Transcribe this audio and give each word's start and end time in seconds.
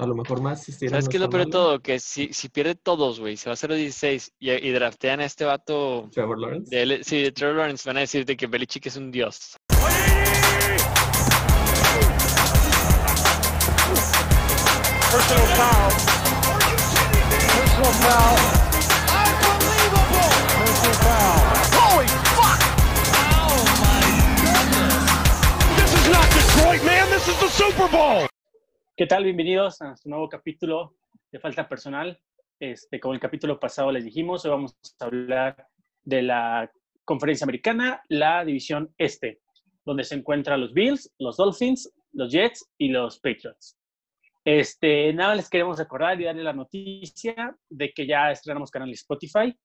A 0.00 0.06
lo 0.06 0.14
mejor 0.14 0.40
más 0.40 0.62
si 0.62 0.70
¿Sabes 0.72 1.08
qué 1.08 1.16
es 1.16 1.20
lo 1.20 1.28
peor 1.28 1.46
de 1.46 1.50
todo? 1.50 1.80
Que 1.80 1.98
si, 1.98 2.32
si 2.32 2.48
pierde 2.48 2.76
todos, 2.76 3.18
güey, 3.18 3.36
se 3.36 3.46
va 3.48 3.52
a 3.52 3.54
hacer 3.54 3.70
los 3.70 3.78
16 3.80 4.32
y, 4.38 4.50
y 4.52 4.70
draftean 4.70 5.18
a 5.20 5.24
este 5.24 5.44
vato. 5.44 6.08
Trevor 6.12 6.38
Lawrence. 6.38 6.70
De, 6.70 6.82
L- 6.82 7.02
sí, 7.04 7.20
de 7.20 7.32
Trevor 7.32 7.56
Lawrence, 7.56 7.82
van 7.88 7.96
a 7.96 8.00
decirte 8.00 8.36
que 8.36 8.46
Belichick 8.46 8.86
es 8.86 8.96
un 8.96 9.10
dios. 9.10 9.56
Personal 15.10 15.46
foul. 15.58 15.92
Personal 17.54 17.94
foul. 18.04 18.38
Unbelievable. 19.50 20.30
Personal 20.58 20.94
foul. 21.04 21.40
Holy 21.78 22.08
fuck! 22.36 22.60
Oh 23.24 23.56
my 23.84 24.06
goodness. 24.42 25.04
This 25.78 25.90
is 25.98 26.06
not 26.10 26.26
Detroit, 26.30 26.82
man. 26.84 27.10
This 27.10 27.26
is 27.28 27.36
the 27.40 27.48
Super 27.48 27.88
Bowl. 27.88 28.26
¿Qué 28.98 29.06
tal? 29.06 29.22
Bienvenidos 29.22 29.80
a 29.80 29.86
nuestro 29.86 30.10
nuevo 30.10 30.28
capítulo 30.28 30.96
de 31.30 31.38
Falta 31.38 31.68
Personal. 31.68 32.20
Este, 32.58 32.98
como 32.98 33.14
el 33.14 33.20
capítulo 33.20 33.60
pasado 33.60 33.92
les 33.92 34.04
dijimos, 34.04 34.44
hoy 34.44 34.50
vamos 34.50 34.76
a 34.98 35.04
hablar 35.04 35.68
de 36.02 36.22
la 36.22 36.68
conferencia 37.04 37.44
americana, 37.44 38.02
la 38.08 38.44
división 38.44 38.92
este, 38.98 39.38
donde 39.84 40.02
se 40.02 40.16
encuentran 40.16 40.60
los 40.60 40.74
Bills, 40.74 41.14
los 41.20 41.36
Dolphins, 41.36 41.94
los 42.12 42.32
Jets 42.32 42.72
y 42.76 42.88
los 42.88 43.20
Patriots. 43.20 43.78
Este, 44.44 45.12
nada, 45.12 45.36
les 45.36 45.48
queremos 45.48 45.78
recordar 45.78 46.20
y 46.20 46.24
darle 46.24 46.42
la 46.42 46.52
noticia 46.52 47.56
de 47.70 47.92
que 47.92 48.04
ya 48.04 48.32
estrenamos 48.32 48.68
canal 48.68 48.88
de 48.88 48.94
Spotify. 48.94 49.56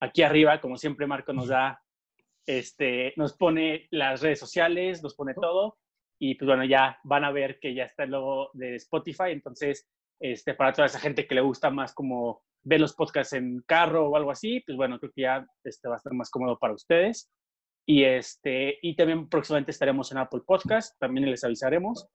Aquí 0.00 0.22
arriba, 0.22 0.60
como 0.60 0.76
siempre, 0.76 1.06
Marco 1.06 1.32
nos 1.32 1.46
da, 1.46 1.80
este, 2.44 3.12
nos 3.14 3.36
pone 3.36 3.86
las 3.92 4.20
redes 4.20 4.40
sociales, 4.40 5.00
nos 5.00 5.14
pone 5.14 5.34
todo 5.34 5.78
y 6.22 6.34
pues 6.34 6.46
bueno, 6.46 6.64
ya 6.64 7.00
van 7.02 7.24
a 7.24 7.32
ver 7.32 7.58
que 7.58 7.74
ya 7.74 7.84
está 7.84 8.04
el 8.04 8.10
logo 8.10 8.50
de 8.52 8.76
Spotify, 8.76 9.30
entonces, 9.30 9.88
este, 10.20 10.52
para 10.52 10.72
toda 10.74 10.86
esa 10.86 11.00
gente 11.00 11.26
que 11.26 11.34
le 11.34 11.40
gusta 11.40 11.70
más 11.70 11.94
como 11.94 12.42
ver 12.62 12.78
los 12.78 12.92
podcasts 12.92 13.32
en 13.32 13.62
carro 13.66 14.06
o 14.06 14.16
algo 14.16 14.30
así, 14.30 14.60
pues 14.60 14.76
bueno, 14.76 14.98
creo 14.98 15.10
que 15.12 15.22
ya 15.22 15.46
este, 15.64 15.88
va 15.88 15.94
a 15.94 15.96
estar 15.96 16.12
más 16.12 16.28
cómodo 16.30 16.58
para 16.58 16.74
ustedes. 16.74 17.30
Y, 17.86 18.04
este, 18.04 18.78
y 18.82 18.94
también 18.94 19.30
próximamente 19.30 19.70
estaremos 19.70 20.12
en 20.12 20.18
Apple 20.18 20.42
Podcast, 20.46 20.94
también 21.00 21.30
les 21.30 21.42
avisaremos. 21.42 22.06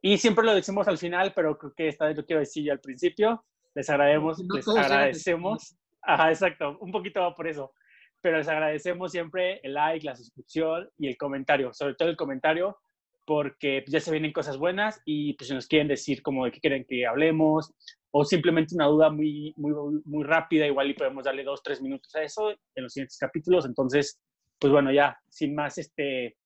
Y 0.00 0.16
siempre 0.18 0.44
lo 0.44 0.54
decimos 0.54 0.86
al 0.86 0.96
final, 0.96 1.32
pero 1.34 1.58
creo 1.58 1.74
que 1.76 1.88
esta 1.88 2.06
vez 2.06 2.16
lo 2.16 2.24
quiero 2.24 2.38
decir 2.38 2.64
ya 2.64 2.72
al 2.72 2.80
principio. 2.80 3.44
Les 3.74 3.90
agradecemos, 3.90 4.44
No 4.44 4.54
les 4.54 4.68
agradecemos. 4.68 5.76
Ajá, 6.02 6.30
exacto, 6.30 6.78
un 6.78 6.92
poquito 6.92 7.20
va 7.20 7.34
por 7.34 7.48
eso. 7.48 7.72
Pero 8.20 8.38
les 8.38 8.46
agradecemos 8.46 9.10
siempre 9.10 9.58
el 9.64 9.74
like, 9.74 10.06
la 10.06 10.14
suscripción 10.14 10.88
y 10.98 11.08
el 11.08 11.16
comentario, 11.16 11.74
sobre 11.74 11.94
todo 11.94 12.08
el 12.08 12.16
comentario, 12.16 12.78
porque 13.26 13.82
pues, 13.84 13.92
ya 13.92 14.00
se 14.00 14.10
vienen 14.10 14.32
cosas 14.32 14.58
buenas 14.58 15.00
y 15.04 15.34
pues 15.34 15.48
si 15.48 15.54
nos 15.54 15.66
quieren 15.66 15.88
decir 15.88 16.22
como 16.22 16.44
de 16.44 16.52
qué 16.52 16.60
quieren 16.60 16.84
que 16.88 17.06
hablemos 17.06 17.72
o 18.10 18.24
simplemente 18.24 18.74
una 18.74 18.86
duda 18.86 19.10
muy, 19.10 19.52
muy, 19.56 19.72
muy 20.04 20.24
rápida, 20.24 20.66
igual 20.66 20.90
y 20.90 20.94
podemos 20.94 21.24
darle 21.24 21.42
dos, 21.42 21.62
tres 21.62 21.82
minutos 21.82 22.14
a 22.14 22.22
eso 22.22 22.50
en 22.50 22.84
los 22.84 22.92
siguientes 22.92 23.18
capítulos. 23.18 23.66
Entonces, 23.66 24.20
pues 24.58 24.72
bueno, 24.72 24.92
ya, 24.92 25.18
sin 25.28 25.54
más, 25.54 25.78
este... 25.78 26.36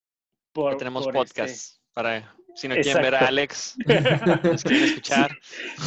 Por, 0.50 0.72
Ya 0.72 0.78
tenemos 0.78 1.04
por, 1.04 1.12
podcast 1.12 1.50
este, 1.50 1.80
para, 1.92 2.34
si 2.54 2.68
no 2.68 2.74
quieren 2.74 3.02
ver 3.02 3.14
a. 3.16 3.26
Alex, 3.28 3.76
nos 4.44 4.64
quieren 4.64 4.84
escuchar. 4.84 5.30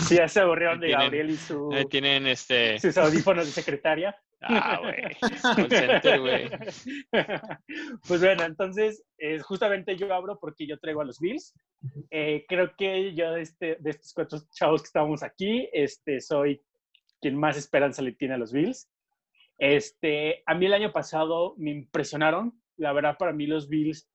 Sí, 0.08 0.16
ya 0.16 0.28
se 0.28 0.40
aburrieron 0.40 0.80
de 0.80 0.92
Gabriel 0.92 1.32
y 1.32 1.36
su, 1.36 1.70
tienen 1.90 2.28
este. 2.28 2.80
sus 2.80 2.96
audífonos 2.98 3.48
de 3.48 3.52
secretaria. 3.52 4.16
Ah, 4.42 4.80
güey. 4.80 5.02
Pues 8.08 8.22
bueno, 8.22 8.44
entonces, 8.44 9.04
eh, 9.18 9.40
justamente 9.40 9.96
yo 9.96 10.14
abro 10.14 10.40
porque 10.40 10.66
yo 10.68 10.80
traigo 10.80 11.02
a 11.02 11.06
los 11.06 11.20
Bills. 11.20 11.54
Eh, 12.10 12.46
creo 12.48 12.76
que 12.76 13.14
yo 13.14 13.32
de, 13.32 13.42
este, 13.42 13.78
de 13.80 13.90
estos 13.90 14.14
cuatro 14.14 14.40
chavos 14.54 14.82
que 14.82 14.88
estamos 14.88 15.24
aquí, 15.24 15.70
este, 15.74 16.20
soy 16.22 16.62
quien 17.20 17.38
más 17.38 17.58
esperanza 17.58 18.02
le 18.02 18.14
tiene 18.14 18.34
a 18.34 18.38
los 18.38 18.52
Bills. 18.52 18.90
Este, 19.58 20.42
a 20.46 20.56
mí 20.56 20.66
el 20.66 20.74
año 20.74 20.92
pasado 20.92 21.54
me 21.58 21.72
impresionaron. 21.72 22.60
La 22.78 22.94
verdad, 22.94 23.18
para 23.18 23.34
mí 23.34 23.46
los 23.46 23.70
Bills, 23.70 24.10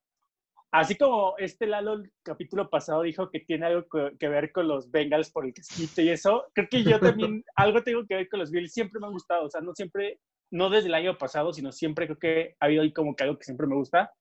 así 0.76 0.94
como 0.94 1.34
este 1.38 1.66
Lalo 1.66 1.94
el 1.94 2.12
capítulo 2.22 2.69
pasado 2.69 3.00
dijo 3.03 3.31
que 3.31 3.41
tiene 3.41 3.64
algo 3.66 3.87
que, 4.19 4.28
ver 4.28 4.53
con 4.53 4.69
los 4.69 4.91
Bengals 4.91 5.31
por 5.31 5.47
el 5.47 5.54
casquito 5.54 6.03
y 6.03 6.10
eso, 6.10 6.44
creo 6.53 6.69
que 6.69 6.84
yo 6.84 7.00
también 7.00 7.42
algo 7.56 7.82
tengo 7.82 8.06
que 8.06 8.14
ver 8.14 8.28
con 8.28 8.41
los 8.41 8.50
Bills. 8.50 8.75
Siempre 8.75 9.00
me 9.00 9.06
han 9.06 9.15
gustado, 9.15 9.47
o 9.47 9.50
sea, 9.50 9.62
no 9.62 9.75
siempre, 9.75 10.20
no 10.50 10.69
desde 10.69 10.88
el 10.88 10.94
año 10.94 11.16
pasado, 11.16 11.54
sino 11.54 11.72
siempre 11.72 12.06
creo 12.06 12.19
que 12.19 12.56
ha 12.60 12.66
habido 12.66 12.82
ahí 12.82 12.92
como 12.92 13.16
que 13.16 13.25
algo 13.25 13.38
que 13.38 13.44
siempre 13.44 13.66
me 13.66 13.75
gusta. 13.75 14.12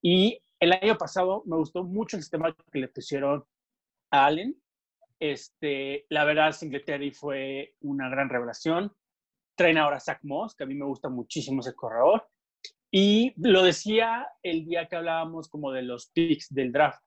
Y 0.00 0.42
el 0.58 0.72
año 0.72 0.96
pasado 0.96 1.42
me 1.44 1.56
gustó 1.56 1.84
mucho 1.84 2.16
el 2.16 2.22
sistema 2.22 2.56
que 2.72 2.78
le 2.78 2.88
pusieron 2.88 3.44
a 4.10 4.24
Allen. 4.24 4.56
Este, 5.18 6.06
la 6.08 6.24
verdad, 6.24 6.52
Singletary 6.52 7.10
fue 7.10 7.74
una 7.82 8.08
gran 8.08 8.30
revelación. 8.30 8.90
Traen 9.54 9.76
ahora 9.76 9.98
a 9.98 10.00
Zach 10.00 10.20
Moss, 10.22 10.54
que 10.54 10.64
a 10.64 10.66
mí 10.66 10.74
me 10.74 10.86
gusta 10.86 11.10
muchísimo 11.10 11.60
ese 11.60 11.74
corredor. 11.74 12.26
Y 12.90 13.32
lo 13.36 13.62
decía 13.62 14.26
el 14.42 14.64
día 14.64 14.86
que 14.86 14.96
hablábamos 14.96 15.48
como 15.48 15.70
de 15.70 15.82
los 15.82 16.10
picks 16.10 16.52
del 16.52 16.72
draft. 16.72 17.02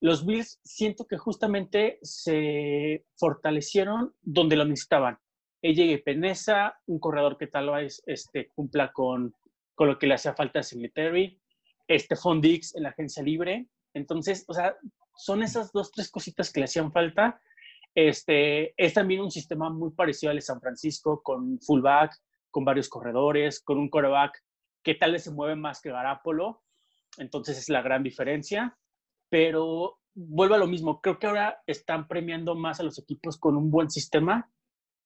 Los 0.00 0.24
Bills 0.24 0.60
siento 0.62 1.06
que 1.06 1.16
justamente 1.16 1.98
se 2.02 3.04
fortalecieron 3.16 4.14
donde 4.20 4.56
lo 4.56 4.64
necesitaban. 4.64 5.18
Ella 5.62 5.98
Peneza, 6.04 6.78
un 6.86 6.98
corredor 6.98 7.38
que 7.38 7.46
tal 7.46 7.70
vez 7.70 8.02
este, 8.06 8.50
cumpla 8.54 8.92
con, 8.92 9.34
con 9.74 9.88
lo 9.88 9.98
que 9.98 10.06
le 10.06 10.14
hacía 10.14 10.34
falta 10.34 10.60
a 10.60 10.62
Singletary. 10.62 11.40
Este 11.88 12.16
Dix 12.40 12.74
en 12.76 12.82
la 12.82 12.90
agencia 12.90 13.22
libre. 13.22 13.66
Entonces, 13.94 14.44
o 14.46 14.54
sea, 14.54 14.76
son 15.16 15.42
esas 15.42 15.72
dos, 15.72 15.90
tres 15.90 16.10
cositas 16.10 16.52
que 16.52 16.60
le 16.60 16.64
hacían 16.64 16.92
falta. 16.92 17.40
Este, 17.94 18.74
es 18.76 18.92
también 18.92 19.20
un 19.22 19.30
sistema 19.30 19.70
muy 19.70 19.92
parecido 19.92 20.30
al 20.30 20.36
de 20.36 20.42
San 20.42 20.60
Francisco, 20.60 21.22
con 21.22 21.58
fullback, 21.60 22.14
con 22.50 22.64
varios 22.64 22.88
corredores, 22.88 23.60
con 23.60 23.78
un 23.78 23.88
quarterback 23.88 24.42
que 24.84 24.94
tal 24.94 25.12
vez 25.12 25.24
se 25.24 25.32
mueve 25.32 25.56
más 25.56 25.80
que 25.80 25.90
Garapolo. 25.90 26.62
Entonces 27.18 27.58
es 27.58 27.68
la 27.68 27.82
gran 27.82 28.02
diferencia. 28.02 28.76
Pero 29.30 29.98
vuelvo 30.14 30.54
a 30.54 30.58
lo 30.58 30.66
mismo. 30.66 31.00
Creo 31.00 31.18
que 31.18 31.26
ahora 31.26 31.60
están 31.66 32.06
premiando 32.06 32.54
más 32.54 32.78
a 32.78 32.84
los 32.84 32.98
equipos 32.98 33.38
con 33.38 33.56
un 33.56 33.70
buen 33.70 33.90
sistema, 33.90 34.48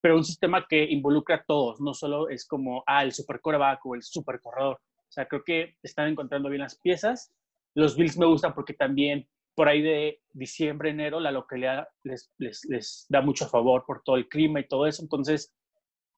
pero 0.00 0.16
un 0.16 0.24
sistema 0.24 0.66
que 0.68 0.84
involucra 0.84 1.36
a 1.36 1.44
todos. 1.44 1.80
No 1.80 1.94
solo 1.94 2.28
es 2.28 2.46
como, 2.46 2.82
ah, 2.86 3.02
el 3.04 3.12
super 3.12 3.40
quarterback 3.40 3.86
o 3.86 3.94
el 3.94 4.02
super 4.02 4.40
corredor. 4.40 4.80
O 5.08 5.10
sea, 5.12 5.26
creo 5.26 5.42
que 5.44 5.76
están 5.82 6.08
encontrando 6.08 6.50
bien 6.50 6.62
las 6.62 6.78
piezas. 6.78 7.32
Los 7.74 7.96
Bills 7.96 8.18
me 8.18 8.26
gustan 8.26 8.54
porque 8.54 8.74
también 8.74 9.28
por 9.54 9.68
ahí 9.68 9.82
de 9.82 10.20
diciembre, 10.32 10.90
enero, 10.90 11.18
la 11.18 11.32
localidad 11.32 11.88
les, 12.04 12.30
les, 12.38 12.64
les 12.66 13.06
da 13.08 13.22
mucho 13.22 13.48
favor 13.48 13.84
por 13.86 14.02
todo 14.04 14.16
el 14.16 14.28
clima 14.28 14.60
y 14.60 14.68
todo 14.68 14.86
eso. 14.86 15.02
Entonces, 15.02 15.52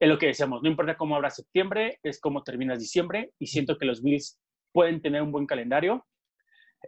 es 0.00 0.09
lo 0.09 0.19
que 0.19 0.27
decíamos, 0.27 0.62
no 0.62 0.71
importa 0.71 0.97
cómo 0.97 1.15
abra 1.15 1.28
septiembre, 1.28 2.00
es 2.03 2.19
cómo 2.19 2.43
terminas 2.43 2.78
diciembre 2.78 3.34
y 3.38 3.47
siento 3.47 3.77
que 3.77 3.84
los 3.84 4.03
Bills 4.03 4.41
pueden 4.72 5.03
tener 5.03 5.21
un 5.21 5.31
buen 5.31 5.47
calendario. 5.47 6.06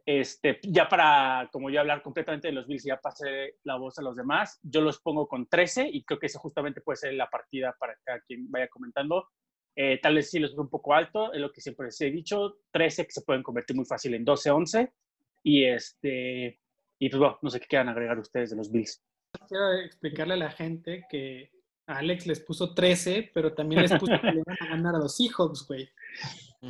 Este, 0.07 0.59
ya 0.63 0.89
para, 0.89 1.51
como 1.53 1.69
yo 1.69 1.81
hablar 1.81 2.03
completamente 2.03 2.49
de 2.49 2.55
los 2.55 2.67
Bills, 2.67 2.87
y 2.87 2.89
ya 2.89 2.97
pasé 2.97 3.57
la 3.65 3.77
voz 3.77 3.99
a 3.99 4.03
los 4.03 4.17
demás, 4.17 4.59
yo 4.63 4.81
los 4.81 4.99
pongo 5.01 5.29
con 5.29 5.47
13 5.47 5.91
y 5.93 6.05
creo 6.05 6.19
que 6.19 6.27
eso 6.27 6.39
justamente 6.39 6.81
puede 6.81 6.97
ser 6.97 7.13
la 7.13 7.29
partida 7.29 7.77
para 7.79 7.95
cada 8.03 8.21
quien 8.21 8.51
vaya 8.51 8.69
comentando. 8.69 9.29
Eh, 9.77 10.01
tal 10.01 10.15
vez 10.15 10.31
sí 10.31 10.39
los 10.39 10.55
veo 10.55 10.63
un 10.63 10.71
poco 10.71 10.95
alto, 10.95 11.35
es 11.35 11.41
lo 11.41 11.53
que 11.53 11.61
siempre 11.61 11.87
les 11.87 12.01
he 12.01 12.11
dicho, 12.11 12.61
13 12.71 13.05
que 13.05 13.13
se 13.13 13.23
pueden 13.23 13.43
convertir 13.43 13.77
muy 13.77 13.85
fácil 13.85 14.15
en 14.15 14.25
12, 14.25 14.51
11 14.51 14.93
y 15.43 15.65
este, 15.65 16.59
y 16.99 17.11
pues 17.11 17.19
bueno, 17.19 17.39
no 17.43 17.51
sé 17.51 17.61
qué 17.61 17.67
quieran 17.67 17.91
agregar 17.91 18.19
ustedes 18.19 18.51
de 18.51 18.57
los 18.57 18.71
Bills. 18.71 19.05
Quiero 19.49 19.73
explicarle 19.75 20.35
a 20.35 20.39
la 20.39 20.51
gente 20.51 21.05
que 21.11 21.51
Alex 21.87 22.27
les 22.27 22.41
puso 22.41 22.73
13, 22.75 23.31
pero 23.35 23.53
también 23.55 23.83
les 23.83 23.93
puso 23.93 24.13
que 24.21 24.31
le 24.33 24.43
van 24.47 24.57
a 24.61 24.67
ganar 24.69 24.95
a 24.95 24.99
los 24.99 25.17
Seahawks, 25.17 25.67
güey. 25.67 25.89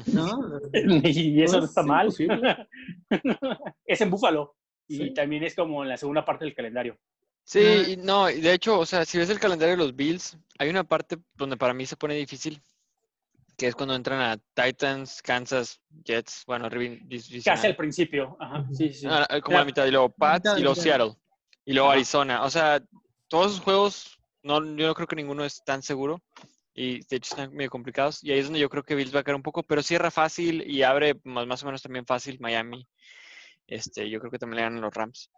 ¿No? 0.06 0.40
y 1.04 1.42
eso 1.42 1.58
no 1.58 1.64
está 1.66 1.82
sí, 1.82 1.88
mal. 1.88 2.06
posible. 2.06 2.68
es 3.86 4.00
en 4.00 4.10
Búfalo. 4.10 4.54
Y 4.88 4.96
Sí. 4.96 5.14
también 5.14 5.44
es 5.44 5.54
como 5.54 5.82
en 5.82 5.88
la 5.90 5.96
segunda 5.96 6.24
parte 6.24 6.44
del 6.44 6.54
calendario. 6.54 6.98
Sí, 7.44 7.60
Ah. 7.64 7.88
y 7.88 7.96
no, 7.96 8.30
y 8.30 8.40
de 8.40 8.52
hecho, 8.54 8.78
o 8.78 8.86
sea, 8.86 9.04
si 9.04 9.18
ves 9.18 9.30
el 9.30 9.38
calendario 9.40 9.72
de 9.76 9.82
los 9.82 9.94
Bills, 9.96 10.38
hay 10.58 10.68
una 10.70 10.84
parte 10.84 11.18
donde 11.34 11.56
para 11.56 11.74
mí 11.74 11.86
se 11.86 11.96
pone 11.96 12.14
difícil, 12.14 12.62
que 13.56 13.66
es 13.68 13.74
cuando 13.74 13.94
entran 13.94 14.20
a 14.20 14.38
Titans, 14.54 15.20
Kansas, 15.22 15.80
Jets, 16.04 16.44
bueno, 16.46 16.68
Casi 16.70 16.78
divisional. 17.04 17.66
al 17.66 17.76
principio. 17.76 18.36
Ajá, 18.40 18.66
sí, 18.72 18.92
sí. 18.92 19.06
Ah, 19.08 19.26
como 19.42 19.54
la 19.54 19.60
La- 19.60 19.64
mitad, 19.66 19.86
y 19.86 19.90
luego 19.90 20.08
Pats 20.10 20.50
y 20.56 20.60
luego. 20.62 20.74
Seattle, 20.74 21.12
y 21.64 21.72
luego 21.74 21.88
Ajá. 21.88 21.96
Arizona. 21.96 22.44
O 22.44 22.50
sea, 22.50 22.82
todos 23.28 23.52
esos 23.52 23.60
juegos, 23.64 24.18
no, 24.42 24.64
yo 24.64 24.86
no 24.86 24.94
creo 24.94 25.06
que 25.06 25.16
ninguno 25.16 25.44
es 25.44 25.62
tan 25.64 25.82
seguro, 25.82 26.22
y 26.74 27.04
de 27.06 27.16
hecho 27.16 27.34
están 27.34 27.52
medio 27.52 27.70
complicados, 27.70 28.22
y 28.22 28.32
ahí 28.32 28.38
es 28.38 28.46
donde 28.46 28.60
yo 28.60 28.68
creo 28.68 28.82
que 28.82 28.94
Bills 28.94 29.14
va 29.14 29.20
a 29.20 29.24
caer 29.24 29.36
un 29.36 29.42
poco, 29.42 29.62
pero 29.62 29.82
cierra 29.82 30.10
fácil 30.10 30.62
y 30.68 30.82
abre 30.82 31.14
más, 31.24 31.46
más 31.46 31.62
o 31.62 31.66
menos 31.66 31.82
también 31.82 32.06
fácil 32.06 32.38
Miami. 32.40 32.86
Este, 33.66 34.08
yo 34.10 34.18
creo 34.20 34.30
que 34.30 34.38
también 34.38 34.56
le 34.56 34.62
ganan 34.62 34.80
los 34.80 34.94
Rams. 34.94 35.30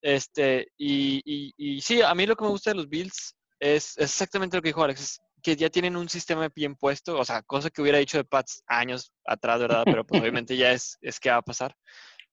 Este, 0.00 0.68
y, 0.76 1.22
y, 1.24 1.54
y 1.56 1.80
sí, 1.80 2.02
a 2.02 2.14
mí 2.14 2.26
lo 2.26 2.36
que 2.36 2.44
me 2.44 2.50
gusta 2.50 2.70
de 2.70 2.76
los 2.76 2.88
Bills 2.88 3.36
es, 3.60 3.96
exactamente 3.98 4.56
lo 4.56 4.62
que 4.62 4.70
dijo 4.70 4.82
Alex, 4.82 5.00
es 5.00 5.20
que 5.42 5.56
ya 5.56 5.70
tienen 5.70 5.96
un 5.96 6.08
sistema 6.08 6.48
bien 6.54 6.76
puesto, 6.76 7.18
o 7.18 7.24
sea, 7.24 7.42
cosa 7.42 7.70
que 7.70 7.82
hubiera 7.82 7.98
dicho 7.98 8.16
de 8.18 8.24
Pats 8.24 8.62
años 8.66 9.12
atrás, 9.24 9.60
¿verdad? 9.60 9.82
Pero 9.84 10.04
pues 10.04 10.20
obviamente 10.20 10.56
ya 10.56 10.72
es, 10.72 10.98
es 11.00 11.20
que 11.20 11.30
va 11.30 11.36
a 11.36 11.42
pasar. 11.42 11.74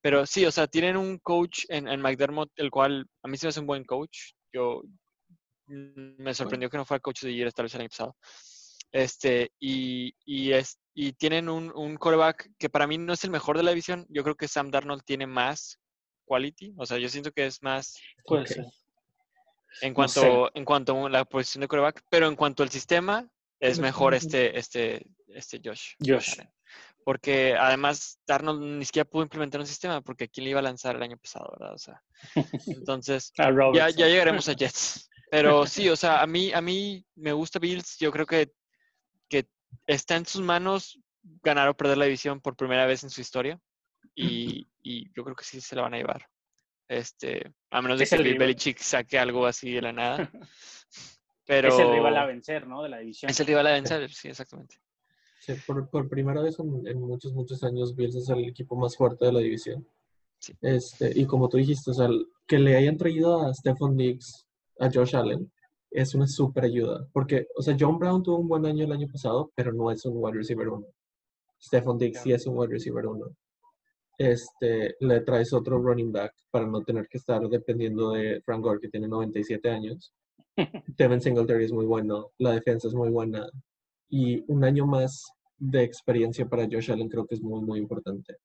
Pero 0.01 0.25
sí, 0.25 0.45
o 0.45 0.51
sea, 0.51 0.67
tienen 0.67 0.95
un 0.95 1.17
coach 1.19 1.65
en, 1.69 1.87
en 1.87 2.01
McDermott, 2.01 2.51
el 2.55 2.71
cual 2.71 3.05
a 3.23 3.27
mí 3.27 3.37
se 3.37 3.45
me 3.45 3.49
hace 3.49 3.59
un 3.59 3.67
buen 3.67 3.83
coach. 3.83 4.33
yo 4.53 4.81
me 5.69 6.33
sorprendió 6.33 6.69
que 6.69 6.77
no 6.77 6.85
fuera 6.85 6.99
coach 7.01 7.21
de 7.21 7.33
year 7.33 7.53
tal 7.53 7.63
vez 7.65 7.75
el 7.75 7.81
año 7.81 7.89
pasado. 7.89 8.15
Este, 8.91 9.51
y, 9.59 10.15
y, 10.25 10.51
es, 10.53 10.79
y 10.95 11.13
tienen 11.13 11.47
un, 11.47 11.71
un 11.75 11.95
quarterback 11.97 12.49
que 12.57 12.69
para 12.69 12.87
mí 12.87 12.97
no 12.97 13.13
es 13.13 13.23
el 13.23 13.29
mejor 13.29 13.55
de 13.57 13.63
la 13.63 13.71
división. 13.71 14.05
Yo 14.09 14.23
creo 14.23 14.35
que 14.35 14.47
Sam 14.47 14.71
Darnold 14.71 15.03
tiene 15.03 15.27
más 15.27 15.79
quality. 16.25 16.73
O 16.77 16.85
sea, 16.85 16.97
yo 16.97 17.07
siento 17.09 17.31
que 17.31 17.45
es 17.45 17.61
más 17.61 17.97
Puede 18.25 18.41
Ok. 18.43 18.47
ser. 18.47 18.65
en 19.81 19.89
No 19.91 19.95
cuanto, 19.95 20.21
sé. 20.21 20.51
en 20.55 20.65
cuanto 20.65 21.05
a 21.05 21.09
la 21.09 21.25
posición 21.25 21.61
de 21.61 21.67
quarterback, 21.67 22.03
pero 22.09 22.27
en 22.27 22.35
cuanto 22.35 22.63
al 22.63 22.69
sistema, 22.69 23.29
es 23.59 23.77
mejor 23.79 24.13
este, 24.13 24.57
este, 24.57 25.05
este 25.27 25.61
Josh. 25.63 25.93
Josh. 26.03 26.39
Porque 27.03 27.55
además 27.57 28.19
Darnold 28.27 28.61
ni 28.61 28.85
siquiera 28.85 29.09
pudo 29.09 29.23
implementar 29.23 29.59
un 29.61 29.67
sistema 29.67 30.01
porque 30.01 30.29
quién 30.29 30.45
le 30.45 30.51
iba 30.51 30.59
a 30.59 30.63
lanzar 30.63 30.95
el 30.95 31.03
año 31.03 31.17
pasado, 31.17 31.49
¿verdad? 31.59 31.73
O 31.73 31.77
sea, 31.77 32.01
entonces 32.67 33.31
ya 33.35 33.89
llegaremos 33.89 34.47
a 34.49 34.53
Jets. 34.53 35.08
Pero 35.29 35.65
sí, 35.67 35.89
o 35.89 35.95
sea, 35.95 36.21
a 36.21 36.27
mí, 36.27 36.51
a 36.53 36.61
mí 36.61 37.05
me 37.15 37.33
gusta 37.33 37.59
Bills. 37.59 37.97
Yo 37.99 38.11
creo 38.11 38.25
que, 38.25 38.51
que 39.27 39.47
está 39.85 40.15
en 40.15 40.25
sus 40.25 40.41
manos 40.41 40.99
ganar 41.43 41.69
o 41.69 41.77
perder 41.77 41.97
la 41.97 42.05
división 42.05 42.41
por 42.41 42.55
primera 42.55 42.85
vez 42.85 43.03
en 43.03 43.09
su 43.09 43.21
historia. 43.21 43.59
Y, 44.15 44.67
y 44.83 45.11
yo 45.13 45.23
creo 45.23 45.35
que 45.35 45.43
sí 45.43 45.61
se 45.61 45.75
la 45.75 45.83
van 45.83 45.93
a 45.93 45.97
llevar. 45.97 46.27
Este, 46.87 47.53
a 47.69 47.81
menos 47.81 47.99
de 47.99 48.05
Es 48.05 48.09
que 48.09 48.15
el 48.15 48.23
Bill. 48.23 48.39
Belichick 48.39 48.79
saque 48.79 49.19
algo 49.19 49.45
así 49.45 49.71
de 49.73 49.81
la 49.81 49.93
nada. 49.93 50.31
Pero 51.45 51.69
Es 51.73 51.79
el 51.79 51.91
rival 51.91 52.17
a 52.17 52.25
vencer, 52.25 52.67
¿no? 52.67 52.81
De 52.81 52.89
la 52.89 52.97
división. 52.97 53.29
es 53.29 53.39
el 53.39 53.47
rival 53.47 53.67
a 53.67 53.73
vencer, 53.73 54.11
sí, 54.11 54.29
exactamente. 54.29 54.77
Sí, 55.39 55.53
por, 55.67 55.87
por 55.89 56.09
primera 56.09 56.41
vez 56.41 56.59
en, 56.59 56.85
en 56.87 56.99
muchos, 56.99 57.33
muchos 57.33 57.63
años, 57.63 57.95
Bills 57.95 58.15
es 58.15 58.29
el 58.29 58.45
equipo 58.45 58.75
más 58.75 58.97
fuerte 58.97 59.25
de 59.25 59.33
la 59.33 59.39
división. 59.39 59.87
Sí. 60.39 60.53
Este, 60.61 61.11
y 61.17 61.25
como 61.25 61.47
tú 61.47 61.57
dijiste, 61.57 61.91
o 61.91 61.93
sea, 61.93 62.09
que 62.47 62.57
le 62.57 62.75
hayan 62.75 62.97
traído 62.97 63.41
a 63.41 63.53
Stephon 63.53 63.95
Diggs, 63.95 64.48
a 64.79 64.89
Josh 64.91 65.15
Allen, 65.15 65.51
es 65.91 66.15
una 66.15 66.27
súper 66.27 66.65
ayuda. 66.65 67.07
Porque, 67.13 67.47
o 67.55 67.61
sea, 67.61 67.75
John 67.79 67.97
Brown 67.99 68.23
tuvo 68.23 68.39
un 68.39 68.47
buen 68.47 68.65
año 68.65 68.85
el 68.85 68.91
año 68.91 69.07
pasado, 69.11 69.51
pero 69.55 69.73
no 69.73 69.91
es 69.91 70.05
un 70.05 70.13
wide 70.15 70.37
receiver 70.37 70.69
uno. 70.69 70.87
Stephon 71.61 71.97
Diggs 71.97 72.21
sí 72.21 72.31
es 72.31 72.45
un 72.47 72.57
wide 72.57 72.71
receiver 72.71 73.05
uno. 73.05 73.27
Este, 74.17 74.95
le 74.99 75.21
traes 75.21 75.53
otro 75.53 75.79
running 75.79 76.11
back 76.11 76.33
para 76.51 76.65
no 76.65 76.81
tener 76.83 77.07
que 77.07 77.17
estar 77.17 77.41
dependiendo 77.47 78.11
de 78.11 78.41
Frank 78.41 78.63
Gore, 78.63 78.79
que 78.79 78.89
tiene 78.89 79.07
97 79.07 79.69
años. 79.69 80.13
Devin 80.97 81.21
Singletary 81.21 81.65
es 81.65 81.71
muy 81.71 81.85
bueno, 81.85 82.31
la 82.37 82.51
defensa 82.51 82.87
es 82.87 82.93
muy 82.93 83.09
buena. 83.09 83.47
Y 84.09 84.43
un 84.51 84.63
año 84.63 84.85
más 84.85 85.31
de 85.57 85.83
experiencia 85.83 86.47
para 86.47 86.67
Josh 86.69 86.91
Allen 86.91 87.09
creo 87.09 87.25
que 87.25 87.35
es 87.35 87.41
muy, 87.41 87.61
muy 87.61 87.79
importante. 87.79 88.37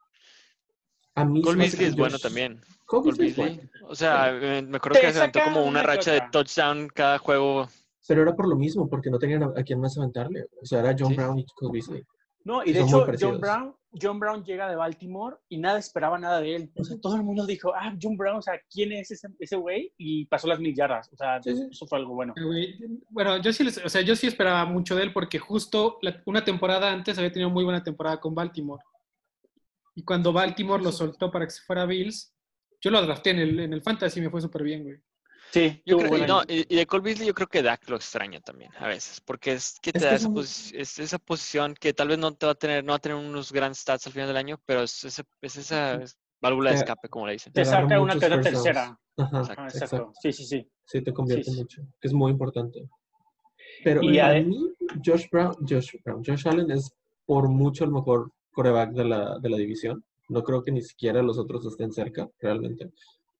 A 1.17 1.25
mí 1.25 1.43
Cole 1.43 1.59
Beasley 1.59 1.87
es 1.87 1.97
bueno 1.97 2.19
también. 2.19 2.61
Cole 2.87 3.11
Cole 3.13 3.17
Beasley 3.25 3.47
Beasley. 3.57 3.71
O 3.89 3.95
sea, 3.95 4.33
me 4.33 4.63
me 4.63 4.77
acuerdo 4.79 5.01
que 5.01 5.13
se 5.13 5.19
aventó 5.19 5.41
como 5.45 5.65
una 5.65 5.83
racha 5.83 6.13
de 6.13 6.23
touchdown 6.33 6.89
cada 6.89 7.19
juego. 7.19 7.69
pero 8.07 8.23
era 8.23 8.35
por 8.35 8.49
lo 8.49 8.57
mismo, 8.57 8.89
porque 8.89 9.11
no 9.11 9.19
tenían 9.19 9.43
a, 9.45 9.53
a 9.57 9.63
quién 9.63 9.81
más 9.81 9.97
aventarle. 9.97 10.47
O 10.61 10.67
sea, 10.67 10.81
era 10.81 10.95
John 10.99 11.11
Sí. 11.11 11.15
Brown 11.17 11.39
y 11.39 11.47
Cole 11.55 11.73
Beasley. 11.73 12.03
No, 12.45 12.63
y 12.65 12.73
de 12.73 12.81
hecho. 12.83 13.07
John 13.19 13.41
Brown, 13.41 13.75
John 13.99 14.19
Brown 14.21 14.45
llega 14.45 14.69
de 14.69 14.77
Baltimore 14.77 15.37
y 15.49 15.57
nada 15.57 15.79
esperaba 15.79 16.19
nada 16.19 16.41
de 16.43 16.57
él. 16.57 16.71
O 16.77 16.85
sea, 16.85 16.99
todo 17.01 17.17
el 17.17 17.23
mundo 17.23 17.47
dijo, 17.47 17.73
ah, 17.75 17.95
John 18.03 18.19
Brown, 18.19 18.37
o 18.37 18.43
sea, 18.43 18.61
¿quién 18.71 18.93
es 18.93 19.11
ese 19.13 19.29
ese 19.39 19.57
güey? 19.57 19.95
Y 19.97 20.27
pasó 20.27 20.47
las 20.49 20.59
mil 20.61 20.75
yardas. 20.75 21.09
O 21.13 21.17
sea, 21.17 21.41
Sí, 21.43 21.57
sí. 21.57 21.69
eso 21.71 21.87
fue 21.87 21.99
algo 22.01 22.13
bueno. 22.15 22.35
Eh, 22.37 22.75
Bueno, 23.09 23.39
yo 23.39 23.51
sí, 23.53 23.65
les- 23.65 23.79
o 23.83 23.89
sea, 23.89 24.03
yo 24.03 24.15
sí 24.17 24.27
esperaba 24.27 24.67
mucho 24.67 24.95
de 24.97 25.05
él 25.05 25.13
porque 25.15 25.39
justo 25.39 25.97
la- 26.03 26.21
una 26.27 26.45
temporada 26.45 26.93
antes 26.93 27.17
había 27.17 27.33
tenido 27.33 27.49
muy 27.49 27.65
buena 27.65 27.83
temporada 27.83 28.21
con 28.21 28.35
Baltimore. 28.35 28.83
Y 29.95 30.03
cuando 30.05 30.33
Baltimore 30.33 30.83
lo 30.83 30.91
soltó 30.93 31.31
para 31.31 31.45
que 31.47 31.53
se 31.53 31.63
fuera 31.63 31.83
a 31.83 31.87
Bills, 31.87 32.35
yo 32.81 32.91
lo 32.91 33.01
drafté 33.03 33.31
en 33.31 33.39
el, 33.39 33.61
en 33.61 33.73
el 33.73 33.83
Fantasy 33.83 34.21
y 34.21 34.23
me 34.23 34.31
fue 34.31 34.41
súper 34.41 34.63
bien, 34.63 34.83
güey. 34.83 34.97
Sí, 35.53 35.81
Yo 35.87 35.99
creo, 35.99 36.19
y, 36.19 36.27
no, 36.27 36.43
y, 36.49 36.67
y 36.69 36.77
de 36.77 36.87
Cole 36.87 37.05
Beasley 37.05 37.29
yo 37.29 37.35
creo 37.35 37.47
que 37.47 37.63
Dak 37.63 37.89
lo 37.89 37.95
extraña 37.95 38.41
también 38.41 38.73
a 38.77 38.89
veces, 38.89 39.21
porque 39.21 39.53
es 39.53 39.79
que 39.81 39.93
te 39.93 39.99
Es 39.99 40.03
que 40.03 40.09
da 40.09 40.15
es 40.17 40.21
esa, 40.23 40.29
un- 40.29 40.35
posi- 40.35 40.73
es 40.77 40.99
esa 40.99 41.19
posición 41.19 41.75
que 41.75 41.93
tal 41.93 42.09
vez 42.09 42.19
no 42.19 42.35
te 42.35 42.47
va 42.47 42.53
a 42.53 42.55
tener, 42.57 42.83
no 42.83 42.91
va 42.93 42.97
a 42.97 42.99
tener 42.99 43.17
unos 43.17 43.53
grandes 43.53 43.79
stats 43.79 44.07
al 44.09 44.13
final 44.13 44.27
del 44.29 44.37
año, 44.37 44.61
pero 44.67 44.83
es, 44.83 45.05
ese- 45.05 45.23
es 45.41 45.57
esa 45.57 46.01
válvula 46.41 46.71
de 46.71 46.77
Te- 46.77 46.81
escape, 46.83 47.09
como 47.09 47.27
le 47.29 47.35
dicen. 47.35 47.53
Te 47.53 47.61
agarra 47.61 47.83
saca 47.83 48.01
una 48.01 48.15
que 48.15 48.21
tercera. 48.21 48.99
Ajá, 49.17 49.39
Exacto. 49.39 49.63
Ah, 49.63 49.67
exacto. 49.69 49.85
exacto. 49.97 50.13
Sí, 50.21 50.33
sí, 50.33 50.45
sí. 50.45 50.71
Sí, 50.85 51.03
te 51.03 51.13
convierte 51.13 51.51
sí. 51.53 51.57
mucho, 51.57 51.83
que 52.01 52.09
es 52.09 52.13
muy 52.13 52.33
importante. 52.33 52.89
Pero 53.85 54.03
Y 54.03 54.19
a 54.19 54.33
mí, 54.43 54.73
Josh 55.05 55.27
Brown, 55.31 55.55
Josh 55.69 55.95
Brown, 56.05 56.23
Josh 56.27 56.49
Allen 56.49 56.71
es 56.73 56.93
por 57.27 57.49
mucho 57.49 57.85
el 57.85 57.91
mejor 57.93 58.33
coreback 58.55 58.93
de 58.93 59.05
la, 59.05 59.39
de 59.39 59.51
la 59.51 59.57
división. 59.59 60.03
No 60.31 60.43
creo 60.43 60.63
que 60.63 60.73
ni 60.73 60.81
siquiera 60.81 61.23
los 61.23 61.37
otros 61.39 61.67
estén 61.67 61.93
cerca, 61.93 62.31
realmente. 62.41 62.91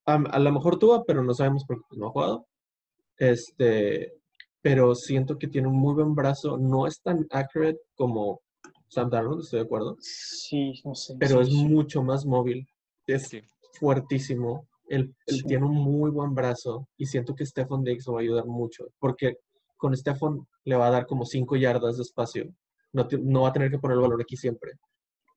Am- 0.05 0.27
a 0.29 0.37
lo 0.37 0.51
mejor 0.51 0.77
tuvo, 0.77 1.03
pero 1.05 1.23
no 1.23 1.33
sabemos 1.33 1.65
por 1.65 1.77
qué 1.89 1.97
no 1.97 2.07
ha 2.07 2.11
jugado. 2.11 2.45
Este, 3.17 4.13
pero 4.61 4.93
siento 4.95 5.37
que 5.37 5.47
tiene 5.47 5.67
un 5.67 5.75
muy 5.77 5.93
buen 5.95 6.13
brazo. 6.15 6.57
No 6.57 6.85
es 6.87 7.01
tan 7.01 7.25
accurate 7.31 7.79
como 7.95 8.41
Sam 8.87 9.09
Darnold, 9.09 9.41
estoy 9.43 9.59
de 9.59 9.65
acuerdo. 9.65 9.97
Sí, 9.99 10.73
no 10.83 10.93
sé. 10.95 11.15
Pero 11.19 11.43
sí, 11.43 11.51
es 11.51 11.57
sí. 11.57 11.65
mucho 11.65 12.03
más 12.03 12.25
móvil. 12.25 12.67
Es 13.07 13.29
Sí. 13.29 13.41
fuertísimo. 13.79 14.67
Él, 14.87 15.15
él 15.25 15.35
Sí. 15.37 15.43
tiene 15.45 15.65
un 15.65 15.73
muy 15.73 16.11
buen 16.11 16.35
brazo 16.35 16.87
y 16.97 17.07
siento 17.07 17.33
que 17.33 17.45
Stephon 17.45 17.83
Diggs 17.83 18.05
lo 18.05 18.13
va 18.13 18.19
a 18.19 18.21
ayudar 18.21 18.45
mucho 18.45 18.85
porque 18.99 19.37
con 19.77 19.95
Stephon 19.97 20.47
le 20.63 20.75
va 20.75 20.87
a 20.87 20.91
dar 20.91 21.07
como 21.07 21.25
5 21.25 21.55
yardas 21.55 21.97
de 21.97 22.03
espacio. 22.03 22.53
No, 22.93 23.07
te- 23.07 23.17
no 23.17 23.41
va 23.41 23.49
a 23.49 23.53
tener 23.53 23.71
que 23.71 23.79
poner 23.79 23.95
el 23.95 24.01
balón 24.03 24.21
aquí 24.21 24.37
siempre. 24.37 24.73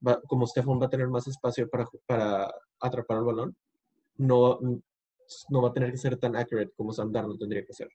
Va- 0.07 0.21
como 0.23 0.47
Stephon 0.47 0.81
va 0.81 0.87
a 0.87 0.91
tener 0.91 1.09
más 1.09 1.27
espacio 1.27 1.69
para, 1.69 1.87
para 2.07 2.53
atrapar 2.81 3.19
el 3.19 3.25
balón, 3.25 3.57
no, 4.17 4.59
no 5.51 5.63
va 5.63 5.69
a 5.69 5.73
tener 5.73 5.91
que 5.91 5.99
ser 5.99 6.17
tan 6.17 6.37
accurate 6.37 6.73
como 6.77 6.93
Sam 6.93 7.13
Darnold 7.13 7.39
tendría 7.39 7.65
que 7.65 7.73
ser. 7.73 7.89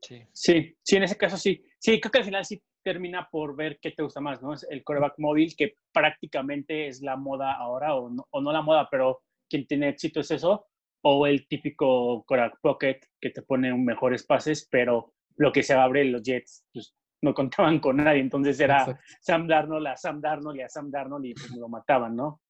Sí. 0.00 0.22
Sí, 0.32 0.76
sí, 0.82 0.96
en 0.96 1.04
ese 1.04 1.16
caso 1.16 1.36
sí. 1.36 1.62
Sí, 1.78 2.00
creo 2.00 2.10
que 2.10 2.18
al 2.18 2.24
final 2.24 2.44
sí 2.44 2.60
termina 2.82 3.28
por 3.30 3.54
ver 3.54 3.78
qué 3.80 3.92
te 3.92 4.02
gusta 4.02 4.20
más, 4.20 4.42
¿no? 4.42 4.52
Es 4.54 4.66
el 4.68 4.82
coreback 4.82 5.14
móvil, 5.18 5.54
que 5.56 5.76
prácticamente 5.92 6.88
es 6.88 7.00
la 7.00 7.16
moda 7.16 7.52
ahora, 7.52 7.94
o 7.94 8.10
no, 8.10 8.26
o 8.30 8.40
no 8.40 8.52
la 8.52 8.62
moda, 8.62 8.88
pero 8.90 9.22
quien 9.48 9.66
tiene 9.66 9.90
éxito 9.90 10.20
es 10.20 10.30
eso, 10.32 10.66
o 11.02 11.26
el 11.26 11.46
típico 11.46 12.24
coreback 12.24 12.58
pocket 12.60 13.00
que 13.20 13.30
te 13.30 13.42
pone 13.42 13.72
un 13.72 13.84
mejores 13.84 14.24
pases, 14.24 14.66
pero 14.70 15.14
lo 15.36 15.52
que 15.52 15.62
se 15.62 15.74
abre 15.74 16.04
los 16.04 16.22
Jets, 16.22 16.64
pues 16.72 16.94
no 17.22 17.32
contaban 17.32 17.78
con 17.78 17.96
nadie, 17.96 18.20
entonces 18.20 18.58
era 18.60 18.80
Exacto. 18.80 19.02
Sam 19.20 19.46
Darnold 19.46 19.86
a 19.86 19.96
Sam 19.96 20.20
Darnold 20.20 20.56
y 20.58 20.62
a 20.62 20.68
Sam 20.68 20.90
Darnold 20.90 21.24
y 21.24 21.34
pues 21.34 21.50
lo 21.52 21.68
mataban, 21.68 22.16
¿no? 22.16 22.40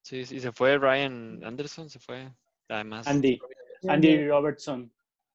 Sí, 0.00 0.24
sí, 0.24 0.40
se 0.40 0.50
fue 0.52 0.78
Ryan 0.78 1.40
Anderson, 1.44 1.88
se 1.88 2.00
fue. 2.00 2.32
Además, 2.68 3.06
Andy, 3.06 3.38
Andy 3.86 4.26
Robertson. 4.26 4.90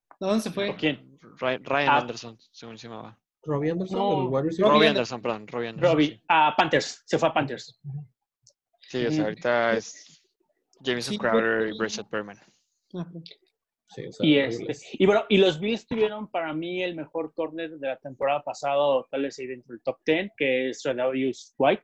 ¿A 0.10 0.16
dónde 0.26 0.42
se 0.42 0.52
fue? 0.52 0.70
¿O 0.72 0.76
quién? 0.76 1.18
Ryan, 1.40 1.64
Ryan 1.64 1.90
Ah. 1.90 1.98
Anderson, 2.00 2.38
según 2.52 2.78
se 2.78 2.88
llamaba. 2.88 3.18
Robbie 3.44 3.71
Anderson, 3.71 3.98
No. 4.00 4.30
Robbie 4.30 4.57
Robbie 4.60 4.88
Anderson, 4.88 5.21
perdón, 5.21 5.48
Robbie 5.48 5.68
Anderson. 5.69 5.92
Robbie, 5.94 6.07
Sí, 6.10 6.21
a 6.28 6.54
Panthers, 6.57 7.04
se 7.06 7.18
fue 7.19 7.30
a 7.30 7.33
Panthers. 7.33 7.80
Sí, 8.80 9.06
o 9.06 9.12
sea, 9.12 9.21
Mm. 9.21 9.24
ahorita 9.26 9.74
es 9.74 10.24
Jameson 10.81 11.14
Sí, 11.14 11.18
Crowder 11.19 11.69
y 11.69 11.78
Breshad 11.78 12.07
Perman. 12.10 12.38
Sí, 13.90 14.06
o 14.06 14.12
sea, 14.12 14.26
Y, 14.26 14.38
este, 14.38 14.76
y 14.94 15.06
bueno, 15.06 15.24
y 15.30 15.38
los 15.38 15.60
Bills 15.60 15.88
tuvieron 15.88 16.30
para 16.30 16.54
mí 16.54 16.84
el 16.84 16.96
mejor 16.96 17.34
corner 17.34 17.78
de 17.78 17.88
la 17.88 17.98
temporada 17.98 18.44
pasada, 18.44 18.78
o 18.78 19.06
tal 19.10 19.24
vez 19.24 19.40
ahí 19.40 19.48
dentro 19.48 19.74
del 19.74 19.82
top 19.82 19.98
10, 20.06 20.32
que 20.38 20.70
es 20.70 20.82
Tredavious 20.82 21.54
White. 21.58 21.84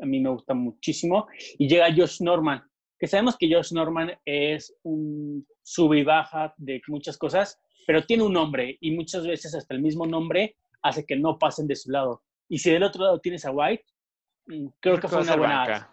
A 0.00 0.06
mí 0.06 0.20
me 0.20 0.30
gusta 0.30 0.54
muchísimo. 0.54 1.26
Y 1.58 1.68
llega 1.68 1.94
Josh 1.94 2.20
Norman, 2.20 2.62
que 2.98 3.06
sabemos 3.06 3.36
que 3.36 3.52
Josh 3.52 3.72
Norman 3.72 4.12
es 4.24 4.74
un 4.84 5.46
sube 5.62 5.98
y 5.98 6.04
baja 6.04 6.54
de 6.56 6.80
muchas 6.86 7.18
cosas, 7.18 7.60
pero 7.86 8.04
tiene 8.04 8.22
un 8.22 8.32
nombre 8.32 8.78
y 8.80 8.92
muchas 8.92 9.26
veces 9.26 9.54
hasta 9.54 9.74
el 9.74 9.82
mismo 9.82 10.06
nombre 10.06 10.56
hace 10.82 11.04
que 11.04 11.16
no 11.16 11.38
pasen 11.38 11.66
de 11.66 11.76
su 11.76 11.90
lado. 11.90 12.22
Y 12.48 12.58
si 12.58 12.70
del 12.70 12.82
otro 12.82 13.04
lado 13.04 13.20
tienes 13.20 13.44
a 13.44 13.50
White, 13.50 13.84
mm, 14.46 14.66
creo 14.80 15.00
que 15.00 15.08
fue 15.08 15.22
una 15.22 15.36
buena. 15.36 15.92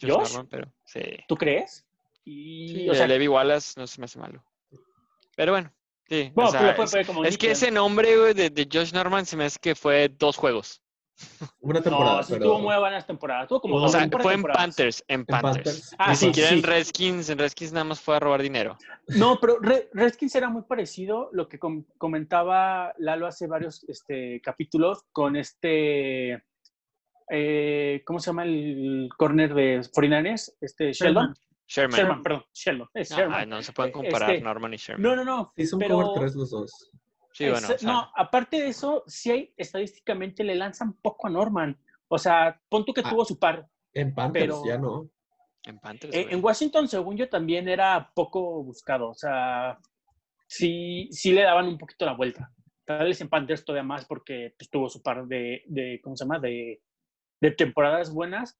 Josh 0.00 0.10
¿Josh? 0.10 0.32
Norman, 0.32 0.48
pero 0.48 0.72
sí. 0.84 1.00
¿Tú 1.28 1.36
crees? 1.36 1.86
Y, 2.24 2.68
Sí, 2.68 2.88
o 2.90 2.94
sea, 2.94 3.06
Levi 3.06 3.28
Wallace 3.28 3.78
no 3.78 3.86
se 3.86 4.00
me 4.00 4.06
hace 4.06 4.18
malo. 4.18 4.42
Pero 5.36 5.52
bueno, 5.52 5.72
sí. 6.08 6.32
bueno, 6.34 6.48
o 6.48 6.50
sea, 6.52 6.60
pero 6.60 6.74
puede 6.74 6.84
es, 6.86 6.90
poner 6.90 7.06
como 7.06 7.24
es 7.24 7.38
que 7.38 7.50
ese 7.52 7.70
nombre 7.70 8.16
güey, 8.18 8.34
de, 8.34 8.50
de 8.50 8.68
Josh 8.70 8.92
Norman 8.92 9.24
se 9.24 9.36
me 9.36 9.44
hace 9.44 9.58
que 9.60 9.74
fue 9.76 10.08
dos 10.08 10.36
juegos. 10.36 10.82
Una 11.60 11.80
temporada, 11.80 12.16
No, 12.18 12.22
sí 12.24 12.32
pero 12.34 12.44
tuvo 12.44 12.58
muy 12.58 12.76
buenas 12.76 13.06
temporadas. 13.06 13.48
Tuvo 13.48 13.60
como 13.62 13.76
O 13.76 13.88
sea, 13.88 14.06
fue 14.20 14.34
en. 14.34 14.42
Panthers, 14.42 15.02
en 15.08 15.20
en 15.20 15.24
Panthers. 15.26 15.94
Ah, 15.98 16.10
Ni 16.10 16.16
sí, 16.16 16.26
siquiera 16.26 16.50
sí. 16.50 16.56
en 16.56 16.62
Redskins, 16.62 17.30
en 17.30 17.38
Redskins 17.38 17.72
nada 17.72 17.84
más 17.84 18.00
fue 18.02 18.16
a 18.16 18.20
robar 18.20 18.42
dinero. 18.42 18.76
No, 19.08 19.38
pero 19.40 19.58
Re- 19.60 19.88
Redskins 19.94 20.34
era 20.34 20.50
muy 20.50 20.62
parecido 20.64 21.30
lo 21.32 21.48
que 21.48 21.58
com- 21.58 21.86
comentaba 21.96 22.92
Lalo 22.98 23.26
hace 23.26 23.46
varios 23.46 23.82
este, 23.88 24.42
capítulos 24.42 25.04
con 25.10 25.36
este. 25.36 26.42
eh, 27.30 28.02
¿Cómo 28.04 28.18
se 28.20 28.26
llama 28.26 28.44
el 28.44 29.08
corner 29.16 29.54
de 29.54 29.80
49ers? 29.80 30.52
Este, 30.60 30.92
Sheldon. 30.92 31.34
Sherman. 31.68 31.96
Sherman, 31.98 32.22
perdón, 32.22 32.44
Sheldon. 32.52 32.88
Es 32.94 33.10
No, 33.10 33.16
Sherman. 33.16 33.40
ay, 33.40 33.46
no 33.46 33.62
se 33.62 33.72
pueden 33.72 33.90
Eh, 33.90 33.92
comparar 33.92 34.30
este, 34.30 34.44
Norman 34.44 34.74
y 34.74 34.76
Sherman. 34.76 35.02
No, 35.02 35.16
no, 35.16 35.24
no. 35.24 35.52
Sí, 35.56 35.66
son 35.66 35.78
pero- 35.80 35.96
cover 36.00 36.20
3 36.20 36.34
los 36.36 36.50
dos. 36.50 36.90
sí, 37.32 37.44
bueno, 37.50 37.58
es- 37.68 37.70
o 37.74 37.78
sea, 37.78 37.92
no, 37.92 38.10
aparte 38.16 38.60
de 38.60 38.68
eso, 38.68 39.02
sí 39.06 39.30
hay 39.30 39.54
estadísticamente 39.56 40.44
le 40.44 40.54
lanzan 40.54 40.94
poco 40.94 41.26
a 41.26 41.30
Norman. 41.30 41.78
O 42.08 42.18
sea, 42.18 42.60
pon 42.68 42.84
tú 42.84 42.92
que 42.94 43.02
Ah. 43.04 43.10
tuvo 43.10 43.24
su 43.24 43.38
par. 43.38 43.66
En 43.92 44.14
Panthers 44.14 44.44
pero- 44.46 44.62
ya 44.64 44.78
no. 44.78 45.08
en 45.64 45.78
Panthers. 45.80 46.14
Eh, 46.14 46.28
en 46.30 46.44
Washington, 46.44 46.86
según 46.86 47.16
yo, 47.16 47.28
también 47.28 47.68
era 47.68 48.12
poco 48.14 48.62
buscado. 48.62 49.08
O 49.10 49.14
sea, 49.14 49.76
sí, 50.46 51.08
sí 51.10 51.32
le 51.32 51.42
daban 51.42 51.66
un 51.66 51.76
poquito 51.78 52.04
la 52.06 52.12
vuelta. 52.14 52.52
Tal 52.84 53.04
vez 53.08 53.20
en 53.20 53.28
Panthers 53.28 53.64
todavía 53.64 53.82
más 53.82 54.04
porque 54.06 54.54
pues, 54.56 54.70
tuvo 54.70 54.88
su 54.88 55.02
par 55.02 55.26
de, 55.26 55.64
de, 55.66 56.00
¿cómo 56.04 56.16
se 56.16 56.24
llama? 56.24 56.38
De, 56.38 56.80
de 57.40 57.50
temporadas 57.50 58.12
buenas, 58.14 58.56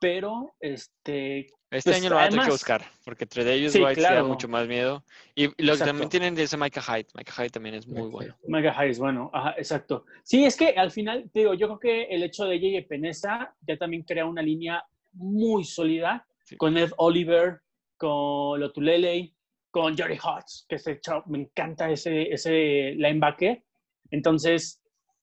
pero 0.00 0.54
este... 0.58 1.46
Este 1.70 1.90
pues, 1.90 2.00
año 2.00 2.10
lo 2.10 2.16
van 2.16 2.26
a 2.26 2.28
tener 2.30 2.44
que 2.46 2.50
buscar, 2.52 2.82
porque 3.04 3.24
entre 3.24 3.44
de 3.44 3.54
ellos 3.54 3.72
Sí, 3.72 3.80
White 3.82 3.96
sí 3.96 4.00
da 4.00 4.08
claro. 4.08 4.28
mucho 4.28 4.48
más 4.48 4.66
miedo. 4.66 5.04
Y, 5.34 5.48
los 5.62 5.78
que 5.78 5.84
también 5.84 6.08
tienen 6.08 6.34
de 6.34 6.44
ese 6.44 6.56
Micah 6.56 6.80
Hyde. 6.80 7.08
Micah 7.14 7.32
Hyde 7.32 7.50
también 7.50 7.74
es 7.74 7.86
muy 7.86 8.08
bueno. 8.08 8.34
Mega 8.46 8.72
High 8.72 8.90
es 8.90 8.98
bueno, 8.98 9.30
ajá, 9.34 9.54
exacto. 9.58 10.06
Sí, 10.22 10.46
es 10.46 10.56
que 10.56 10.70
al 10.70 10.90
final, 10.90 11.30
te 11.30 11.40
digo, 11.40 11.52
yo 11.52 11.66
creo 11.66 11.78
que 11.78 12.02
el 12.04 12.22
hecho 12.22 12.46
de 12.46 12.58
J.J. 12.58 12.88
Peneza 12.88 13.54
ya 13.60 13.76
también 13.76 14.02
crea 14.04 14.24
una 14.24 14.40
línea 14.40 14.82
muy 15.12 15.64
sólida 15.64 16.26
Sí. 16.44 16.56
con 16.56 16.78
Ed 16.78 16.90
Oliver, 16.96 17.60
con 17.98 18.58
Lotulele, 18.58 19.34
con 19.70 19.94
Jerry 19.94 20.16
Hutz, 20.16 20.64
que 20.66 20.76
ese 20.76 20.98
chavo, 21.00 21.24
me 21.26 21.40
encanta 21.40 21.90
ese, 21.90 22.32
ese 22.32 22.94
linebacker. 22.96 23.62
Entonces, 24.10 24.80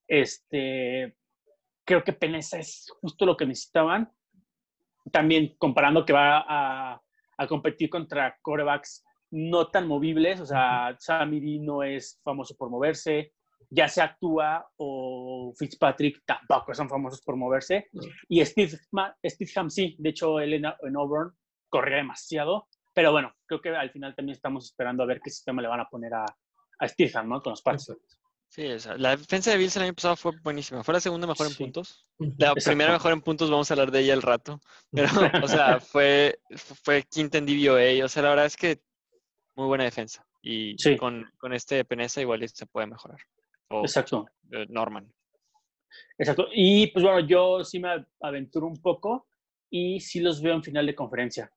este, 0.07 1.17
creo 1.83 2.03
que 2.03 2.13
Peneza 2.13 2.59
es 2.59 2.87
justo 3.01 3.25
lo 3.25 3.35
que 3.35 3.47
necesitaban. 3.47 4.11
También 5.12 5.55
comparando 5.57 6.05
que 6.05 6.13
va 6.13 6.43
a, 6.47 7.01
a 7.38 7.47
competir 7.47 7.89
contra 7.89 8.38
corebacks 8.41 9.03
no 9.31 9.67
tan 9.67 9.88
movibles, 9.88 10.39
o 10.39 10.45
sea, 10.45 10.95
Sammy 11.00 11.39
D 11.39 11.59
no 11.63 11.83
es 11.83 12.19
famoso 12.24 12.55
por 12.55 12.69
moverse, 12.69 13.33
ya 13.69 13.88
sea 13.88 14.15
Tua 14.19 14.65
o 14.77 15.51
Fitzpatrick 15.57 16.24
tampoco 16.25 16.74
son 16.74 16.88
famosos 16.88 17.21
por 17.21 17.35
moverse, 17.35 17.89
y 18.29 18.43
Steve, 18.45 18.77
Steve 19.25 19.51
Ham 19.55 19.69
sí, 19.69 19.95
de 20.00 20.09
hecho 20.09 20.39
él 20.39 20.53
en, 20.53 20.65
en 20.65 20.95
Auburn 20.95 21.33
corría 21.67 21.97
demasiado, 21.97 22.67
pero 22.93 23.12
bueno, 23.12 23.33
creo 23.45 23.59
que 23.62 23.69
al 23.69 23.89
final 23.91 24.15
también 24.15 24.35
estamos 24.35 24.65
esperando 24.65 25.03
a 25.03 25.07
ver 25.07 25.19
qué 25.21 25.29
sistema 25.29 25.62
le 25.62 25.67
van 25.67 25.81
a 25.81 25.89
poner 25.89 26.13
a, 26.13 26.25
a 26.79 26.88
Steve 26.88 27.12
Ham, 27.15 27.27
¿no? 27.27 27.41
Con 27.41 27.51
los 27.51 27.62
Pats. 27.62 27.89
Exacto. 27.89 28.25
Sí, 28.55 28.63
la 28.97 29.17
defensa 29.17 29.51
de 29.51 29.57
Bills 29.57 29.75
el 29.75 29.83
año 29.83 29.93
pasado 29.93 30.15
fue 30.15 30.31
buenísima. 30.41 30.81
Fue 30.81 30.93
la 30.93 31.01
segunda 31.01 31.27
mejor 31.27 31.47
en 31.47 31.51
Sí. 31.53 31.63
puntos. 31.63 32.07
La 32.19 32.27
Exacto. 32.51 32.62
primera 32.69 32.93
mejor 32.93 33.12
en 33.12 33.21
puntos, 33.21 33.50
vamos 33.51 33.69
a 33.69 33.74
hablar 33.74 33.91
de 33.91 34.00
ella 34.00 34.13
al 34.13 34.21
rato. 34.21 34.62
Pero, 34.91 35.07
o 35.45 35.47
sea, 35.50 35.81
fue, 35.81 36.39
fue 36.83 37.03
quinta 37.03 37.38
en 37.38 37.45
DVOA. 37.45 38.05
O 38.05 38.07
sea, 38.07 38.24
la 38.24 38.29
verdad 38.29 38.45
es 38.45 38.55
que 38.55 38.79
muy 39.55 39.67
buena 39.67 39.83
defensa. 39.83 40.25
Y 40.41 40.75
Sí. 40.77 40.95
con, 40.95 41.29
con 41.38 41.51
este 41.51 41.83
Peneza 41.83 42.21
igual 42.21 42.47
se 42.47 42.65
puede 42.65 42.88
mejorar. 42.88 43.19
O 43.69 43.81
Exacto. 43.81 44.25
eh, 44.53 44.65
Norman. 44.69 45.12
Exacto. 46.17 46.47
Y 46.53 46.88
pues 46.88 47.03
bueno, 47.03 47.19
yo 47.27 47.62
sí 47.65 47.79
me 47.79 48.05
aventuro 48.21 48.67
un 48.67 48.81
poco 48.81 49.27
y 49.69 50.00
sí 50.00 50.21
los 50.21 50.41
veo 50.41 50.53
en 50.55 50.63
final 50.63 50.85
de 50.85 50.95
conferencia. 50.95 51.51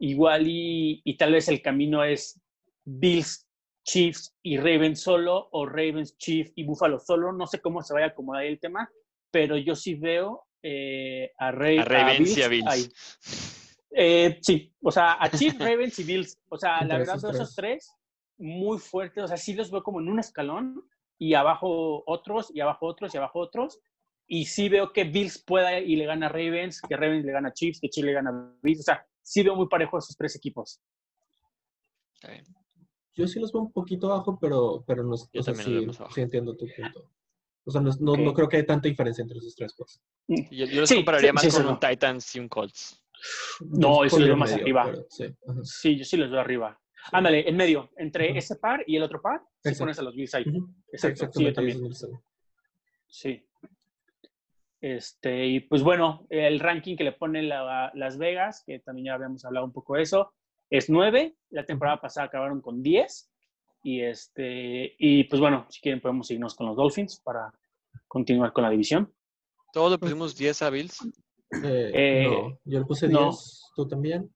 Igual 0.00 0.48
y, 0.48 1.02
y 1.04 1.16
tal 1.16 1.34
vez 1.34 1.46
el 1.48 1.62
camino 1.62 2.02
es 2.02 2.40
Bills, 2.84 3.46
Chiefs 3.84 4.36
y 4.42 4.56
Ravens 4.58 5.00
solo 5.00 5.48
o 5.52 5.66
Ravens, 5.66 6.16
Chiefs 6.18 6.52
y 6.56 6.64
Buffalo 6.64 6.98
solo. 7.00 7.32
No 7.32 7.46
sé 7.46 7.60
cómo 7.60 7.82
se 7.82 7.94
vaya 7.94 8.06
a 8.06 8.08
acomodar 8.10 8.44
el 8.44 8.60
tema, 8.60 8.90
pero 9.30 9.56
yo 9.56 9.74
sí 9.74 9.94
veo 9.94 10.46
eh, 10.62 11.32
a, 11.38 11.50
Ra- 11.50 11.80
A 11.80 11.84
Ravens 11.84 12.36
y 12.38 12.42
a 12.42 12.48
Bills. 12.48 12.66
ahí. 12.68 12.88
Eh, 13.94 14.38
sí, 14.40 14.72
o 14.82 14.90
sea, 14.90 15.16
a 15.20 15.30
Chiefs, 15.30 15.58
Ravens 15.58 15.98
y 15.98 16.04
Bills. 16.04 16.38
O 16.48 16.56
sea, 16.58 16.84
la 16.84 16.98
verdad, 16.98 17.16
esos 17.34 17.54
tres 17.54 17.90
muy 18.38 18.78
fuertes. 18.78 19.24
O 19.24 19.28
sea, 19.28 19.36
sí 19.36 19.54
los 19.54 19.70
veo 19.70 19.82
como 19.82 20.00
en 20.00 20.08
un 20.08 20.18
escalón 20.20 20.88
y 21.18 21.34
abajo 21.34 22.02
otros, 22.06 22.50
y 22.54 22.60
abajo 22.60 22.86
otros, 22.86 23.14
y 23.14 23.18
abajo 23.18 23.38
otros. 23.40 23.80
Y 24.28 24.46
sí 24.46 24.68
veo 24.68 24.92
que 24.92 25.04
Bills 25.04 25.42
pueda 25.42 25.78
y 25.80 25.96
le 25.96 26.06
gana 26.06 26.26
a 26.26 26.28
Ravens, 26.28 26.80
que 26.80 26.96
Ravens 26.96 27.24
le 27.24 27.32
gana 27.32 27.48
a 27.48 27.52
Chiefs, 27.52 27.80
que 27.80 27.88
Chiefs 27.90 28.06
le 28.06 28.12
gana 28.12 28.30
a 28.30 28.54
Bills. 28.62 28.80
O 28.80 28.84
sea, 28.84 29.04
sí 29.20 29.42
veo 29.42 29.56
muy 29.56 29.68
parejo 29.68 29.96
a 29.96 29.98
esos 29.98 30.16
tres 30.16 30.36
equipos. 30.36 30.80
Bien. 32.26 32.44
Yo 33.14 33.26
sí 33.26 33.38
los 33.40 33.52
veo 33.52 33.62
un 33.62 33.72
poquito 33.72 34.10
abajo, 34.12 34.38
pero, 34.40 34.84
pero 34.86 35.02
no, 35.04 35.16
Yo 35.32 35.40
o 35.40 35.42
sea, 35.42 35.54
los 35.54 35.62
sí, 35.62 35.86
sí 36.14 36.20
entiendo 36.20 36.56
tu 36.56 36.66
punto. 36.74 37.10
O 37.64 37.70
sea, 37.70 37.80
no, 37.80 37.90
no, 38.00 38.34
creo 38.34 38.48
que 38.48 38.56
haya 38.56 38.66
tanta 38.66 38.88
diferencia 38.88 39.22
entre 39.22 39.38
esos 39.38 39.54
tres, 39.54 39.74
pues. 39.76 40.02
Yo, 40.26 40.66
yo 40.66 40.80
los 40.80 40.88
Sí, 40.88 40.96
compararía 40.96 41.30
sí, 41.30 41.34
más 41.34 41.42
sí, 41.44 41.50
con 41.50 41.60
sí, 41.62 41.66
un 41.68 41.74
no. 41.74 41.78
Titans 41.78 42.36
y 42.36 42.40
un 42.40 42.48
Colts. 42.48 43.04
No, 43.60 44.00
Yo 44.00 44.04
eso 44.04 44.18
lo 44.18 44.26
veo 44.26 44.36
más 44.36 44.50
medio, 44.50 44.62
arriba. 44.64 44.84
pero 44.90 45.06
sí. 45.08 45.26
Sí, 45.62 45.98
yo 45.98 46.04
sí 46.04 46.16
los 46.16 46.30
veo 46.30 46.40
arriba. 46.40 46.80
Ándale, 47.12 47.48
en 47.48 47.56
medio, 47.56 47.90
entre 47.96 48.36
ese 48.36 48.56
par 48.56 48.82
y 48.86 48.96
el 48.96 49.02
otro 49.02 49.20
par, 49.20 49.42
si 49.62 49.74
pones 49.74 49.98
a 49.98 50.02
los 50.02 50.14
Bills 50.14 50.34
ahí. 50.34 50.44
Sí, 50.44 50.50
Exacto, 50.92 51.28
sí, 51.32 51.44
yo 51.44 51.52
también. 51.52 51.80
Sí. 53.08 53.44
Este, 54.80 55.46
y 55.46 55.60
pues 55.60 55.82
bueno, 55.82 56.26
el 56.28 56.58
ranking 56.58 56.96
que 56.96 57.04
le 57.04 57.12
pone 57.12 57.42
la- 57.42 57.92
Las 57.94 58.18
Vegas, 58.18 58.64
que 58.66 58.80
también 58.80 59.06
ya 59.06 59.14
habíamos 59.14 59.44
hablado 59.44 59.66
un 59.66 59.72
poco 59.72 59.94
de 59.94 60.02
eso, 60.02 60.32
es 60.76 60.88
9. 60.88 61.36
La 61.50 61.64
temporada 61.66 62.00
pasada 62.00 62.26
acabaron 62.26 62.60
con 62.60 62.82
10. 62.82 63.28
Y, 63.84 64.00
este, 64.00 64.94
y 64.98 65.24
pues 65.24 65.40
bueno, 65.40 65.66
si 65.68 65.80
quieren 65.80 66.00
podemos 66.00 66.30
irnos 66.30 66.54
con 66.54 66.66
los 66.68 66.76
Dolphins 66.76 67.20
para 67.20 67.52
continuar 68.08 68.52
con 68.52 68.64
la 68.64 68.70
división. 68.70 69.12
Todos 69.72 69.90
le 69.92 69.98
pusimos 69.98 70.36
10 70.36 70.62
a 70.62 70.70
Bills. 70.70 70.98
Eh, 71.64 71.90
Eh, 71.94 72.26
no, 72.30 72.58
yo 72.64 72.78
le 72.78 72.84
puse 72.86 73.08
no. 73.08 73.30
10, 73.30 73.62
tú 73.76 73.86
también. 73.88 74.32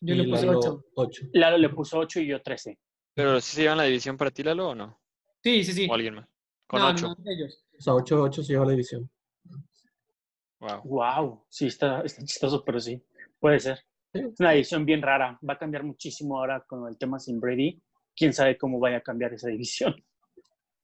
Yo 0.00 0.14
y 0.14 0.18
le 0.18 0.28
puse 0.30 0.46
Lalo, 0.46 0.58
8. 0.58 0.84
8. 0.94 1.22
Lalo 1.32 1.58
le 1.58 1.68
puso 1.70 1.98
8 1.98 2.20
y 2.20 2.26
yo 2.28 2.40
13. 2.40 2.78
Pero 3.14 3.40
si 3.40 3.56
se 3.56 3.62
llevan 3.62 3.78
la 3.78 3.84
división 3.84 4.16
para 4.16 4.30
ti, 4.30 4.42
Lalo, 4.42 4.68
o 4.70 4.74
no? 4.74 5.00
Sí, 5.42 5.64
sí, 5.64 5.72
sí. 5.72 5.88
O 5.90 5.94
alguien 5.94 6.14
más. 6.14 6.28
Con 6.66 6.80
No, 6.80 6.88
8. 6.88 7.08
no, 7.08 7.14
no, 7.18 7.30
ellos. 7.30 7.64
O 7.78 7.82
sea, 7.82 7.94
8, 7.94 8.22
8 8.22 8.42
se 8.42 8.52
lleva 8.52 8.64
la 8.66 8.70
división. 8.72 9.10
Wow. 10.60 10.82
Wow, 10.84 11.44
sí, 11.48 11.66
está, 11.66 12.02
está 12.02 12.22
chistoso, 12.24 12.62
pero 12.64 12.78
sí, 12.78 13.02
puede 13.38 13.58
ser. 13.60 13.80
Es 14.12 14.40
una 14.40 14.50
división 14.52 14.84
bien 14.84 15.02
rara. 15.02 15.38
Va 15.48 15.54
a 15.54 15.58
cambiar 15.58 15.84
muchísimo 15.84 16.38
ahora 16.38 16.64
con 16.66 16.86
el 16.88 16.96
tema 16.98 17.18
sin 17.18 17.38
Brady. 17.40 17.80
Quién 18.16 18.32
sabe 18.32 18.58
cómo 18.58 18.78
vaya 18.80 18.98
a 18.98 19.00
cambiar 19.02 19.32
esa 19.34 19.48
división. 19.48 19.94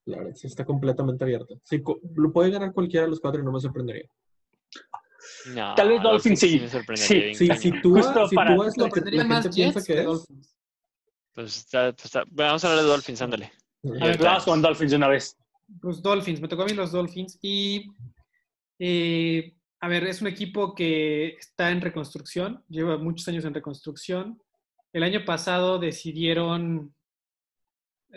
La 0.04 0.18
verdad, 0.18 0.34
sí 0.34 0.46
está 0.46 0.64
completamente 0.64 1.24
abierta. 1.24 1.54
Sí, 1.64 1.82
lo 2.14 2.32
puede 2.32 2.50
ganar 2.50 2.72
cualquiera 2.72 3.04
de 3.06 3.10
los 3.10 3.18
cuatro 3.20 3.40
y 3.42 3.44
no 3.44 3.50
me 3.50 3.60
sorprendería. 3.60 4.08
No, 5.52 5.74
Tal 5.74 5.88
vez 5.88 6.02
Dolphins 6.02 6.38
sí. 6.38 6.60
me 6.60 6.68
sorprendería 6.68 7.06
Sí, 7.34 7.44
bien 7.46 7.58
Sí, 7.60 7.70
si 7.72 7.80
tú, 7.80 7.96
Justo 7.96 8.28
si 8.28 8.36
para- 8.36 8.54
tú 8.54 8.62
es 8.62 8.76
lo 8.76 8.88
que 8.88 9.00
la 9.10 9.24
más 9.24 9.42
gente 9.42 9.56
piensa 9.56 9.80
que 9.80 9.92
que 9.94 9.98
es. 10.00 10.06
Dolphins. 10.06 10.56
Pues 11.34 11.56
está, 11.56 11.92
pues 11.92 12.04
está- 12.04 12.24
Vamos 12.30 12.64
a 12.64 12.68
hablar 12.70 12.84
de 12.84 12.90
Dolphins, 12.90 13.22
ándale. 13.22 13.52
A 14.00 14.06
ver. 14.06 14.18
Vamos 14.22 14.44
con 14.44 14.62
Dolphins 14.62 14.90
de 14.92 14.96
una 14.96 15.08
vez. 15.08 15.36
Los 15.82 16.00
Dolphins, 16.00 16.40
me 16.40 16.46
tocó 16.46 16.62
a 16.62 16.66
mí 16.66 16.72
los 16.74 16.92
Dolphins 16.92 17.38
y 17.42 17.90
eh, 18.78 19.55
a 19.80 19.88
ver, 19.88 20.04
es 20.04 20.20
un 20.22 20.28
equipo 20.28 20.74
que 20.74 21.28
está 21.28 21.70
en 21.70 21.80
reconstrucción, 21.80 22.64
lleva 22.68 22.96
muchos 22.98 23.28
años 23.28 23.44
en 23.44 23.54
reconstrucción. 23.54 24.40
El 24.92 25.02
año 25.02 25.24
pasado 25.24 25.78
decidieron, 25.78 26.94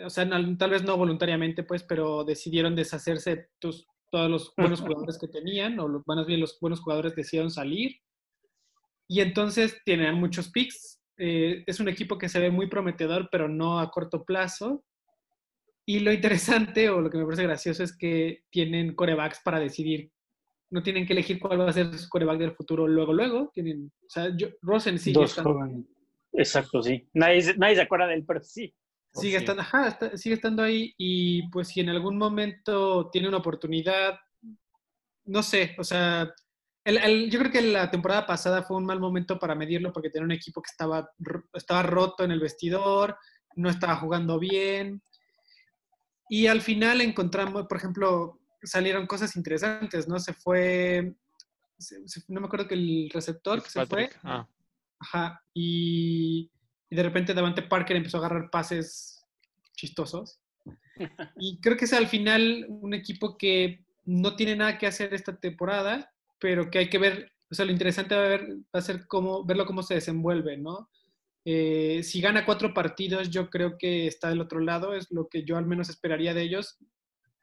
o 0.04 0.10
sea, 0.10 0.28
tal 0.58 0.70
vez 0.70 0.82
no 0.82 0.96
voluntariamente, 0.96 1.62
pues, 1.62 1.82
pero 1.82 2.24
decidieron 2.24 2.74
deshacerse 2.74 3.36
de 3.36 3.48
tus- 3.58 3.86
todos 4.10 4.30
los 4.30 4.54
buenos 4.56 4.80
jugadores 4.80 5.18
que 5.18 5.28
tenían, 5.28 5.78
o 5.78 5.86
los, 5.86 6.02
más 6.06 6.26
bien 6.26 6.40
los 6.40 6.58
buenos 6.60 6.80
jugadores 6.80 7.14
decidieron 7.14 7.50
salir. 7.50 7.96
Y 9.06 9.20
entonces 9.20 9.80
tienen 9.84 10.14
muchos 10.14 10.48
picks. 10.50 11.00
Eh, 11.16 11.64
es 11.66 11.80
un 11.80 11.88
equipo 11.88 12.16
que 12.16 12.28
se 12.28 12.40
ve 12.40 12.50
muy 12.50 12.68
prometedor, 12.68 13.28
pero 13.30 13.48
no 13.48 13.78
a 13.78 13.90
corto 13.90 14.24
plazo. 14.24 14.84
Y 15.84 16.00
lo 16.00 16.12
interesante, 16.12 16.88
o 16.88 17.00
lo 17.00 17.10
que 17.10 17.18
me 17.18 17.24
parece 17.24 17.42
gracioso, 17.42 17.82
es 17.82 17.96
que 17.96 18.44
tienen 18.50 18.94
corebacks 18.94 19.40
para 19.44 19.58
decidir. 19.60 20.10
No 20.70 20.82
tienen 20.82 21.06
que 21.06 21.12
elegir 21.12 21.38
cuál 21.40 21.60
va 21.60 21.68
a 21.68 21.72
ser 21.72 21.96
su 21.98 22.08
coreback 22.08 22.38
del 22.38 22.52
futuro 22.54 22.86
luego, 22.86 23.12
luego. 23.12 23.50
Tienen, 23.52 23.92
o 24.06 24.08
sea, 24.10 24.34
yo, 24.36 24.48
Rosen 24.62 24.98
sigue 24.98 25.18
Dos 25.20 25.30
estando, 25.30 25.54
jóvenes. 25.54 25.86
Exacto, 26.32 26.82
sí. 26.82 27.08
Nadie, 27.14 27.42
se- 27.42 27.56
nadie 27.58 27.74
se 27.76 27.82
acuerda 27.82 28.06
de 28.06 28.14
él, 28.14 28.24
pero 28.26 28.40
sí. 28.42 28.72
sigue 29.12 29.30
Sí. 29.32 29.36
estando, 29.38 29.62
ajá, 29.62 29.88
está- 29.88 30.16
sigue 30.16 30.36
estando 30.36 30.62
ahí. 30.62 30.94
Y 30.96 31.48
pues 31.50 31.66
si 31.68 31.80
en 31.80 31.88
algún 31.88 32.16
momento 32.16 33.10
tiene 33.10 33.26
una 33.26 33.38
oportunidad, 33.38 34.16
no 35.24 35.42
sé, 35.42 35.74
o 35.78 35.82
sea, 35.84 36.32
el- 36.84 36.98
el- 36.98 37.30
yo 37.30 37.40
creo 37.40 37.50
que 37.50 37.60
la 37.62 37.90
temporada 37.90 38.24
pasada 38.26 38.62
fue 38.62 38.76
un 38.76 38.86
mal 38.86 39.00
momento 39.00 39.38
para 39.38 39.56
medirlo 39.56 39.92
porque 39.92 40.10
tenía 40.10 40.24
un 40.26 40.30
equipo 40.32 40.62
que 40.62 40.70
estaba, 40.70 41.10
estaba 41.52 41.82
roto 41.82 42.22
en 42.22 42.30
el 42.30 42.38
vestidor, 42.40 43.16
no 43.56 43.68
estaba 43.68 43.96
jugando 43.96 44.38
bien. 44.38 45.02
Y 46.28 46.46
al 46.46 46.60
final 46.60 47.00
encontramos, 47.00 47.66
por 47.66 47.76
ejemplo, 47.78 48.39
salieron 48.62 49.06
cosas 49.06 49.36
interesantes, 49.36 50.08
¿no? 50.08 50.18
Se 50.18 50.32
fue, 50.32 51.14
se- 51.78 52.06
se- 52.08 52.22
no 52.28 52.40
me 52.40 52.46
acuerdo 52.46 52.68
que 52.68 52.74
el 52.74 53.10
receptor 53.12 53.62
que 53.62 53.70
se 53.70 53.78
fue. 53.86 54.10
Ah, 54.22 54.46
ajá, 54.98 55.42
y, 55.54 56.50
y 56.90 56.96
de 56.96 57.02
repente 57.02 57.34
Davante 57.34 57.62
Parker 57.62 57.96
empezó 57.96 58.18
a 58.18 58.20
agarrar 58.26 58.50
pases 58.50 59.24
chistosos. 59.76 60.38
Y 61.36 61.58
creo 61.60 61.76
que 61.78 61.86
es 61.86 61.92
al 61.94 62.08
final 62.08 62.66
un 62.68 62.92
equipo 62.92 63.38
que 63.38 63.84
no 64.04 64.36
tiene 64.36 64.56
nada 64.56 64.76
que 64.76 64.86
hacer 64.86 65.14
esta 65.14 65.34
temporada, 65.38 66.12
pero 66.38 66.70
que 66.70 66.78
hay 66.78 66.90
que 66.90 66.98
ver, 66.98 67.32
o 67.50 67.54
sea, 67.54 67.64
lo 67.64 67.72
interesante 67.72 68.14
va 68.14 68.24
a, 68.24 68.28
ver, 68.28 68.46
va 68.74 68.80
a 68.80 68.82
ser 68.82 69.06
cómo, 69.06 69.44
verlo 69.44 69.64
cómo 69.64 69.82
se 69.82 69.94
desenvuelve, 69.94 70.58
¿no? 70.58 70.90
Eh, 71.46 72.02
si 72.02 72.20
gana 72.20 72.44
cuatro 72.44 72.74
partidos, 72.74 73.30
yo 73.30 73.48
creo 73.48 73.78
que 73.78 74.06
está 74.06 74.28
del 74.28 74.42
otro 74.42 74.60
lado, 74.60 74.94
es 74.94 75.10
lo 75.10 75.28
que 75.28 75.44
yo 75.44 75.56
al 75.56 75.64
menos 75.66 75.88
esperaría 75.88 76.34
de 76.34 76.42
ellos, 76.42 76.76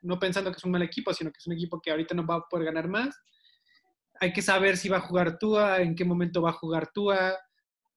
no 0.01 0.19
pensando 0.19 0.51
que 0.51 0.57
es 0.57 0.63
un 0.63 0.71
mal 0.71 0.81
equipo, 0.81 1.13
sino 1.13 1.31
que 1.31 1.37
es 1.37 1.47
un 1.47 1.53
equipo 1.53 1.79
que 1.81 1.91
ahorita 1.91 2.15
no 2.15 2.25
va 2.25 2.35
a 2.35 2.45
poder 2.49 2.65
ganar 2.65 2.87
más. 2.87 3.15
Hay 4.19 4.33
que 4.33 4.41
saber 4.41 4.77
si 4.77 4.89
va 4.89 4.97
a 4.97 5.01
jugar 5.01 5.37
Tua, 5.37 5.81
en 5.81 5.95
qué 5.95 6.05
momento 6.05 6.41
va 6.41 6.51
a 6.51 6.53
jugar 6.53 6.91
Tua, 6.93 7.35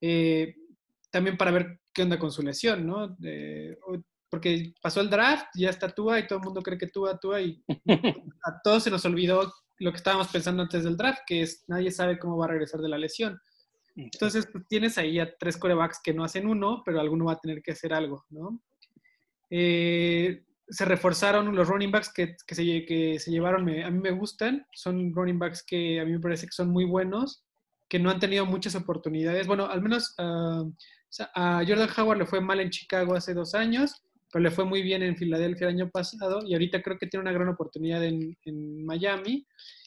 eh, 0.00 0.54
también 1.10 1.36
para 1.36 1.50
ver 1.50 1.80
qué 1.92 2.02
onda 2.02 2.18
con 2.18 2.30
su 2.30 2.42
lesión, 2.42 2.86
¿no? 2.86 3.16
Eh, 3.24 3.76
porque 4.28 4.72
pasó 4.80 5.00
el 5.00 5.10
draft, 5.10 5.46
ya 5.54 5.70
está 5.70 5.88
Tua 5.88 6.18
y 6.18 6.26
todo 6.26 6.38
el 6.38 6.44
mundo 6.44 6.62
cree 6.62 6.78
que 6.78 6.86
Tua, 6.86 7.18
Tua 7.18 7.40
y 7.40 7.62
a 8.44 8.60
todos 8.62 8.84
se 8.84 8.90
nos 8.90 9.04
olvidó 9.04 9.52
lo 9.78 9.90
que 9.90 9.96
estábamos 9.96 10.28
pensando 10.28 10.62
antes 10.62 10.84
del 10.84 10.96
draft, 10.96 11.22
que 11.26 11.42
es 11.42 11.64
nadie 11.66 11.90
sabe 11.90 12.18
cómo 12.18 12.36
va 12.36 12.44
a 12.44 12.48
regresar 12.48 12.80
de 12.80 12.88
la 12.88 12.98
lesión. 12.98 13.40
Entonces, 13.96 14.46
pues, 14.50 14.66
tienes 14.68 14.98
ahí 14.98 15.18
a 15.18 15.36
tres 15.36 15.56
corebacks 15.56 16.00
que 16.02 16.14
no 16.14 16.24
hacen 16.24 16.46
uno, 16.46 16.82
pero 16.84 17.00
alguno 17.00 17.26
va 17.26 17.32
a 17.32 17.40
tener 17.40 17.62
que 17.62 17.72
hacer 17.72 17.92
algo, 17.92 18.24
¿no? 18.30 18.60
Eh, 19.50 20.44
se 20.70 20.84
reforzaron 20.84 21.54
los 21.54 21.68
running 21.68 21.90
backs 21.90 22.12
que, 22.12 22.36
que, 22.46 22.54
se, 22.54 22.84
que 22.86 23.18
se 23.18 23.30
llevaron, 23.30 23.64
me- 23.64 23.84
a 23.84 23.90
mí 23.90 23.98
me 23.98 24.12
gustan, 24.12 24.66
son 24.72 25.12
running 25.12 25.38
backs 25.38 25.64
que 25.66 26.00
a 26.00 26.04
mí 26.04 26.12
me 26.12 26.20
parece 26.20 26.46
que 26.46 26.52
son 26.52 26.70
muy 26.70 26.84
buenos, 26.84 27.44
que 27.88 27.98
no 27.98 28.10
han 28.10 28.20
tenido 28.20 28.46
muchas 28.46 28.76
oportunidades. 28.76 29.46
Bueno, 29.46 29.66
al 29.66 29.82
menos 29.82 30.14
ah, 30.18 30.64
a 31.34 31.64
Jordan 31.66 31.88
Howard 31.96 32.18
le 32.18 32.26
fue 32.26 32.40
mal 32.40 32.60
en 32.60 32.70
Chicago 32.70 33.14
hace 33.14 33.34
dos 33.34 33.54
años, 33.54 34.02
pero 34.32 34.44
le 34.44 34.50
fue 34.52 34.64
muy 34.64 34.82
bien 34.82 35.02
en 35.02 35.16
Filadelfia 35.16 35.68
el 35.68 35.74
año 35.74 35.90
pasado 35.90 36.40
y 36.46 36.52
ahorita 36.52 36.82
creo 36.82 36.98
que 36.98 37.08
tiene 37.08 37.22
una 37.22 37.32
gran 37.32 37.48
oportunidad 37.48 38.04
en, 38.04 38.36
Miami. 38.84 39.46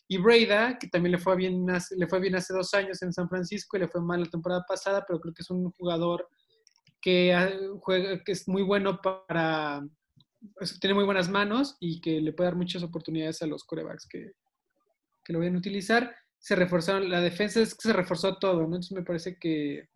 Y 0.10 0.18
Breda, 0.18 0.78
que 0.78 0.90
también 0.90 1.14
le 1.14 1.18
fue, 1.18 1.38
bien 1.38 1.66
le 1.66 2.08
fue 2.08 2.20
bien 2.20 2.36
hace 2.36 2.54
dos 2.54 2.74
años 2.74 3.02
en 3.02 3.14
San 3.14 3.30
Francisco 3.30 3.78
y 3.78 3.80
le 3.80 3.88
fue 3.88 4.02
mal 4.02 4.20
la 4.20 4.30
temporada 4.30 4.66
pasada, 4.68 5.06
pero 5.08 5.20
creo 5.22 5.34
que 5.34 5.42
es 5.42 5.50
un 5.50 5.72
jugador 5.72 6.28
que, 7.02 7.34
juega, 7.80 8.22
que 8.22 8.34
es 8.34 8.48
muy 8.48 8.64
bueno 8.64 9.00
para... 9.02 9.82
pues, 10.56 10.80
tiene 10.80 10.94
muy 10.94 11.04
buenas 11.04 11.30
manos 11.30 11.78
y 11.80 12.02
que 12.02 12.22
le 12.22 12.34
puede 12.34 12.50
dar 12.50 12.58
muchas 12.58 12.84
oportunidades 12.84 13.42
a 13.42 13.48
los 13.48 13.64
corebacks 13.64 14.08
que, 14.08 14.34
que 15.24 15.34
lo 15.34 15.40
vayan 15.40 15.56
a 15.56 15.60
utilizar. 15.60 16.16
Se 16.40 16.56
reforzaron, 16.56 17.10
la 17.10 17.22
defensa 17.22 17.62
es 17.62 17.74
que 17.74 17.88
se 17.90 17.94
reforzó 17.94 18.38
todo, 18.38 18.60
¿no? 18.60 18.66
Entonces 18.66 18.92
me 18.92 19.04
parece 19.04 19.38
que, 19.38 19.90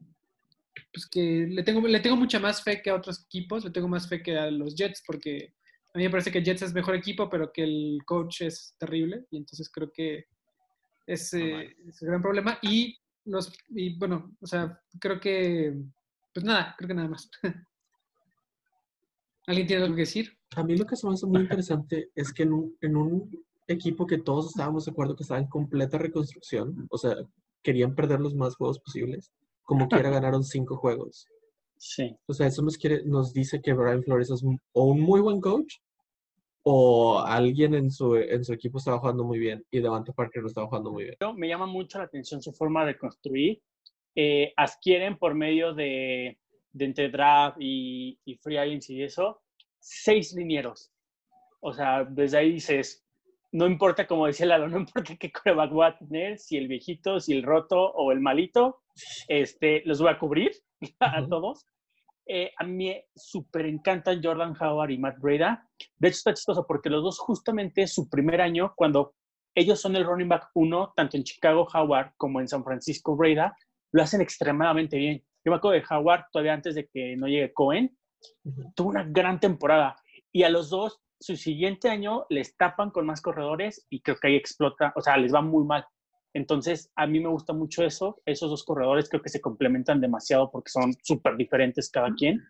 pues 0.93 1.07
que 1.07 1.47
le 1.49 1.63
tengo, 1.63 1.85
le 1.87 1.99
tengo 1.99 2.15
mucha 2.15 2.39
más 2.39 2.63
fe 2.63 2.81
que 2.81 2.89
a 2.89 2.95
otros 2.95 3.25
equipos, 3.25 3.65
le 3.65 3.71
tengo 3.71 3.87
más 3.87 4.07
fe 4.07 4.21
que 4.21 4.37
a 4.37 4.49
los 4.49 4.75
Jets, 4.75 5.03
porque 5.05 5.53
a 5.93 5.97
mí 5.97 6.03
me 6.05 6.09
parece 6.09 6.31
que 6.31 6.43
Jets 6.43 6.61
es 6.61 6.73
mejor 6.73 6.95
equipo, 6.95 7.29
pero 7.29 7.51
que 7.51 7.63
el 7.63 7.99
coach 8.05 8.41
es 8.41 8.75
terrible, 8.77 9.25
y 9.31 9.37
entonces 9.37 9.69
creo 9.69 9.91
que 9.91 10.25
es, 11.05 11.33
eh, 11.33 11.75
es 11.87 12.01
el 12.01 12.09
gran 12.09 12.21
problema. 12.21 12.59
Y 12.61 12.97
los, 13.25 13.53
y 13.69 13.97
bueno, 13.97 14.35
o 14.39 14.47
sea, 14.47 14.79
creo 14.99 15.19
que, 15.19 15.75
pues 16.33 16.45
nada, 16.45 16.75
creo 16.77 16.87
que 16.87 16.93
nada 16.93 17.09
más. 17.09 17.29
¿Alguien 19.47 19.65
tiene 19.65 19.83
algo 19.83 19.95
que 19.95 20.01
decir? 20.01 20.37
A 20.55 20.63
mí 20.63 20.77
lo 20.77 20.85
que 20.85 20.95
se 20.95 21.07
me 21.07 21.13
hace 21.13 21.25
muy 21.25 21.41
interesante 21.61 22.09
es 22.13 22.31
que 22.33 22.43
en 22.43 22.53
un, 22.53 22.77
en 22.81 22.95
un 22.95 23.45
equipo 23.67 24.05
que 24.05 24.17
todos 24.19 24.47
estábamos 24.47 24.85
de 24.85 24.91
acuerdo 24.91 25.15
que 25.15 25.23
estaba 25.23 25.39
en 25.39 25.47
completa 25.47 25.97
reconstrucción, 25.97 26.87
o 26.89 26.97
sea, 26.97 27.15
querían 27.63 27.95
perder 27.95 28.19
los 28.19 28.35
más 28.35 28.55
juegos 28.55 28.79
posibles, 28.79 29.31
como 29.63 29.87
quiera 29.89 30.09
ganaron 30.09 30.43
cinco 30.43 30.77
juegos. 30.77 31.27
Sí. 31.77 32.15
O 32.25 32.33
sea, 32.33 32.47
eso 32.47 32.61
nos, 32.61 32.77
quiere, 32.77 33.03
nos 33.05 33.33
dice 33.33 33.61
que 33.61 33.73
Brian 33.73 34.03
Flores 34.03 34.29
es 34.31 34.43
un- 34.43 34.59
o 34.73 34.85
un 34.85 34.99
muy 35.01 35.21
buen 35.21 35.39
coach 35.41 35.75
o 36.63 37.19
alguien 37.19 37.73
en 37.75 37.91
su, 37.91 38.15
en 38.17 38.43
su 38.43 38.51
equipo 38.51 38.77
estaba 38.79 38.99
jugando 38.99 39.23
muy 39.23 39.39
bien 39.39 39.63
y 39.71 39.79
Devante 39.79 40.11
Parker 40.11 40.41
lo 40.41 40.49
estaba 40.49 40.67
jugando 40.67 40.91
muy 40.91 41.05
bien. 41.05 41.15
Me 41.37 41.47
llama 41.47 41.65
mucho 41.67 41.99
la 41.99 42.05
atención 42.05 42.41
su 42.41 42.51
forma 42.51 42.85
de 42.85 42.97
construir. 42.97 43.61
Eh, 44.15 44.51
adquieren 44.57 45.17
por 45.17 45.35
medio 45.35 45.73
de, 45.73 46.39
de 46.77 46.85
entre 46.85 47.09
draft 47.09 47.57
y, 47.59 48.19
y 48.25 48.35
free 48.35 48.57
agency 48.57 48.95
y 48.95 49.03
eso, 49.03 49.41
seis 49.79 50.33
linieros. 50.33 50.91
O 51.59 51.73
sea, 51.73 52.05
desde 52.05 52.37
ahí 52.37 52.53
dices, 52.53 53.05
no 53.51 53.65
importa, 53.65 54.05
como 54.07 54.27
decía 54.27 54.45
Lalo, 54.45 54.67
no 54.67 54.77
importa 54.77 55.15
qué 55.15 55.31
coreback 55.31 55.71
voy 55.71 55.87
a 55.87 55.97
tener, 55.97 56.37
si 56.37 56.57
el 56.57 56.67
viejito, 56.67 57.19
si 57.19 57.33
el 57.33 57.43
roto 57.43 57.79
o 57.79 58.11
el 58.11 58.19
malito, 58.19 58.81
este, 59.27 59.83
los 59.85 59.99
voy 60.01 60.11
a 60.11 60.19
cubrir 60.19 60.51
a 60.99 61.25
todos. 61.27 61.65
Eh, 62.29 62.51
a 62.57 62.63
mí 62.65 62.93
súper 63.15 63.65
encantan 63.67 64.21
Jordan 64.21 64.53
Howard 64.59 64.91
y 64.91 64.97
Matt 64.97 65.19
Breda. 65.19 65.65
De 65.97 66.09
hecho, 66.09 66.17
está 66.17 66.33
chistoso 66.33 66.65
porque 66.67 66.89
los 66.89 67.01
dos 67.01 67.19
justamente 67.19 67.87
su 67.87 68.09
primer 68.09 68.41
año, 68.41 68.73
cuando 68.75 69.15
ellos 69.55 69.79
son 69.79 69.95
el 69.95 70.05
running 70.05 70.27
back 70.27 70.49
uno, 70.53 70.93
tanto 70.95 71.15
en 71.15 71.23
Chicago 71.23 71.67
Howard 71.73 72.11
como 72.17 72.41
en 72.41 72.47
San 72.47 72.63
Francisco 72.63 73.15
Breda, 73.15 73.55
lo 73.91 74.03
hacen 74.03 74.21
extremadamente 74.21 74.97
bien. 74.97 75.23
Yo 75.47 75.51
me 75.51 75.57
acuerdo 75.59 75.79
de 75.79 75.85
Howard 75.89 76.25
todavía 76.29 76.55
antes 76.55 76.75
de 76.75 76.89
que 76.89 77.15
no 77.15 77.25
llegue 77.25 77.53
Cohen, 77.53 77.97
tuvo 78.75 78.89
una 78.89 79.05
gran 79.05 79.39
temporada. 79.39 79.95
Y 80.33 80.43
a 80.43 80.49
los 80.49 80.69
dos, 80.69 80.99
su 81.21 81.37
siguiente 81.37 81.87
año 81.87 82.25
les 82.27 82.57
tapan 82.57 82.91
con 82.91 83.05
más 83.05 83.21
corredores 83.21 83.87
y 83.89 84.01
creo 84.01 84.17
que 84.17 84.27
ahí 84.27 84.35
explota, 84.35 84.91
o 84.97 84.99
sea, 84.99 85.15
les 85.15 85.33
va 85.33 85.41
muy 85.41 85.63
mal. 85.63 85.85
Entonces, 86.33 86.91
a 86.97 87.07
mí 87.07 87.21
me 87.21 87.29
gusta 87.29 87.53
mucho 87.53 87.85
eso. 87.85 88.21
Esos 88.25 88.49
dos 88.49 88.65
corredores 88.65 89.07
creo 89.07 89.21
que 89.21 89.29
se 89.29 89.39
complementan 89.39 90.01
demasiado 90.01 90.51
porque 90.51 90.69
son 90.69 90.93
súper 91.01 91.37
diferentes 91.37 91.89
cada 91.89 92.13
quien. 92.13 92.43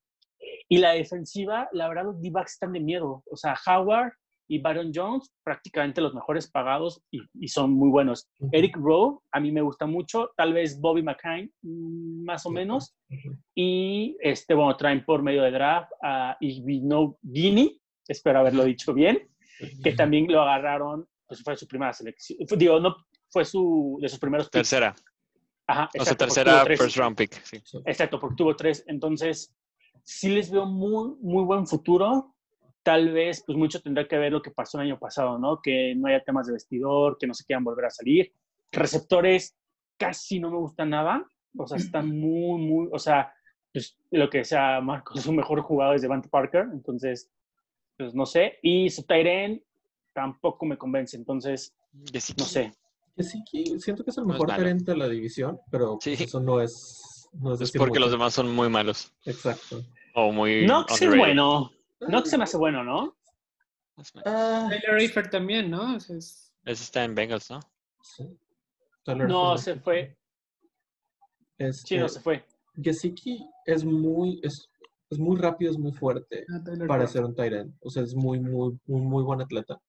Y 0.68 0.80
la 0.80 0.94
defensiva, 0.94 1.70
la 1.74 1.90
verdad, 1.90 2.06
los 2.06 2.20
D-backs 2.20 2.54
están 2.54 2.72
de 2.72 2.80
miedo. 2.80 3.24
O 3.30 3.38
sea, 3.38 3.56
Howard 3.68 4.14
y 4.48 4.60
Baron 4.60 4.92
Jones, 4.94 5.34
prácticamente 5.44 6.00
los 6.02 6.14
mejores 6.14 6.50
pagados 6.50 7.02
y, 7.12 7.20
y 7.34 7.48
son 7.50 7.72
muy 7.74 7.90
buenos. 7.90 8.30
Eric 8.52 8.76
Rowe, 8.78 9.20
a 9.32 9.40
mí 9.40 9.52
me 9.52 9.62
gusta 9.62 9.86
mucho. 9.86 10.32
Tal 10.38 10.54
vez 10.54 10.80
Bobby 10.80 11.04
McCain, 11.04 11.52
mm, 11.62 12.24
más 12.24 12.46
o 12.46 12.50
menos. 12.50 12.96
Y, 13.56 14.16
este, 14.22 14.54
bueno, 14.54 14.76
traen 14.78 15.04
por 15.06 15.22
medio 15.24 15.44
de 15.44 15.52
draft 15.52 15.92
a 16.02 16.38
Igvino 16.40 17.18
Guini, 17.22 17.80
espero 18.08 18.40
haberlo 18.40 18.64
dicho 18.64 18.94
bien, 18.94 19.28
que 19.84 19.94
también 19.94 20.32
lo 20.32 20.42
agarraron, 20.42 21.08
pues 21.28 21.44
fue 21.44 21.58
su 21.58 21.68
primera 21.68 21.92
selección. 21.94 22.40
Fue- 22.48 22.58
Digo, 22.58 22.80
no, 22.80 22.96
fue 23.30 23.44
su, 23.46 23.98
de 24.02 24.08
sus 24.10 24.20
primeros 24.20 24.48
picks. 24.48 24.70
Tercera. 24.70 24.96
Ajá, 25.70 25.86
O 25.88 25.92
sea, 25.92 26.02
exacto, 26.02 26.26
tercera 26.26 26.66
first 26.66 26.96
round 26.96 27.18
pick. 27.18 27.34
Sí. 27.44 27.58
Exacto, 27.86 28.20
porque 28.20 28.36
tuvo 28.38 28.56
tres. 28.56 28.86
Entonces, 28.88 29.54
sí 30.04 30.30
les 30.30 30.50
veo 30.50 30.66
muy, 30.66 31.16
muy 31.20 31.44
buen 31.44 31.68
futuro. 31.68 32.34
Tal 32.88 33.12
vez, 33.12 33.44
pues 33.46 33.58
mucho 33.58 33.82
tendrá 33.82 34.08
que 34.08 34.18
ver 34.18 34.32
lo 34.32 34.42
que 34.42 34.50
pasó 34.50 34.78
el 34.80 34.88
año 34.88 34.98
pasado, 34.98 35.38
¿no? 35.38 35.60
Que 35.62 35.94
no 35.94 36.08
haya 36.08 36.24
temas 36.24 36.48
de 36.48 36.54
vestidor, 36.54 37.18
que 37.20 37.28
no 37.28 37.34
se 37.34 37.44
quieran 37.44 37.66
volver 37.66 37.84
a 37.84 37.90
salir. 37.90 38.32
Receptores 38.72 39.58
casi 39.98 40.40
no 40.40 40.50
me 40.50 40.56
gustan 40.58 40.92
nada. 40.92 41.28
O 41.58 41.68
sea, 41.68 41.78
están 41.78 42.08
muy, 42.18 42.62
muy, 42.62 42.88
o 42.90 42.98
sea, 42.98 43.34
pues 43.74 43.98
lo 44.12 44.30
que 44.30 44.46
sea 44.46 44.80
Marcos, 44.80 45.22
su 45.22 45.34
mejor 45.34 45.60
jugador 45.64 45.98
es 45.98 46.02
Devante 46.02 46.30
Parker. 46.30 46.68
Entonces, 46.72 47.30
pues 47.98 48.16
no 48.16 48.26
sé. 48.26 48.58
Y 48.62 48.90
su 48.90 49.04
Tyren 49.04 49.62
tampoco 50.14 50.66
me 50.66 50.78
convence. 50.78 51.18
Entonces, 51.18 51.76
no 52.38 52.46
sé. 52.46 52.74
Que 53.18 53.24
sí, 53.24 53.44
que 53.52 53.80
siento 53.82 54.06
que 54.06 54.12
es 54.12 54.18
el 54.18 54.24
No 54.28 54.34
es 54.36 54.40
mejor 54.40 54.54
gerente 54.56 54.92
de 54.92 54.98
la 54.98 55.10
división, 55.10 55.60
pero 55.70 56.00
pues 56.02 56.18
Sí. 56.18 56.24
eso 56.24 56.40
no 56.40 56.62
es, 56.62 57.28
no 57.34 57.54
es 57.54 57.60
Es 57.60 57.72
porque 57.74 58.00
los 58.00 58.08
mucho. 58.08 58.18
demás 58.18 58.34
son 58.34 58.56
muy 58.56 58.70
malos. 58.70 59.12
Exacto. 59.26 59.84
O 60.16 60.32
muy. 60.32 60.64
Knox 60.66 60.94
es 60.94 61.02
underrated. 61.02 61.20
bueno. 61.36 61.72
Knox 62.00 62.30
se 62.30 62.38
me 62.38 62.44
hace 62.44 62.58
bueno, 62.58 62.84
¿no? 62.84 63.18
Ah, 64.26 64.68
Tyler 64.70 65.00
Eifert 65.02 65.32
también, 65.32 65.72
¿no? 65.72 65.96
O 65.96 66.00
sea, 66.00 66.16
es- 66.18 66.54
Ese 66.66 66.84
está 66.84 67.04
en 67.04 67.16
Bengals, 67.16 67.50
¿no? 67.50 67.60
sí. 68.02 68.24
No, 69.08 69.58
se 69.58 69.76
fue. 69.80 70.18
Este, 71.58 71.88
Sí, 71.88 71.98
no 71.98 72.10
se 72.10 72.20
fue. 72.20 72.46
Gesicki 72.76 73.50
es 73.66 73.86
muy, 73.86 74.40
es, 74.44 74.70
es 75.10 75.18
muy 75.18 75.38
rápido, 75.38 75.72
es 75.72 75.78
muy 75.78 75.94
fuerte 75.94 76.46
ah, 76.54 76.62
para 76.88 77.08
ser 77.08 77.24
un 77.24 77.34
end. 77.40 77.74
O 77.80 77.90
sea, 77.90 78.04
es 78.04 78.14
muy, 78.14 78.38
muy, 78.40 78.78
muy, 78.86 79.02
muy 79.02 79.24
buen 79.24 79.42
atleta. 79.42 79.80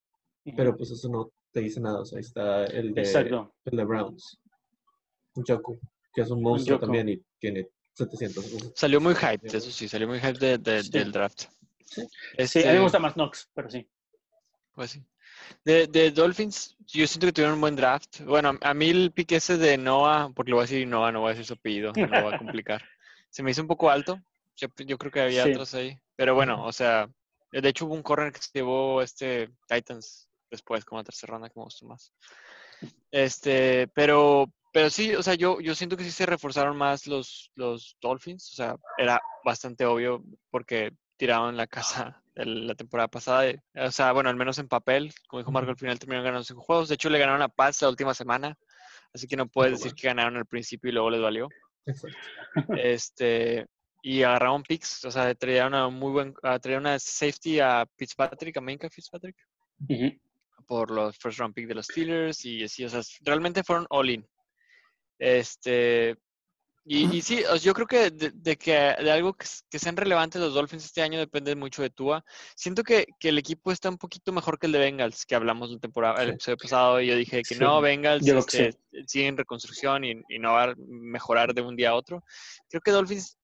Pero 0.56 0.74
pues 0.76 0.90
eso 0.92 1.08
no 1.08 1.30
te 1.52 1.60
dice 1.60 1.80
nada. 1.80 2.00
O 2.00 2.04
sea, 2.04 2.16
ahí 2.18 2.22
está 2.24 2.64
el 2.66 2.94
de, 2.94 3.00
Exacto. 3.02 3.54
el 3.64 3.76
de 3.76 3.84
Browns. 3.84 4.38
Joku, 5.34 5.78
que 6.14 6.22
es 6.22 6.30
un 6.30 6.40
monstruo 6.40 6.76
Njoku. 6.78 6.86
también 6.86 7.08
y 7.08 7.22
tiene 7.40 7.68
700. 7.94 8.44
cosas. 8.50 8.72
Salió 8.76 9.00
muy 9.00 9.14
hype, 9.16 9.46
eso 9.48 9.70
sí, 9.70 9.88
salió 9.88 10.06
muy 10.08 10.20
hype 10.20 10.38
de- 10.38 10.58
de- 10.58 10.82
Sí. 10.84 10.90
del 10.90 11.10
draft. 11.12 11.44
Sí. 11.90 12.02
Sí, 12.02 12.58
a 12.60 12.62
mí 12.62 12.68
me 12.68 12.72
Este, 12.74 12.78
gusta 12.80 12.98
más 12.98 13.14
Knox, 13.14 13.48
pero 13.54 13.70
sí. 13.70 13.88
Pues 14.72 14.90
sí. 14.92 15.04
De, 15.64 15.86
de 15.86 16.10
Dolphins, 16.10 16.76
yo 16.86 17.06
siento 17.06 17.26
que 17.26 17.32
tuvieron 17.32 17.54
un 17.54 17.60
buen 17.60 17.76
draft. 17.76 18.20
Bueno, 18.22 18.58
a 18.60 18.74
mí 18.74 18.90
el 18.90 19.12
pick 19.12 19.32
ese 19.32 19.56
de 19.56 19.78
Noah, 19.78 20.30
porque 20.34 20.50
lo 20.50 20.56
voy 20.56 20.64
a 20.64 20.66
decir 20.66 20.86
Noah, 20.86 21.12
no 21.12 21.20
voy 21.20 21.28
a 21.28 21.32
decir 21.32 21.46
su 21.46 21.54
apellido, 21.54 21.92
no 21.96 22.06
lo 22.06 22.22
voy 22.22 22.34
a 22.34 22.38
complicar. 22.62 22.82
Se 23.30 23.42
me 23.42 23.50
hizo 23.50 23.62
un 23.62 23.68
poco 23.68 23.90
alto. 23.90 24.20
Yo, 24.56 24.68
yo 24.78 24.98
creo 24.98 25.12
que 25.12 25.20
había 25.20 25.44
Sí. 25.44 25.50
otros 25.52 25.74
ahí. 25.74 25.98
Pero 26.16 26.34
bueno, 26.34 26.64
o 26.64 26.72
sea, 26.72 27.08
de 27.52 27.68
hecho 27.68 27.86
hubo 27.86 27.94
un 27.94 28.02
corner 28.02 28.32
que 28.32 28.40
se 28.42 28.50
llevó 28.54 29.00
este 29.02 29.50
Titans 29.68 30.28
después, 30.50 30.84
como 30.84 31.00
la 31.00 31.04
tercera 31.04 31.32
ronda, 31.32 31.48
que 31.48 31.58
me 31.58 31.64
gustó 31.64 31.86
más. 31.86 32.12
Este, 33.10 33.88
pero, 33.88 34.52
pero 34.72 34.90
sí, 34.90 35.14
o 35.14 35.22
sea, 35.22 35.34
yo, 35.34 35.60
yo 35.60 35.74
siento 35.74 35.96
que 35.96 36.04
sí 36.04 36.10
se 36.10 36.26
reforzaron 36.26 36.76
más 36.76 37.06
los, 37.06 37.50
los 37.54 37.96
Dolphins. 38.00 38.52
O 38.52 38.54
sea, 38.56 38.76
era 38.96 39.20
bastante 39.44 39.84
obvio 39.86 40.22
porque 40.50 40.92
tiraron 41.18 41.56
la 41.56 41.66
casa 41.66 42.22
la 42.34 42.74
temporada 42.76 43.08
pasada. 43.08 43.48
eh, 43.48 43.60
O 43.74 43.90
sea, 43.90 44.12
bueno, 44.12 44.30
al 44.30 44.36
menos 44.36 44.58
en 44.58 44.68
papel, 44.68 45.12
como 45.26 45.40
dijo 45.40 45.50
Marco, 45.50 45.70
al 45.70 45.76
final 45.76 45.98
terminaron 45.98 46.24
ganando 46.24 46.44
cinco 46.44 46.62
juegos. 46.62 46.88
De 46.88 46.94
hecho, 46.94 47.10
le 47.10 47.18
ganaron 47.18 47.42
a 47.42 47.48
Paz 47.48 47.82
la 47.82 47.88
última 47.88 48.14
semana. 48.14 48.56
Así 49.12 49.26
que 49.26 49.36
no 49.36 49.48
puedes 49.48 49.72
decir 49.72 49.92
que 49.94 50.06
ganaron 50.06 50.36
al 50.36 50.46
principio 50.46 50.88
y 50.88 50.92
luego 50.92 51.10
les 51.10 51.20
valió. 51.20 51.48
Exacto. 51.84 52.16
Este, 52.78 53.66
y 54.02 54.22
agarraron 54.22 54.62
picks, 54.62 55.04
o 55.04 55.10
sea, 55.10 55.34
traían 55.34 55.68
una 55.68 55.88
muy 55.88 56.12
buen, 56.12 56.34
ah, 56.44 56.58
traían 56.60 56.82
una 56.82 56.98
safety 56.98 57.58
a 57.60 57.84
Fitzpatrick, 57.96 58.56
a 58.56 58.60
Minka 58.60 58.88
Fitzpatrick, 58.88 59.36
Ujú. 59.88 60.16
por 60.66 60.90
los 60.92 61.16
first 61.18 61.38
round 61.40 61.54
pick 61.54 61.66
de 61.66 61.74
los 61.74 61.86
Steelers 61.86 62.44
y 62.44 62.62
así, 62.62 62.84
o 62.84 62.88
sea, 62.88 63.00
realmente 63.24 63.64
fueron 63.64 63.86
all 63.90 64.10
in. 64.10 64.26
Este, 65.18 66.16
Y, 66.90 67.16
y 67.16 67.20
sí, 67.20 67.42
yo 67.60 67.74
creo 67.74 67.86
que 67.86 68.10
de, 68.10 68.30
de 68.30 68.56
que 68.56 68.72
de 68.72 69.10
algo 69.10 69.34
que, 69.34 69.46
que 69.68 69.78
sean 69.78 69.96
relevantes 69.96 70.40
los 70.40 70.54
Dolphins 70.54 70.86
este 70.86 71.02
año 71.02 71.18
depende 71.18 71.54
mucho 71.54 71.82
de 71.82 71.90
Tua. 71.90 72.24
Siento 72.56 72.82
que, 72.82 73.06
que 73.20 73.28
el 73.28 73.36
equipo 73.36 73.70
está 73.70 73.90
un 73.90 73.98
poquito 73.98 74.32
mejor 74.32 74.58
que 74.58 74.66
el 74.66 74.72
de 74.72 74.78
Bengals, 74.78 75.26
que 75.26 75.34
hablamos 75.34 75.70
la 75.70 75.78
temporada, 75.78 76.22
el 76.22 76.30
episodio 76.30 76.56
pasado, 76.56 77.00
y 77.00 77.08
yo 77.08 77.16
dije 77.16 77.42
que 77.42 77.54
Sí, 77.54 77.60
no, 77.60 77.82
Bengals 77.82 78.26
este, 78.26 78.74
sigue 79.06 79.26
en 79.26 79.36
reconstrucción 79.36 80.02
y, 80.02 80.22
y 80.30 80.38
no 80.38 80.52
va 80.52 80.64
a 80.64 80.74
mejorar 80.78 81.52
de 81.52 81.60
un 81.60 81.76
día 81.76 81.90
a 81.90 81.94
otro. 81.94 82.24
Creo 82.70 82.80
que 82.80 82.90
Dolphins 82.90 83.36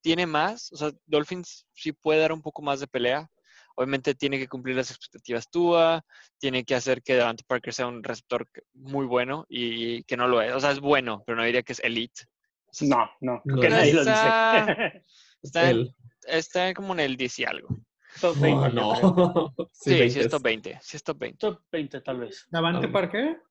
tiene 0.00 0.24
más, 0.24 0.72
o 0.72 0.76
sea, 0.76 0.92
Dolphins 1.04 1.66
sí 1.74 1.92
puede 1.92 2.20
dar 2.20 2.32
un 2.32 2.40
poco 2.40 2.62
más 2.62 2.80
de 2.80 2.86
pelea. 2.86 3.28
Obviamente 3.74 4.14
tiene 4.14 4.38
que 4.38 4.48
cumplir 4.48 4.76
las 4.76 4.90
expectativas 4.90 5.50
Tua, 5.50 6.02
tiene 6.38 6.64
que 6.64 6.74
hacer 6.76 7.02
que 7.02 7.14
Devante 7.14 7.44
Parker 7.46 7.74
sea 7.74 7.88
un 7.88 8.02
receptor 8.02 8.48
muy 8.72 9.04
bueno 9.04 9.44
y, 9.48 10.02
que 10.04 10.16
no 10.16 10.28
lo 10.28 10.40
es. 10.40 10.54
O 10.54 10.60
sea, 10.60 10.70
es 10.70 10.80
bueno, 10.80 11.24
pero 11.26 11.36
no 11.36 11.44
diría 11.44 11.62
que 11.62 11.72
es 11.74 11.80
elite. 11.80 12.22
No, 12.82 13.08
no, 13.20 13.40
No, 13.44 13.60
que 13.60 13.68
nadie 13.68 13.92
lo 13.94 14.00
está- 14.00 14.66
dice. 14.66 15.02
Está, 15.42 15.70
en- 15.70 15.94
está 16.26 16.74
como 16.74 16.92
en 16.94 17.00
el 17.00 17.16
10 17.16 17.38
y 17.40 17.44
algo. 17.44 17.68
Top 18.20 18.34
Oh, 18.38 18.40
20, 18.40 18.68
yo 18.68 18.72
no. 18.74 19.52
creo. 19.54 19.68
Sí, 19.72 19.90
sí, 19.92 19.98
20 19.98 20.20
es 20.20 20.28
top 20.28 20.42
20. 20.42 20.78
Sí 20.82 20.96
es 20.96 21.02
top 21.04 21.18
20. 21.18 21.38
Top 21.38 21.62
20 21.70 22.00
tal 22.00 22.20
vez. 22.20 22.46
¿Davante 22.50 22.86
Ah. 22.86 22.92
Parker? 22.92 23.42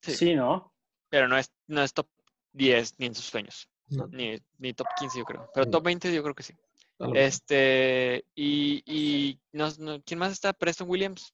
Sí. 0.00 0.12
Sí, 0.12 0.34
¿no? 0.34 0.72
Pero 1.08 1.28
no 1.28 1.36
es, 1.38 1.52
no 1.66 1.82
es 1.82 1.92
top 1.92 2.08
10 2.52 2.94
ni 2.98 3.06
en 3.06 3.14
sus 3.14 3.26
sueños. 3.26 3.68
No, 3.88 4.06
Ni, 4.08 4.38
ni 4.58 4.72
top 4.72 4.86
15 4.98 5.18
yo 5.18 5.24
creo. 5.24 5.48
Pero 5.54 5.68
top 5.70 5.84
20 5.84 6.12
yo 6.14 6.22
creo 6.22 6.34
que 6.34 6.42
sí. 6.42 6.54
lo. 6.98 7.14
Este, 7.14 8.24
y, 8.34 8.82
y 8.86 9.38
no, 9.52 9.68
no- 9.78 10.02
¿quién 10.02 10.18
más 10.18 10.32
está? 10.32 10.52
Preston 10.52 10.88
Williams. 10.88 11.32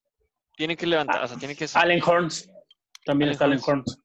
Tiene 0.56 0.76
que 0.76 0.86
levantar, 0.86 1.22
o 1.24 1.28
sea, 1.28 1.38
tiene 1.38 1.54
que... 1.56 1.66
Allen 1.74 2.02
Horns. 2.04 2.50
También 3.06 3.28
Allen 3.28 3.32
está 3.32 3.44
Allen 3.46 3.60
Horns. 3.64 3.98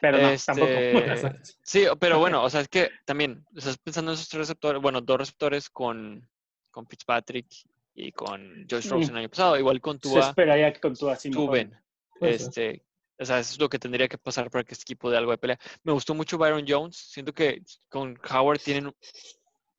Pero 0.00 0.18
no, 0.18 0.28
Este, 0.30 0.46
tampoco. 0.52 1.36
Sí, 1.62 1.84
pero 1.98 2.18
bueno, 2.18 2.42
o 2.42 2.50
sea, 2.50 2.60
es 2.60 2.68
que 2.68 2.90
también, 3.04 3.44
estás 3.54 3.78
pensando 3.78 4.10
en 4.10 4.14
esos 4.14 4.28
tres 4.28 4.40
receptores, 4.40 4.80
bueno, 4.80 5.00
dos 5.00 5.18
receptores 5.18 5.70
con, 5.70 6.28
con 6.70 6.86
Fitzpatrick 6.86 7.46
y 7.94 8.12
con 8.12 8.66
Josh 8.70 8.88
Rosen 8.88 9.10
el 9.10 9.20
año 9.22 9.28
pasado, 9.30 9.58
igual 9.58 9.80
con 9.80 9.96
Se 9.96 10.08
Tua, 10.08 10.28
esperaría 10.28 10.72
que 10.72 10.80
con 10.80 10.94
tu 10.94 11.08
así 11.08 11.30
mejor. 11.30 11.46
Tuven. 11.46 11.74
Puede 12.18 12.38
ser. 12.38 12.48
Este, 12.48 12.86
o 13.18 13.24
sea, 13.24 13.38
eso 13.38 13.52
es 13.54 13.60
lo 13.60 13.68
que 13.68 13.78
tendría 13.78 14.08
que 14.08 14.18
pasar 14.18 14.50
para 14.50 14.64
que 14.64 14.74
este 14.74 14.82
equipo 14.82 15.10
dé 15.10 15.16
algo 15.16 15.30
de 15.30 15.38
pelea. 15.38 15.58
Me 15.82 15.92
gustó 15.92 16.14
mucho 16.14 16.36
Byron 16.36 16.64
Jones. 16.68 16.96
Siento 16.96 17.32
que 17.32 17.62
con 17.88 18.18
Howard 18.30 18.58
tienen, 18.58 18.92
si 19.00 19.34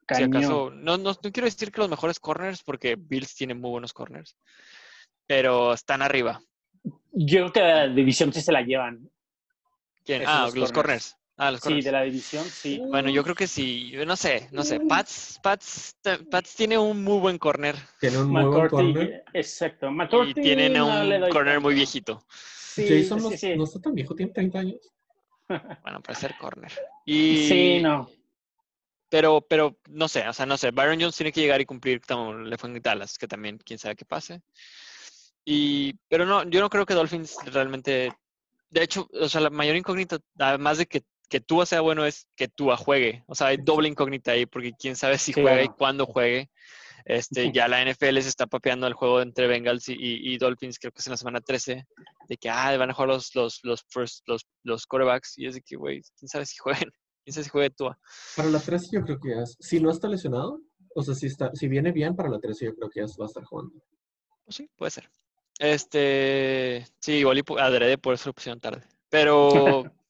Cañón. 0.06 0.36
acaso, 0.36 0.72
no, 0.72 0.98
no, 0.98 1.12
no 1.12 1.32
quiero 1.32 1.46
decir 1.46 1.72
que 1.72 1.82
los 1.82 1.90
mejores 1.90 2.20
corners, 2.20 2.64
porque 2.64 2.96
Bills 2.98 3.36
tiene 3.36 3.54
muy 3.54 3.70
buenos 3.70 3.94
corners, 3.94 4.36
pero 5.28 5.74
están 5.74 6.02
arriba. 6.02 6.42
Yo 7.12 7.40
creo 7.40 7.54
que 7.54 7.60
la 7.60 7.88
división 7.88 8.34
sí 8.34 8.42
se 8.42 8.52
la 8.52 8.62
llevan. 8.62 9.08
Ah, 10.26 10.44
los 10.46 10.56
los 10.56 10.72
corners. 10.72 10.74
corners. 10.74 11.18
Ah, 11.40 11.52
los 11.52 11.60
Sí, 11.60 11.64
corners. 11.66 11.86
de 11.86 11.92
la 11.92 12.02
división, 12.04 12.46
sí. 12.46 12.82
Bueno, 12.90 13.10
yo 13.10 13.24
creo 13.24 13.36
que 13.36 13.48
sí. 13.48 13.90
yo 13.92 14.06
No 14.06 14.16
sé, 14.16 14.48
no 14.52 14.64
sé. 14.64 14.80
Pats, 14.80 15.40
Pats, 15.44 15.96
Pats 16.32 16.56
tiene 16.56 16.78
un 16.78 17.04
muy 17.04 17.20
buen 17.20 17.38
corner 17.38 17.76
Tiene 18.00 18.18
un 18.20 18.30
muy 18.30 18.44
buen 18.46 18.70
corner. 18.70 19.24
exacto. 19.34 19.88
y 19.88 19.92
McCourty 19.92 20.34
tienen 20.34 20.74
no 20.74 20.88
un 21.02 21.10
doy 21.20 21.30
corner 21.32 21.60
muy 21.60 21.76
viejito. 21.76 22.24
Sí, 22.30 22.88
Jason 23.04 23.20
sí, 23.20 23.30
no, 23.30 23.38
sí. 23.38 23.56
no 23.56 23.64
está 23.66 23.80
tan 23.82 23.94
viejo, 23.96 24.16
tiene 24.16 24.32
30 24.32 24.60
años. 24.60 24.80
Bueno, 25.84 26.02
para 26.02 26.20
ser 26.20 26.36
corner. 26.38 26.72
Y, 27.06 27.48
Sí, 27.48 27.80
no. 27.82 28.10
Pero, 29.10 29.40
pero 29.40 29.78
no 29.88 30.08
sé, 30.10 30.28
o 30.28 30.34
sea, 30.34 30.46
no 30.46 30.58
sé. 30.58 30.72
Byron 30.72 31.00
Jones 31.00 31.16
tiene 31.16 31.32
que 31.32 31.40
llegar 31.40 31.62
y 31.62 31.66
cumplir 31.66 32.02
como 32.02 32.34
le 32.34 32.58
fue 32.58 32.70
en 32.70 32.82
Dallas, 32.82 33.18
que 33.18 33.26
también 33.28 33.58
quién 33.58 33.80
sabe 33.80 33.96
qué 33.96 34.04
pase. 34.04 34.42
Y, 35.46 35.94
pero 36.10 36.26
no, 36.26 36.44
yo 36.44 36.60
no 36.60 36.70
creo 36.70 36.86
que 36.86 36.94
Dolphins 36.94 37.38
realmente. 37.46 38.12
De 38.70 38.84
hecho, 38.84 39.08
o 39.14 39.30
sea, 39.30 39.42
la 39.42 39.50
mayor 39.50 39.76
incógnita, 39.76 40.18
además 40.38 40.78
de 40.78 40.86
que, 40.88 41.04
que 41.30 41.40
Tua 41.40 41.66
sea 41.66 41.82
bueno, 41.82 42.06
es 42.06 42.28
que 42.36 42.48
Tua 42.48 42.78
juegue. 42.78 43.24
O 43.28 43.36
sea, 43.36 43.48
hay 43.48 43.58
doble 43.58 43.88
incógnita 43.90 44.32
ahí, 44.32 44.46
porque 44.46 44.74
quién 44.78 44.96
sabe 44.96 45.18
si 45.18 45.34
juega 45.34 45.64
y 45.64 45.68
cuándo 45.70 46.06
juegue. 46.06 46.50
Este, 47.06 47.54
ya 47.54 47.70
la 47.70 47.82
NFL 47.82 48.20
se 48.20 48.28
está 48.28 48.48
papeando 48.48 48.86
el 48.86 48.94
juego 48.94 49.22
entre 49.22 49.48
Bengals 49.48 49.88
y, 49.88 49.94
y- 49.94 50.34
y 50.34 50.38
Dolphins, 50.38 50.78
creo 50.78 50.92
que 50.92 51.00
es 51.00 51.08
en 51.08 51.12
la 51.12 51.18
semana 51.18 51.40
13, 51.40 51.86
de 52.28 52.38
que 52.38 52.50
ah, 52.50 52.76
van 52.78 52.90
a 52.90 52.94
jugar 52.94 53.08
los, 53.08 53.34
los, 53.34 53.60
los, 53.64 53.86
first, 53.90 54.28
los, 54.28 54.46
los 54.64 54.86
quarterbacks. 54.86 55.38
Y 55.38 55.48
es 55.48 55.56
de 55.56 55.62
que, 55.62 55.78
güey, 55.78 56.02
quién 56.20 56.28
sabe 56.28 56.46
si 56.46 56.58
jueguen. 56.58 56.90
Quién 57.24 57.34
sabe 57.34 57.44
si 57.46 57.50
juegue 57.50 57.70
Tua. 57.72 58.00
Para 58.38 58.50
la 58.50 58.60
13 58.60 58.88
yo 58.92 59.02
creo 59.04 59.20
que 59.20 59.30
ya 59.32 59.46
si 59.46 59.82
no 59.82 59.90
está 59.92 60.08
lesionado, 60.08 60.62
o 60.96 61.04
sea, 61.04 61.14
si, 61.14 61.28
está, 61.28 61.52
si 61.54 61.68
viene 61.68 61.92
bien 61.92 62.16
para 62.16 62.30
la 62.30 62.40
13 62.40 62.66
yo 62.66 62.76
creo 62.76 62.90
que 62.90 63.02
ya 63.02 63.06
va 63.20 63.26
a 63.26 63.28
estar 63.28 63.44
jugando. 63.44 63.74
Pues 64.46 64.56
sí, 64.56 64.70
puede 64.78 64.92
ser. 64.92 65.10
Este, 65.60 66.86
sí, 67.00 67.14
igual 67.14 67.38
y 67.40 67.44
adrede 67.60 67.98
por 67.98 68.14
eso 68.14 68.30
lo 68.30 68.34
pusieron 68.34 68.60
tarde. 68.60 68.84
Pero 69.10 69.50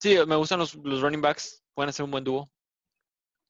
sí, 0.00 0.16
me 0.26 0.36
gustan 0.36 0.58
los, 0.58 0.74
los 0.74 1.00
running 1.00 1.20
backs, 1.20 1.62
pueden 1.74 1.90
hacer 1.90 2.04
un 2.04 2.10
buen 2.10 2.24
dúo. 2.24 2.50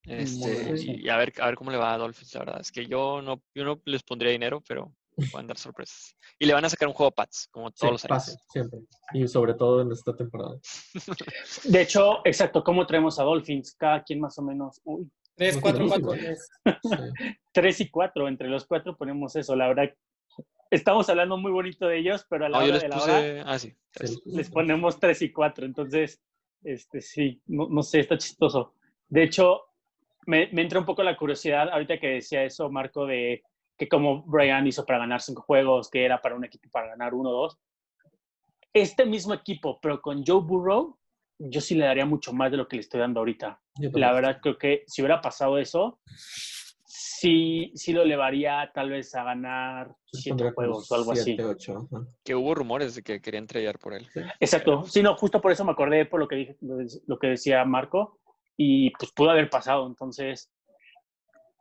Este, 0.04 0.74
y 0.80 1.08
a 1.08 1.16
ver, 1.16 1.32
a 1.40 1.46
ver 1.46 1.54
cómo 1.54 1.70
le 1.70 1.76
va 1.76 1.92
a 1.92 1.98
Dolphins, 1.98 2.32
la 2.34 2.40
verdad. 2.40 2.60
Es 2.60 2.72
que 2.72 2.86
yo 2.86 3.20
no, 3.20 3.42
yo 3.54 3.64
no 3.64 3.80
les 3.84 4.02
pondría 4.02 4.32
dinero, 4.32 4.62
pero 4.66 4.94
pueden 5.30 5.46
dar 5.46 5.58
sorpresas. 5.58 6.14
Y 6.38 6.46
le 6.46 6.54
van 6.54 6.64
a 6.64 6.70
sacar 6.70 6.88
un 6.88 6.94
juego 6.94 7.10
Pats, 7.10 7.48
como 7.50 7.68
Sí, 7.68 7.74
todos 7.80 7.92
los 7.92 8.04
años. 8.04 8.24
pase, 8.24 8.38
siempre. 8.50 8.80
Y 9.12 9.26
sobre 9.28 9.54
todo 9.54 9.82
en 9.82 9.92
esta 9.92 10.16
temporada. 10.16 10.56
De 11.64 11.82
hecho, 11.82 12.20
exacto, 12.24 12.62
¿cómo 12.64 12.86
traemos 12.86 13.18
a 13.18 13.24
Dolphins? 13.24 13.74
Cada 13.74 14.02
quien 14.02 14.20
más 14.20 14.38
o 14.38 14.42
menos. 14.42 14.80
Uy, 14.84 15.10
3, 15.36 15.54
Nos 15.56 15.62
4, 15.62 15.78
tenemos 15.78 16.00
4, 16.00 16.16
igual. 16.16 16.38
3. 16.64 16.80
Sí. 16.82 17.34
tres 17.52 17.80
y 17.80 17.90
cuatro. 17.90 18.28
Entre 18.28 18.48
los 18.48 18.66
cuatro 18.66 18.96
ponemos 18.96 19.36
eso. 19.36 19.54
La 19.56 19.68
verdad, 19.68 19.92
estamos 20.70 21.08
hablando 21.08 21.36
muy 21.36 21.52
bonito 21.52 21.86
de 21.86 21.98
ellos, 21.98 22.26
pero 22.28 22.46
a 22.46 22.48
la 22.48 22.58
No, 22.58 22.64
hora 22.64 22.78
de 22.78 22.88
la 22.88 22.96
puse, 22.96 23.10
hora 23.10 23.44
ah, 23.46 23.58
sí, 23.58 23.74
les 24.26 24.50
ponemos 24.50 24.98
tres 24.98 25.22
y 25.22 25.32
cuatro. 25.32 25.64
Entonces, 25.66 26.22
este 26.62 27.00
sí, 27.00 27.40
no, 27.46 27.68
no 27.68 27.82
sé, 27.82 28.00
está 28.00 28.18
chistoso. 28.18 28.74
De 29.08 29.22
hecho, 29.22 29.62
me, 30.26 30.48
me 30.52 30.62
entra 30.62 30.78
un 30.78 30.86
poco 30.86 31.02
la 31.02 31.16
curiosidad 31.16 31.70
ahorita 31.70 31.98
que 31.98 32.08
decía 32.08 32.44
eso, 32.44 32.70
Marco, 32.70 33.06
de 33.06 33.42
que 33.76 33.88
como 33.88 34.22
Brian 34.24 34.66
hizo 34.66 34.84
para 34.84 34.98
ganar 34.98 35.22
cinco 35.22 35.42
juegos, 35.42 35.88
que 35.88 36.04
era 36.04 36.20
para 36.20 36.34
un 36.34 36.44
equipo 36.44 36.68
para 36.70 36.88
ganar 36.88 37.14
uno 37.14 37.30
o 37.30 37.42
dos. 37.42 37.58
Este 38.72 39.06
mismo 39.06 39.32
equipo, 39.32 39.78
pero 39.80 40.02
con 40.02 40.24
Joe 40.26 40.42
Burrow, 40.42 40.98
yo 41.38 41.60
sí 41.60 41.74
le 41.76 41.84
daría 41.86 42.04
mucho 42.04 42.32
más 42.32 42.50
de 42.50 42.56
lo 42.56 42.66
que 42.66 42.76
le 42.76 42.80
estoy 42.80 43.00
dando 43.00 43.20
ahorita. 43.20 43.60
La 43.92 44.12
verdad, 44.12 44.40
creo 44.42 44.58
que 44.58 44.82
si 44.88 45.00
hubiera 45.00 45.20
pasado 45.20 45.58
eso, 45.58 46.00
sí, 46.88 47.70
sí 47.74 47.92
lo 47.92 48.02
elevaría 48.02 48.70
tal 48.74 48.90
vez 48.90 49.14
a 49.14 49.22
ganar 49.22 49.94
siete 50.10 50.50
juegos 50.52 50.90
o 50.90 50.94
algo 50.94 51.14
siete, 51.14 51.42
así. 51.42 51.50
ocho, 51.50 51.88
ajá. 51.92 52.06
Que 52.24 52.34
hubo 52.34 52.54
rumores 52.54 52.94
de 52.94 53.02
que 53.02 53.20
querían 53.20 53.46
tradear 53.46 53.78
por 53.78 53.92
él. 53.92 54.06
Exacto. 54.40 54.84
Sí, 54.86 55.02
no, 55.02 55.14
justo 55.16 55.40
por 55.40 55.52
eso 55.52 55.64
me 55.64 55.72
acordé 55.72 56.06
por 56.06 56.18
lo 56.18 56.26
que, 56.26 56.36
dije, 56.36 56.56
lo 56.60 57.18
que 57.18 57.28
decía 57.28 57.64
Marco 57.64 58.18
y 58.56 58.90
pues 58.90 59.12
pudo 59.12 59.30
haber 59.30 59.50
pasado. 59.50 59.86
Entonces, 59.86 60.50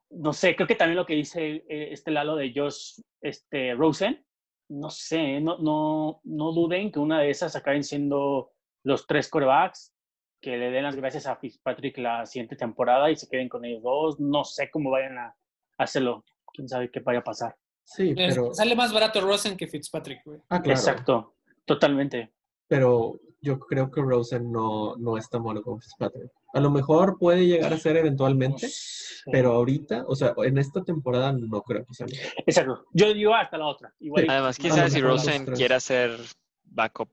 no 0.09 0.33
sé, 0.33 0.55
creo 0.55 0.67
que 0.67 0.75
también 0.75 0.97
lo 0.97 1.05
que 1.05 1.15
dice 1.15 1.65
eh, 1.67 1.89
este 1.91 2.11
Lalo 2.11 2.35
de 2.35 2.53
Josh 2.55 3.01
este, 3.21 3.73
Rosen, 3.75 4.25
no 4.69 4.89
sé, 4.89 5.39
no, 5.39 5.57
no, 5.59 6.21
no 6.23 6.51
duden 6.51 6.91
que 6.91 6.99
una 6.99 7.19
de 7.19 7.29
esas 7.29 7.55
acaben 7.55 7.83
siendo 7.83 8.51
los 8.83 9.05
tres 9.05 9.29
corebacks, 9.29 9.93
que 10.41 10.57
le 10.57 10.71
den 10.71 10.83
las 10.83 10.95
gracias 10.95 11.25
a 11.27 11.35
Fitzpatrick 11.35 11.97
la 11.97 12.25
siguiente 12.25 12.55
temporada 12.55 13.09
y 13.11 13.15
se 13.15 13.27
queden 13.27 13.49
con 13.49 13.65
ellos 13.65 13.81
dos. 13.83 14.19
No 14.19 14.43
sé 14.43 14.69
cómo 14.71 14.91
vayan 14.91 15.17
a 15.17 15.35
hacerlo. 15.77 16.23
Quién 16.53 16.67
sabe 16.67 16.89
qué 16.91 16.99
vaya 16.99 17.19
a 17.19 17.23
pasar. 17.23 17.55
Sí, 17.83 18.13
Les 18.13 18.35
pero. 18.35 18.53
Sale 18.53 18.75
más 18.75 18.93
barato 18.93 19.21
Rosen 19.21 19.55
que 19.57 19.67
Fitzpatrick, 19.67 20.21
güey. 20.25 20.39
Ah, 20.49 20.61
claro. 20.61 20.79
Exacto, 20.79 21.35
totalmente. 21.65 22.33
Pero 22.67 23.19
yo 23.41 23.59
creo 23.59 23.89
que 23.91 24.01
Rosen 24.01 24.51
no, 24.51 24.95
no 24.97 25.17
es 25.17 25.29
tan 25.29 25.41
bueno 25.43 25.61
como 25.61 25.79
Fitzpatrick. 25.79 26.31
A 26.53 26.59
lo 26.59 26.69
mejor 26.71 27.17
puede 27.19 27.45
llegar 27.45 27.73
a 27.73 27.77
ser 27.77 27.97
eventualmente, 27.97 28.67
Sí. 28.67 29.29
pero 29.31 29.53
ahorita, 29.53 30.05
o 30.07 30.15
sea, 30.15 30.33
en 30.37 30.57
esta 30.57 30.83
temporada 30.83 31.31
no 31.33 31.61
creo 31.61 31.85
que 31.85 31.93
sea. 31.93 32.07
mejor. 32.07 32.31
Exacto. 32.45 32.85
Yo 32.93 33.13
digo 33.13 33.33
hasta 33.35 33.57
la 33.57 33.67
otra. 33.67 33.93
Igual 33.99 34.25
Además, 34.29 34.55
sabe 34.55 34.89
si 34.89 35.01
Rosen 35.01 35.45
quiera 35.45 35.79
ser 35.79 36.17
backup 36.63 37.09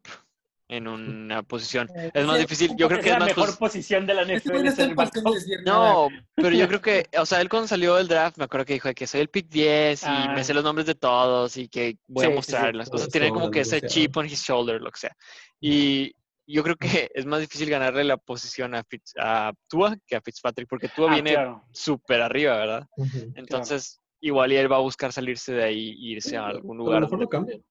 en 0.77 0.89
una 0.89 1.43
posición. 1.43 1.89
Es 2.13 2.27
más 2.27 2.37
Sí, 2.37 2.43
difícil, 2.43 2.71
yo 2.77 2.89
creo 2.89 2.99
es 3.01 3.05
que 3.05 3.11
es 3.11 3.15
la 3.15 3.19
más 3.21 3.29
mejor 3.29 3.47
pos- 3.51 3.57
posición 3.59 4.07
de 4.07 4.15
la 4.15 4.23
NFL. 4.25 5.63
no 5.65 6.09
pero 6.35 6.51
yo 6.51 6.69
creo 6.69 6.81
que, 6.81 7.07
o 7.19 7.27
sea, 7.27 7.41
él 7.41 7.49
cuando 7.49 7.69
salió 7.69 7.95
del 7.97 8.09
draft, 8.09 8.39
me 8.39 8.45
acuerdo 8.45 8.67
que 8.67 8.75
dijo 8.75 8.93
que 8.95 9.07
soy 9.07 9.21
el 9.21 9.29
pick 9.29 9.49
10 9.49 10.03
y 10.03 10.07
Ah. 10.07 10.33
me 10.35 10.45
sé 10.45 10.55
los 10.55 10.65
nombres 10.65 10.87
de 10.87 10.95
todos 10.95 11.57
y 11.57 11.69
que 11.69 11.97
voy 12.09 12.27
Sí, 12.27 12.33
a 12.33 12.35
mostrar 12.35 12.71
sí. 12.73 12.77
las 12.77 12.91
cosas. 12.91 13.09
Tiene 13.09 13.31
como 13.31 13.51
que 13.51 13.61
ese 13.61 13.81
chip 13.83 14.17
on 14.17 14.27
his 14.27 14.43
shoulder, 14.43 14.81
lo 14.81 14.91
que 14.91 14.99
sea. 15.01 15.17
Y 15.61 16.13
yo 16.47 16.63
creo 16.63 16.77
que 16.77 17.11
es 17.15 17.25
más 17.25 17.41
difícil 17.41 17.71
ganarle 17.71 18.05
la 18.05 18.17
posición 18.17 18.75
a, 18.75 18.85
Fitz, 18.85 19.13
a 19.19 19.53
Tua 19.69 19.97
que 20.07 20.17
a 20.17 20.21
Fitzpatrick, 20.21 20.69
porque 20.69 20.89
Tua 20.89 21.11
Ah, 21.11 21.15
viene 21.15 21.33
claro. 21.33 21.65
súper 21.73 22.21
arriba, 22.21 22.57
¿verdad? 22.57 22.87
Entonces, 23.35 24.01
igual 24.21 24.53
y 24.53 24.57
él 24.57 24.71
va 24.71 24.77
a 24.77 24.81
buscar 24.81 25.13
salirse 25.13 25.53
de 25.55 25.65
ahí 25.65 25.91
e 25.91 25.95
irse 26.13 26.37
a 26.37 26.47
algún 26.47 26.77
A 26.77 26.79
lo 26.79 26.85
lugar 26.85 27.01
mejor 27.03 27.29
donde 27.31 27.55
lo 27.59 27.63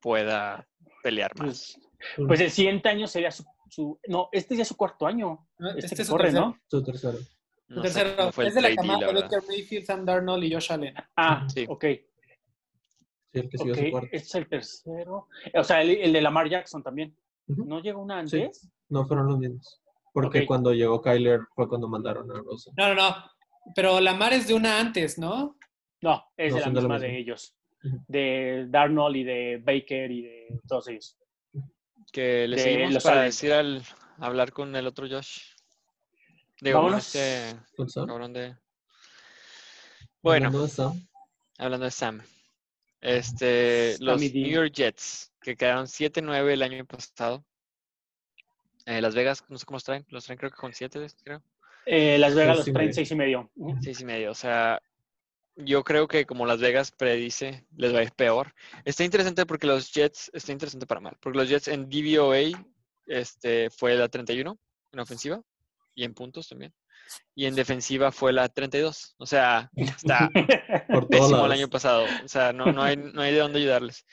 pueda 0.00 0.66
pelear 1.02 1.32
más. 1.38 1.46
Pues, 1.46 1.78
pues 2.26 2.40
el 2.40 2.50
siguiente 2.50 2.88
año 2.88 3.06
sería 3.06 3.30
su, 3.30 3.44
su- 3.68 3.98
No, 4.08 4.28
este 4.32 4.56
ya 4.56 4.62
es 4.62 4.68
su 4.68 4.76
cuarto 4.76 5.06
año. 5.06 5.46
¿no? 5.58 5.68
Este, 5.70 5.80
Este 5.86 5.96
que 5.96 6.02
es 6.02 6.08
su 6.08 6.12
corre, 6.12 6.24
tercero. 6.24 6.46
¿no? 6.46 6.58
Su 6.68 6.82
tercero. 6.82 7.18
Su 7.18 7.74
No 7.74 7.82
tercero. 7.82 8.32
fue 8.32 8.44
el 8.44 8.48
es 8.48 8.54
de 8.54 8.60
la 8.62 8.74
camada 8.74 9.06
de. 9.06 9.12
Baker 9.22 9.42
Mayfield, 9.48 9.84
Sam 9.86 10.04
Darnold 10.04 10.44
y 10.44 10.52
Josh 10.52 10.72
Allen. 10.72 10.94
Ah, 11.16 11.46
Sí. 11.48 11.64
ok. 11.68 11.84
Sí, 13.32 13.38
el 13.40 13.48
que 13.48 13.58
siguió 13.58 13.72
ok. 13.74 13.80
su 13.84 13.90
cuarto. 13.90 14.08
Este 14.12 14.26
es 14.28 14.34
el 14.34 14.48
tercero. 14.48 15.28
O 15.54 15.64
sea, 15.64 15.80
el, 15.82 15.90
el 15.90 16.12
de 16.12 16.20
Lamar 16.20 16.48
Jackson 16.50 16.82
también. 16.82 17.16
¿No 17.46 17.80
llegó 17.80 18.02
una 18.02 18.26
Sí. 18.26 18.40
antes? 18.42 18.68
No 18.88 19.06
fueron 19.06 19.26
los 19.26 19.38
mismos. 19.38 19.80
Porque 20.12 20.44
cuando 20.46 20.74
llegó 20.74 21.00
Kyler 21.00 21.40
fue 21.54 21.66
cuando 21.68 21.88
mandaron 21.88 22.30
a 22.30 22.34
Rosen. 22.34 22.74
No, 22.76 22.88
no, 22.88 22.94
no. 22.94 23.16
Pero 23.74 24.00
Lamar 24.00 24.34
es 24.34 24.46
de 24.48 24.54
una 24.54 24.78
antes, 24.78 25.18
¿no? 25.18 25.56
No, 26.02 26.22
es 26.36 26.50
No, 26.52 26.56
de 26.56 26.60
la 26.60 26.64
son 26.66 26.74
de 26.74 26.80
la 26.82 26.88
misma 26.88 26.98
de 26.98 27.18
ellos. 27.18 27.56
De 28.06 28.66
Darnold 28.68 29.16
y 29.16 29.24
de 29.24 29.62
Baker 29.64 30.10
y 30.10 30.22
de 30.22 30.60
todos 30.68 30.88
ellos. 30.88 31.16
Que 32.10 32.46
le 32.48 32.56
De 32.56 32.62
seguimos 32.62 32.94
los 32.94 33.02
para 33.02 33.22
decir 33.22 33.52
al 33.52 33.82
hablar 34.18 34.52
con 34.52 34.74
el 34.76 34.86
otro 34.86 35.06
Josh. 35.08 35.40
Digo, 36.60 36.78
con 36.80 36.86
Vámonos. 36.92 37.14
este 37.14 37.56
cabrón 38.06 38.32
de. 38.32 38.56
Bueno, 40.22 40.46
Hablando 40.46 40.62
de 40.66 40.68
Sam, 40.72 41.08
hablando 41.58 41.84
de 41.84 41.90
Sam. 41.90 42.22
Este, 43.00 43.96
los 43.98 44.20
D. 44.20 44.30
New 44.32 44.46
York 44.48 44.72
Jets, 44.72 45.32
que 45.40 45.56
quedaron 45.56 45.86
7-9 45.86 46.52
el 46.52 46.62
año 46.62 46.84
pasado. 46.86 47.44
Eh, 48.86 49.00
Las 49.00 49.14
Vegas, 49.16 49.44
no 49.48 49.58
sé 49.58 49.64
cómo 49.66 49.76
los 49.76 49.84
traen, 49.84 50.04
los 50.08 50.24
traen 50.24 50.38
creo 50.38 50.50
que 50.50 50.56
con 50.56 50.72
7, 50.72 51.04
creo. 51.24 51.42
Eh, 51.86 52.16
Las 52.18 52.34
Vegas 52.36 52.58
los 52.58 52.68
y 52.68 52.72
traen 52.72 52.86
medio. 52.86 52.94
seis 52.94 53.10
y 53.10 53.14
medio. 53.16 53.50
Ujú. 53.56 53.82
Seis 53.82 54.00
y 54.00 54.04
medio. 54.04 54.30
O 54.30 54.34
sea, 54.34 54.80
yo 55.56 55.84
creo 55.84 56.08
que 56.08 56.24
como 56.26 56.46
Las 56.46 56.60
Vegas 56.60 56.90
predice, 56.90 57.66
les 57.76 57.94
va 57.94 58.00
a 58.00 58.02
ir 58.04 58.12
peor. 58.12 58.54
Está 58.84 59.04
interesante 59.04 59.46
porque 59.46 59.66
los 59.66 59.92
Jets, 59.92 60.30
está 60.32 60.52
interesante 60.52 60.86
para 60.86 61.00
mal, 61.00 61.16
porque 61.20 61.38
los 61.38 61.48
Jets 61.48 61.68
en 61.68 61.88
DVOA 61.88 62.64
este, 63.06 63.70
fue 63.70 63.94
la 63.94 64.08
31 64.08 64.58
en 64.92 65.00
ofensiva 65.00 65.42
y 65.94 66.04
en 66.04 66.14
puntos 66.14 66.48
también. 66.48 66.72
Y 67.34 67.46
en 67.46 67.54
defensiva 67.54 68.12
fue 68.12 68.32
la 68.32 68.48
32. 68.48 69.16
O 69.18 69.26
sea, 69.26 69.70
está 69.76 70.30
por 70.88 71.08
pésimo 71.08 71.44
el 71.44 71.52
año 71.52 71.68
pasado. 71.68 72.06
O 72.24 72.28
sea, 72.28 72.52
no, 72.52 72.72
no, 72.72 72.82
hay, 72.82 72.96
no 72.96 73.20
hay 73.20 73.32
de 73.32 73.40
dónde 73.40 73.58
ayudarles. 73.58 74.06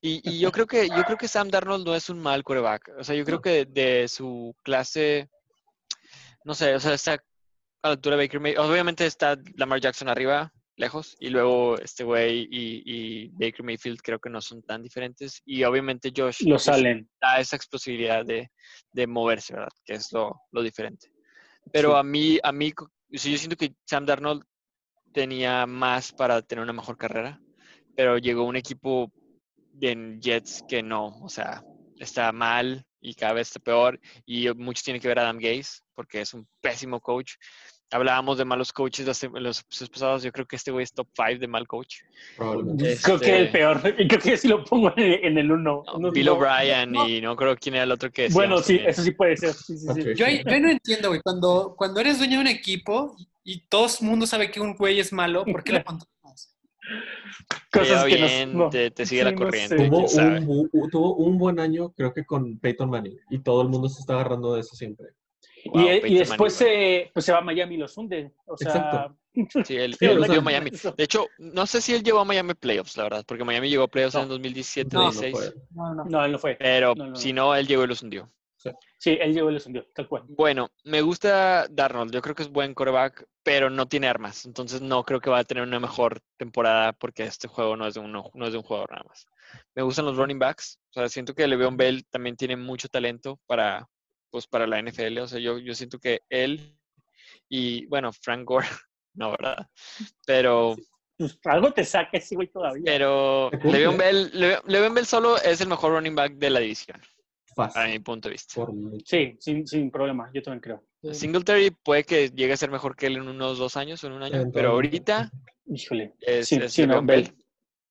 Y, 0.00 0.28
y 0.28 0.38
yo 0.38 0.50
creo 0.50 0.66
que 0.66 0.88
yo 0.88 1.02
creo 1.04 1.18
que 1.18 1.28
Sam 1.28 1.50
Darnold 1.50 1.86
no 1.86 1.94
es 1.94 2.08
un 2.08 2.20
mal 2.20 2.42
coreback. 2.42 2.92
O 2.98 3.04
sea, 3.04 3.14
yo 3.14 3.24
creo 3.24 3.40
que 3.40 3.66
de, 3.66 4.08
su 4.08 4.56
clase, 4.62 5.28
no 6.44 6.54
sé, 6.54 6.74
o 6.74 6.80
sea, 6.80 6.94
está 6.94 7.14
a 7.82 7.88
la 7.88 7.92
altura 7.92 8.16
de 8.16 8.24
Baker 8.24 8.40
Mayfield. 8.40 8.70
Obviamente 8.70 9.06
está 9.06 9.36
Lamar 9.56 9.80
Jackson 9.80 10.08
arriba, 10.08 10.52
lejos, 10.76 11.16
y 11.20 11.28
luego 11.28 11.78
este 11.78 12.04
güey 12.04 12.48
y, 12.50 12.82
y 12.84 13.28
Baker 13.28 13.62
Mayfield 13.64 14.00
creo 14.02 14.18
que 14.18 14.30
no 14.30 14.40
son 14.40 14.62
tan 14.62 14.82
diferentes. 14.82 15.42
Y 15.44 15.64
obviamente 15.64 16.12
Josh 16.16 16.42
Lo 16.46 16.58
salen. 16.58 17.08
da 17.20 17.38
esa 17.40 17.56
explosividad 17.56 18.24
de, 18.24 18.50
de 18.92 19.06
moverse, 19.06 19.52
¿verdad? 19.54 19.68
Que 19.84 19.94
es 19.94 20.10
lo, 20.12 20.40
lo 20.52 20.62
diferente. 20.62 21.12
Pero 21.72 21.92
Sí. 21.92 21.98
a 21.98 22.02
mí, 22.02 22.38
a 22.42 22.52
mí, 22.52 22.72
sí, 23.12 23.32
yo 23.32 23.38
siento 23.38 23.56
que 23.56 23.74
Sam 23.84 24.06
Darnold 24.06 24.42
tenía 25.12 25.66
más 25.66 26.12
para 26.12 26.40
tener 26.42 26.62
una 26.62 26.72
mejor 26.72 26.96
carrera, 26.96 27.40
pero 27.94 28.16
llegó 28.18 28.44
un 28.44 28.56
equipo 28.56 29.12
en 29.80 30.20
Jets 30.20 30.64
que 30.68 30.82
no, 30.82 31.08
o 31.22 31.28
sea, 31.28 31.62
está 31.98 32.32
mal 32.32 32.84
y 33.00 33.14
cada 33.14 33.34
vez 33.34 33.48
está 33.48 33.60
peor 33.60 34.00
y 34.24 34.48
mucho 34.54 34.82
tiene 34.84 35.00
que 35.00 35.08
ver 35.08 35.18
a 35.18 35.22
Adam 35.22 35.38
Gaze 35.38 35.80
porque 35.94 36.20
es 36.22 36.32
un 36.34 36.46
pésimo 36.60 37.00
coach. 37.00 37.34
Hablábamos 37.92 38.38
de 38.38 38.44
malos 38.44 38.72
coaches 38.72 39.04
los, 39.06 39.22
los 39.42 39.64
pasados, 39.90 40.22
yo 40.22 40.30
creo 40.30 40.46
que 40.46 40.54
este 40.56 40.70
güey 40.70 40.84
es 40.84 40.92
top 40.92 41.08
5 41.16 41.40
de 41.40 41.48
mal 41.48 41.66
coach. 41.66 41.96
Probablemente. 42.36 42.92
Este- 42.92 43.02
Creo 43.04 43.18
que 43.20 43.36
el 43.36 43.50
peor. 43.50 43.94
Y 43.98 44.06
creo 44.06 44.20
que 44.20 44.36
sí 44.36 44.46
lo 44.48 44.64
pongo 44.64 44.92
en, 44.96 45.24
en 45.24 45.38
el 45.38 45.50
uno. 45.50 45.82
No, 45.86 45.98
No, 45.98 46.10
Bill 46.12 46.26
no. 46.26 46.34
O'Brien 46.34 46.92
no. 46.92 47.08
y 47.08 47.20
no 47.20 47.34
creo 47.34 47.56
quién 47.56 47.74
era 47.74 47.84
el 47.84 47.90
otro 47.92 48.10
que 48.12 48.28
Bueno, 48.28 48.58
sí, 48.58 48.74
también. 48.74 48.90
eso 48.90 49.02
sí 49.02 49.10
puede 49.10 49.36
ser. 49.36 49.52
Sí, 49.54 49.76
sí, 49.76 49.78
sí. 49.78 49.86
Patricia. 49.88 50.14
Yo, 50.42 50.50
yo 50.50 50.60
no 50.60 50.70
entiendo, 50.70 51.08
güey. 51.08 51.20
Cuando, 51.20 51.74
cuando 51.76 51.98
eres 52.00 52.18
dueño 52.18 52.36
de 52.36 52.40
un 52.42 52.46
equipo 52.46 53.16
y 53.42 53.66
todo 53.66 53.86
el 53.86 54.06
mundo 54.06 54.24
sabe 54.26 54.50
que 54.52 54.60
un 54.60 54.76
güey 54.76 55.00
es 55.00 55.12
malo, 55.12 55.44
¿por 55.44 55.64
qué 55.64 55.72
lo 55.72 55.82
contratas? 55.84 56.54
Cosas 57.72 58.04
que 58.04 58.18
nos- 58.18 58.30
bien, 58.30 58.56
no. 58.56 58.70
te, 58.70 58.90
te 58.90 59.06
sigue 59.06 59.20
Sí, 59.20 59.24
la 59.24 59.32
no 59.32 59.38
corriente. 59.38 59.78
sé. 59.78 59.88
Tuvo 59.88 60.68
un, 60.72 60.90
tuvo 60.90 61.14
un 61.16 61.38
buen 61.38 61.58
año, 61.60 61.90
creo 61.92 62.12
que 62.12 62.24
con 62.24 62.58
Peyton 62.58 62.90
Manning, 62.90 63.18
y 63.30 63.38
todo 63.40 63.62
el 63.62 63.68
mundo 63.68 63.88
se 63.88 64.00
está 64.00 64.14
agarrando 64.14 64.54
de 64.54 64.60
eso 64.60 64.74
siempre. 64.74 65.06
Wow, 65.66 65.80
y, 65.82 65.90
y 65.90 66.00
Peyton 66.00 66.18
después 66.18 66.54
se, 66.54 67.10
pues 67.12 67.24
se 67.24 67.32
va 67.32 67.38
a 67.38 67.42
Miami 67.42 67.74
y 67.74 67.78
los 67.78 67.96
hunde. 67.96 68.32
O 68.46 68.56
sea, 68.56 68.68
Exacto. 68.72 69.16
Sí, 69.64 69.76
él, 69.76 69.94
Sí, 69.94 70.06
él 70.06 70.22
dio 70.24 70.40
a 70.40 70.42
Miami. 70.42 70.70
De 70.70 71.04
hecho, 71.04 71.28
no 71.38 71.64
sé 71.66 71.80
si 71.80 71.94
él 71.94 72.02
llevó 72.02 72.18
a 72.20 72.24
Miami 72.24 72.54
playoffs, 72.54 72.96
la 72.96 73.04
verdad, 73.04 73.24
porque 73.26 73.44
Miami 73.44 73.68
llegó 73.70 73.84
a 73.84 73.88
playoffs 73.88 74.14
No. 74.16 74.22
en 74.22 74.28
2017, 74.28 74.88
No, 74.96 75.04
no 75.04 75.10
16. 75.12 75.32
fue. 75.36 75.62
No, 75.70 75.94
no. 75.94 76.04
no, 76.04 76.24
él 76.24 76.32
no 76.32 76.38
fue. 76.38 76.56
pero 76.56 76.94
No, 76.96 77.06
no, 77.08 77.16
si 77.16 77.32
no. 77.32 77.54
él 77.54 77.66
llegó 77.66 77.84
y 77.84 77.86
los 77.86 78.02
hundió. 78.02 78.30
Sí, 78.98 79.16
él 79.18 79.32
llegó 79.32 79.50
y 79.50 79.54
los 79.54 79.64
hundió, 79.64 79.86
tal 79.94 80.06
cual. 80.06 80.24
Bueno, 80.28 80.70
me 80.84 81.00
gusta 81.00 81.66
Darnold. 81.70 82.12
Yo 82.12 82.20
creo 82.20 82.34
que 82.34 82.42
es 82.42 82.50
buen 82.50 82.74
quarterback, 82.74 83.26
pero 83.42 83.70
no 83.70 83.86
tiene 83.88 84.06
armas. 84.08 84.44
Entonces 84.44 84.82
no 84.82 85.02
creo 85.04 85.18
que 85.20 85.30
va 85.30 85.38
a 85.38 85.44
tener 85.44 85.62
una 85.62 85.80
mejor 85.80 86.20
temporada 86.36 86.92
porque 86.92 87.22
este 87.22 87.48
juego 87.48 87.74
no 87.76 87.86
es 87.86 87.94
de, 87.94 88.00
uno, 88.00 88.30
no 88.34 88.46
es 88.46 88.52
de 88.52 88.58
un 88.58 88.64
jugador 88.64 88.90
nada 88.90 89.04
más. 89.08 89.24
Me 89.74 89.82
gustan 89.82 90.04
los 90.04 90.16
running 90.18 90.38
backs. 90.38 90.78
O 90.90 90.92
sea, 90.92 91.08
siento 91.08 91.34
que 91.34 91.46
Le'Veon 91.46 91.78
Bell 91.78 92.04
también 92.10 92.36
tiene 92.36 92.56
mucho 92.56 92.88
talento 92.88 93.38
para, 93.46 93.88
pues, 94.30 94.46
para 94.46 94.66
la 94.66 94.78
NFL. 94.82 95.18
O 95.20 95.26
sea, 95.28 95.38
yo, 95.38 95.58
yo 95.58 95.74
siento 95.74 95.98
que 95.98 96.20
él 96.28 96.76
y, 97.48 97.86
bueno, 97.86 98.12
Frank 98.12 98.44
Gore, 98.44 98.66
no, 99.14 99.30
¿verdad? 99.32 99.68
Pero, 100.26 100.76
Pues, 101.16 101.38
algo 101.44 101.72
te 101.72 101.84
saca 101.84 102.16
ese 102.18 102.34
güey 102.34 102.48
todavía. 102.48 102.82
pero. 102.84 103.50
Le'Veon 103.64 103.96
Bell, 103.98 104.30
Leve- 104.32 104.62
Le'Veon 104.66 104.94
Bell 104.94 105.06
solo 105.06 105.36
es 105.38 105.60
el 105.60 105.68
mejor 105.68 105.92
running 105.92 106.14
back 106.14 106.32
de 106.34 106.50
la 106.50 106.60
división, 106.60 107.00
a 107.00 107.54
Fácil. 107.54 107.90
mi 107.90 107.98
punto 107.98 108.28
de 108.28 108.32
vista. 108.34 108.66
Sí, 109.04 109.36
sin, 109.38 109.66
sin 109.66 109.90
problema, 109.90 110.30
yo 110.32 110.42
también 110.42 110.60
creo. 110.60 110.84
Singletary 111.14 111.70
puede 111.70 112.04
que 112.04 112.28
llegue 112.30 112.52
a 112.52 112.56
ser 112.58 112.70
mejor 112.70 112.94
que 112.94 113.06
él 113.06 113.16
en 113.16 113.28
unos 113.28 113.58
dos 113.58 113.76
años 113.76 114.02
o 114.04 114.06
en 114.06 114.12
un 114.14 114.22
año, 114.22 114.44
pero 114.52 114.70
ahorita 114.72 115.30
Híjole. 115.66 116.14
es, 116.20 116.46
Sí, 116.48 116.56
es 116.56 116.72
sí, 116.72 116.82
no, 116.82 116.88
Le'Veon 116.88 117.06
Bell. 117.06 117.22
Bell. 117.24 117.44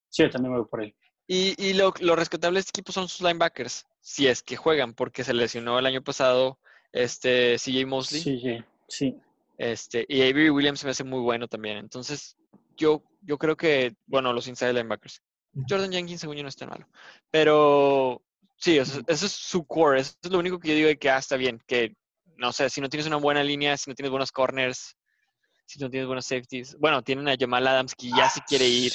Sí, 0.09 0.23
yo 0.23 0.29
también 0.29 0.53
me 0.53 0.59
voy 0.59 0.67
por 0.69 0.83
él. 0.83 0.95
Y, 1.27 1.53
y 1.63 1.73
lo, 1.73 1.93
lo 2.01 2.15
rescatable 2.15 2.55
de 2.57 2.61
este 2.61 2.71
equipo 2.71 2.91
son 2.91 3.07
sus 3.07 3.21
linebackers, 3.21 3.85
si 4.09 4.25
es 4.27 4.41
que 4.41 4.55
juegan, 4.57 4.95
porque 4.95 5.23
se 5.23 5.35
lesionó 5.35 5.77
el 5.77 5.85
año 5.85 6.01
pasado 6.01 6.57
este 6.91 7.57
CJ 7.59 7.85
Mosley 7.85 8.21
Sí, 8.21 8.63
sí, 8.87 9.15
este, 9.59 10.03
y 10.09 10.21
Avery 10.23 10.49
Williams 10.49 10.79
se 10.79 10.87
me 10.87 10.91
hace 10.91 11.03
muy 11.03 11.19
bueno 11.19 11.47
también. 11.47 11.77
Entonces, 11.77 12.35
yo, 12.75 13.03
yo 13.21 13.37
creo 13.37 13.55
que, 13.55 13.93
bueno, 14.07 14.33
los 14.33 14.47
inside 14.47 14.73
linebackers. 14.73 15.21
Jordan 15.69 15.91
Jenkins, 15.91 16.21
según 16.21 16.37
yo, 16.37 16.41
no 16.43 16.49
es 16.49 16.55
tan 16.55 16.69
malo. 16.69 16.87
Pero 17.29 18.23
sí, 18.55 18.79
eso, 18.79 18.99
eso 19.05 19.25
es 19.27 19.31
su 19.31 19.63
core. 19.67 19.99
Eso 20.01 20.15
es 20.23 20.31
lo 20.31 20.39
único 20.39 20.59
que 20.59 20.69
yo 20.69 20.75
digo 20.75 20.87
de 20.87 20.97
que 20.97 21.11
ah, 21.11 21.17
está 21.19 21.35
bien. 21.35 21.61
Que, 21.67 21.93
no 22.37 22.51
sé, 22.51 22.67
si 22.71 22.81
no 22.81 22.89
tienes 22.89 23.05
una 23.05 23.17
buena 23.17 23.43
línea, 23.43 23.77
si 23.77 23.91
no 23.91 23.95
tienes 23.95 24.09
buenos 24.09 24.31
corners, 24.31 24.95
si 25.67 25.79
no 25.79 25.87
tienes 25.89 26.07
buenos 26.07 26.25
safeties. 26.25 26.75
Bueno, 26.79 27.03
tienen 27.03 27.27
a 27.27 27.35
Jamal 27.37 27.67
Adams 27.67 27.93
que 27.93 28.09
ya 28.09 28.27
se 28.27 28.39
quiere 28.47 28.67
ir. 28.67 28.93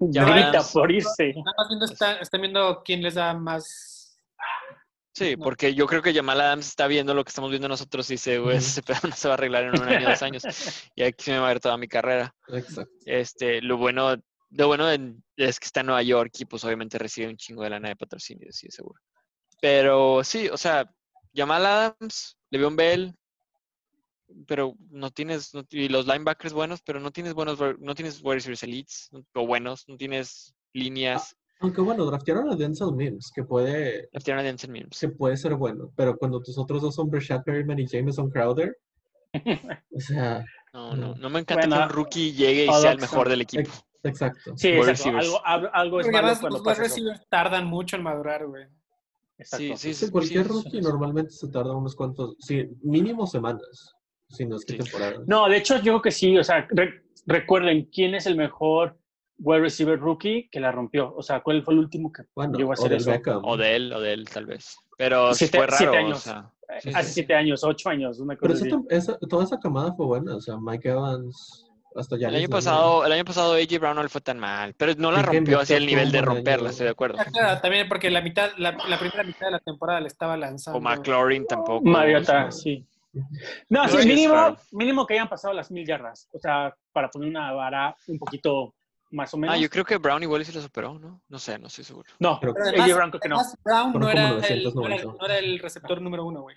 Ya 0.00 0.24
Grita 0.26 0.62
por 0.70 0.90
irse. 0.90 1.32
Nada 1.34 1.54
más 1.56 1.68
viendo, 1.68 1.86
está- 1.86 2.18
están 2.18 2.40
viendo 2.42 2.82
quién 2.84 3.02
les 3.02 3.14
da 3.14 3.32
más. 3.32 3.93
Sí, 5.14 5.36
No. 5.36 5.44
porque 5.44 5.74
yo 5.74 5.86
creo 5.86 6.02
que 6.02 6.12
Jamal 6.12 6.40
Adams 6.40 6.66
está 6.66 6.86
viendo 6.88 7.14
lo 7.14 7.24
que 7.24 7.28
estamos 7.28 7.50
viendo 7.50 7.68
nosotros 7.68 8.10
y 8.10 8.14
dice, 8.14 8.38
güey, 8.40 8.56
ese 8.56 8.82
pedo 8.82 8.98
no 9.12 9.16
se 9.16 9.28
va 9.28 9.34
a 9.34 9.36
arreglar 9.36 9.64
en 9.64 9.80
un 9.80 9.88
año, 9.88 10.08
dos 10.10 10.22
años. 10.22 10.42
Y 10.96 11.02
aquí 11.04 11.24
se 11.24 11.30
me 11.32 11.38
va 11.38 11.46
a 11.46 11.48
ver 11.50 11.60
toda 11.60 11.76
mi 11.78 11.86
carrera. 11.88 12.34
Exacto. 12.48 12.90
Este, 13.06 13.62
lo 13.62 13.76
bueno, 13.76 14.16
lo 14.50 14.66
bueno 14.66 14.90
en- 14.90 15.22
es 15.36 15.58
que 15.60 15.66
está 15.66 15.80
en 15.80 15.86
Nueva 15.86 16.02
York 16.02 16.32
y 16.38 16.44
pues 16.44 16.64
obviamente 16.64 16.98
recibe 16.98 17.28
un 17.28 17.36
chingo 17.36 17.62
de 17.62 17.70
lana 17.70 17.88
de 17.88 17.96
patrocinio, 17.96 18.48
sí, 18.50 18.66
seguro. 18.70 19.00
Pero 19.60 20.22
sí, 20.24 20.48
o 20.48 20.56
sea, 20.56 20.90
Jamal 21.34 21.64
Adams, 21.64 22.36
Le'Veon 22.50 22.76
Bell, 22.76 23.14
pero 24.46 24.74
no 24.90 25.10
tienes, 25.10 25.54
no- 25.54 25.64
y 25.70 25.88
los 25.88 26.06
linebackers 26.06 26.52
buenos, 26.52 26.82
pero 26.82 26.98
no 26.98 27.12
tienes 27.12 27.34
buenos, 27.34 27.58
no 27.78 27.94
tienes 27.94 28.20
wide 28.22 28.36
receivers 28.36 28.62
elites 28.64 29.10
o 29.32 29.46
buenos, 29.46 29.88
no 29.88 29.96
tienes 29.96 30.54
líneas. 30.72 31.36
Aunque 31.60 31.80
bueno, 31.80 32.04
draftearon 32.04 32.50
a 32.50 32.56
Denzel 32.56 32.92
Mims, 32.92 33.30
que 33.34 33.44
puede, 33.44 34.08
Draftearon 34.12 34.40
a 34.44 34.48
Denzel 34.48 34.70
Mims. 34.70 34.98
que 35.00 35.08
puede 35.08 35.36
ser 35.36 35.54
bueno, 35.54 35.90
pero 35.96 36.16
cuando 36.18 36.40
tus 36.40 36.58
otros 36.58 36.82
dos 36.82 36.94
son 36.94 37.08
Brashad 37.10 37.42
Perryman 37.42 37.78
y 37.78 37.86
Jameson 37.86 38.28
Crowder, 38.30 38.76
o 39.92 40.00
sea, 40.00 40.44
No, 40.72 40.94
no, 40.94 41.14
No. 41.14 41.30
me 41.30 41.40
encanta 41.40 41.66
Bueno, 41.66 41.76
que 41.76 41.82
un 41.84 41.88
rookie 41.90 42.32
llegue 42.32 42.66
y 42.66 42.72
sea 42.80 42.92
el 42.92 43.00
mejor 43.00 43.28
del 43.28 43.40
equipo. 43.42 43.62
ex- 43.62 43.84
exacto. 44.02 44.52
Sí, 44.56 44.68
exacto. 44.68 45.16
Algo, 45.18 45.46
algo, 45.46 45.68
algo 45.72 46.00
es 46.00 46.06
Porque 46.06 46.12
malo 46.16 46.26
además 46.26 46.40
cuando 46.40 46.58
los 46.62 46.78
receivers 46.78 47.20
tardan 47.28 47.66
mucho 47.66 47.96
en 47.96 48.02
madurar, 48.02 48.46
güey. 48.46 48.66
Exacto. 49.38 49.76
Sí, 49.76 49.94
sí, 49.94 50.10
cualquier 50.10 50.44
sí, 50.46 50.48
rookie 50.52 50.70
sí. 50.70 50.80
normalmente 50.80 51.30
se 51.32 51.48
tarda 51.48 51.72
unos 51.74 51.96
cuantos, 51.96 52.36
sí, 52.38 52.68
mínimo 52.82 53.26
semanas, 53.26 53.94
si 54.28 54.44
no 54.46 54.56
es 54.56 54.64
que 54.64 54.74
Sí. 54.74 54.78
temporadas. 54.78 55.20
No, 55.26 55.48
de 55.48 55.56
hecho, 55.56 55.76
yo 55.76 55.82
creo 55.82 56.02
que 56.02 56.10
sí. 56.12 56.36
O 56.38 56.44
sea, 56.44 56.66
re- 56.70 57.02
recuerden 57.26 57.88
quién 57.92 58.14
es 58.14 58.26
el 58.26 58.36
mejor 58.36 58.96
wide 59.38 59.60
receiver 59.60 59.98
rookie 59.98 60.48
que 60.50 60.60
la 60.60 60.70
rompió. 60.72 61.14
O 61.16 61.22
sea, 61.22 61.40
cuál 61.40 61.62
fue 61.62 61.74
el 61.74 61.80
último 61.80 62.12
que 62.12 62.22
bueno, 62.34 62.56
llegó 62.56 62.70
a 62.70 62.74
hacer 62.74 62.92
eso. 62.92 63.10
Beckham. 63.10 63.40
O 63.44 63.56
de 63.56 63.76
él, 63.76 63.92
o 63.92 64.00
de 64.00 64.12
él, 64.12 64.28
tal 64.28 64.46
vez. 64.46 64.76
Pero 64.96 65.34
sí 65.34 65.46
Siete- 65.46 65.58
fue 65.58 65.66
raro. 65.66 65.76
siete 65.78 65.96
o 65.96 66.00
años. 66.00 66.20
sea, 66.20 66.50
Eh, 66.68 66.80
sí, 66.80 66.90
Hace 66.94 67.08
sí. 67.08 67.12
siete 67.14 67.34
años, 67.34 67.62
ocho 67.62 67.88
años, 67.90 68.18
una 68.20 68.36
Pero 68.36 68.54
cosa 68.54 68.66
esa, 68.66 68.76
así. 68.76 68.86
esa- 68.90 69.18
toda 69.28 69.44
esa 69.44 69.58
camada 69.60 69.92
fue 69.94 70.06
buena, 70.06 70.34
o 70.36 70.40
sea, 70.40 70.56
Mike 70.58 70.88
Evans, 70.88 71.66
hasta 71.94 72.16
ya. 72.16 72.28
El 72.28 72.36
año 72.36 72.48
pasado, 72.48 73.04
el 73.04 73.12
año 73.12 73.24
pasado 73.24 73.52
AJ 73.54 73.78
Brown 73.78 73.94
no 73.96 74.02
le 74.02 74.08
fue 74.08 74.22
tan 74.22 74.38
mal, 74.38 74.72
pero 74.78 74.92
no 74.96 75.12
la 75.12 75.20
rompió 75.22 75.60
así 75.60 75.74
al 75.74 75.84
nivel 75.84 76.10
de 76.10 76.22
romperla, 76.22 76.70
estoy 76.70 76.84
de 76.86 76.90
acuerdo. 76.92 77.18
Ah, 77.20 77.26
claro, 77.26 77.60
también 77.60 77.86
porque 77.86 78.10
la 78.10 78.22
mitad, 78.22 78.50
la, 78.56 78.76
la 78.88 78.98
primera 78.98 79.22
mitad 79.24 79.46
de 79.46 79.52
la 79.52 79.58
temporada 79.58 80.00
le 80.00 80.06
estaba 80.06 80.36
lanzando. 80.38 80.78
O 80.78 80.80
McLaurin 80.80 81.46
tampoco. 81.46 81.84
Mariota, 81.84 82.50
sí. 82.50 82.86
No, 83.68 83.86
sí, 83.86 83.98
mínimo, 84.08 84.56
mínimo 84.72 85.06
que 85.06 85.14
hayan 85.14 85.28
pasado 85.28 85.52
las 85.54 85.70
mil 85.70 85.86
yardas. 85.86 86.28
O 86.32 86.38
sea, 86.38 86.74
para 86.92 87.10
poner 87.10 87.28
una 87.28 87.52
vara 87.52 87.94
un 88.08 88.18
poquito 88.18 88.74
más 89.14 89.32
o 89.34 89.38
menos. 89.38 89.56
Ah, 89.56 89.58
yo 89.58 89.68
creo 89.70 89.84
que 89.84 89.96
Brown 89.98 90.22
igual 90.22 90.44
se 90.44 90.52
lo 90.52 90.60
superó, 90.60 90.98
¿no? 90.98 91.22
No 91.28 91.38
sé, 91.38 91.58
no 91.58 91.68
estoy 91.68 91.84
seguro. 91.84 92.08
No, 92.18 92.38
Pero- 92.40 92.54
Pero 92.54 92.66
AJ 92.66 92.72
además, 92.80 92.94
Brown 92.96 93.10
creo 93.10 93.20
que 93.20 93.28
no. 93.28 93.40
Brown 93.64 93.92
no 94.00 94.10
era, 94.10 94.28
el, 94.28 94.34
no, 94.34 94.86
era, 94.86 94.96
990. 94.96 95.04
no 95.18 95.24
era 95.26 95.38
el 95.38 95.58
receptor 95.58 96.00
número 96.02 96.24
uno, 96.24 96.42
güey. 96.42 96.56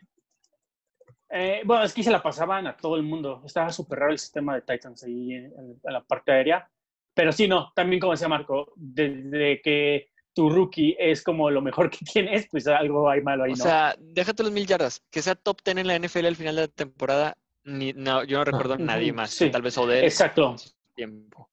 Eh, 1.30 1.62
bueno, 1.65 1.84
es 1.84 1.93
que 1.93 2.04
se 2.04 2.12
la 2.12 2.22
pasaban 2.24 2.67
a 2.67 2.78
todo 2.78 2.96
el 2.96 3.04
mundo. 3.04 3.41
Estaba 3.46 3.72
súper 3.72 4.00
raro 4.00 4.12
el 4.13 4.20
sistema 4.20 4.56
de 4.56 4.62
Titans 4.62 5.04
ahí 5.04 5.34
en, 5.34 5.46
en- 5.46 5.80
en 5.84 5.93
la 5.93 6.02
parte 6.04 6.32
aérea. 6.32 6.70
Pero 7.13 7.32
sí, 7.32 7.48
no, 7.48 7.72
también 7.76 8.00
como 8.00 8.13
decía 8.13 8.28
Marco, 8.28 8.72
desde 8.76 9.62
que 9.62 10.12
tu 10.34 10.50
rookie 10.50 10.96
es 11.00 11.24
como 11.24 11.50
lo 11.50 11.62
mejor 11.62 11.89
que 11.91 12.06
tienes, 12.06 12.48
pues 12.50 12.67
algo 12.67 13.10
hay 13.10 13.22
malo 13.22 13.43
ahí, 13.43 13.54
O 13.54 13.56
¿no? 13.56 13.63
sea, 13.63 13.96
déjate 14.00 14.43
los 14.43 14.52
mil 14.52 14.65
yardas. 14.67 15.04
Que 15.12 15.22
sea 15.22 15.36
top 15.36 15.62
10 15.65 15.78
en 15.78 15.88
la 15.88 15.96
NFL 16.00 16.26
al 16.28 16.36
final 16.36 16.56
de 16.56 16.62
la 16.62 16.67
temporada, 16.67 17.38
ni, 17.63 17.91
no, 17.93 18.24
yo 18.24 18.38
no 18.38 18.46
recuerdo 18.46 18.76
a 18.76 18.78
nadie 18.78 19.12
más. 19.12 19.32
sí. 19.32 19.50
Tal 19.50 19.62
vez 19.62 19.78
Odell. 19.78 20.06
Exacto. 20.06 20.56
Tiempo. 20.96 21.50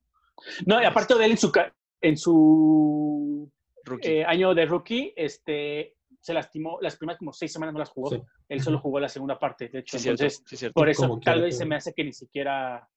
No, 0.67 0.81
y 0.83 0.85
aparte 0.85 1.15
de 1.15 1.25
él 1.25 1.31
en 1.33 1.39
su, 1.39 1.53
en 2.01 2.17
su 2.17 3.51
Rookie. 3.85 4.09
eh, 4.09 4.25
año 4.25 4.55
de 4.55 4.67
rookie, 4.67 5.13
este, 5.17 5.97
se 6.21 6.33
lastimó, 6.35 6.79
las 6.81 6.97
primeras 6.97 7.19
como 7.19 7.33
seis 7.33 7.53
semanas 7.53 7.73
no 7.73 7.79
las 7.79 7.91
jugó. 7.91 8.11
Sí. 8.11 8.23
Él 8.49 8.63
solo 8.63 8.79
jugó 8.79 9.01
la 9.01 9.09
segunda 9.09 9.39
parte, 9.39 9.69
de 9.69 9.81
hecho. 9.81 9.97
sí, 9.99 10.05
cierto. 10.05 10.23
Entonces, 10.23 10.43
sí, 10.47 10.57
cierto. 10.57 10.75
por 10.75 10.89
eso 10.89 11.09
Como 11.09 11.21
tal 11.21 11.43
vez 11.43 11.57
se 11.57 11.65
me 11.65 11.77
hace 11.77 11.93
que 11.93 12.05
ni 12.05 12.13
siquiera, 12.13 12.89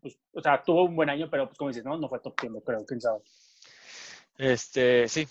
pues, 0.00 0.18
o 0.32 0.40
sea, 0.40 0.62
tuvo 0.62 0.84
un 0.84 0.96
buen 0.96 1.10
año, 1.10 1.28
pero 1.30 1.46
pues 1.46 1.58
como 1.58 1.68
dices, 1.70 1.84
no, 1.84 1.96
no 1.98 2.08
fue 2.08 2.20
top 2.20 2.40
10, 2.40 2.52
yo 2.54 2.60
creo, 2.62 2.84
quién 2.86 3.00
sabe. 3.00 3.20
Este, 4.38 5.08
sí. 5.08 5.26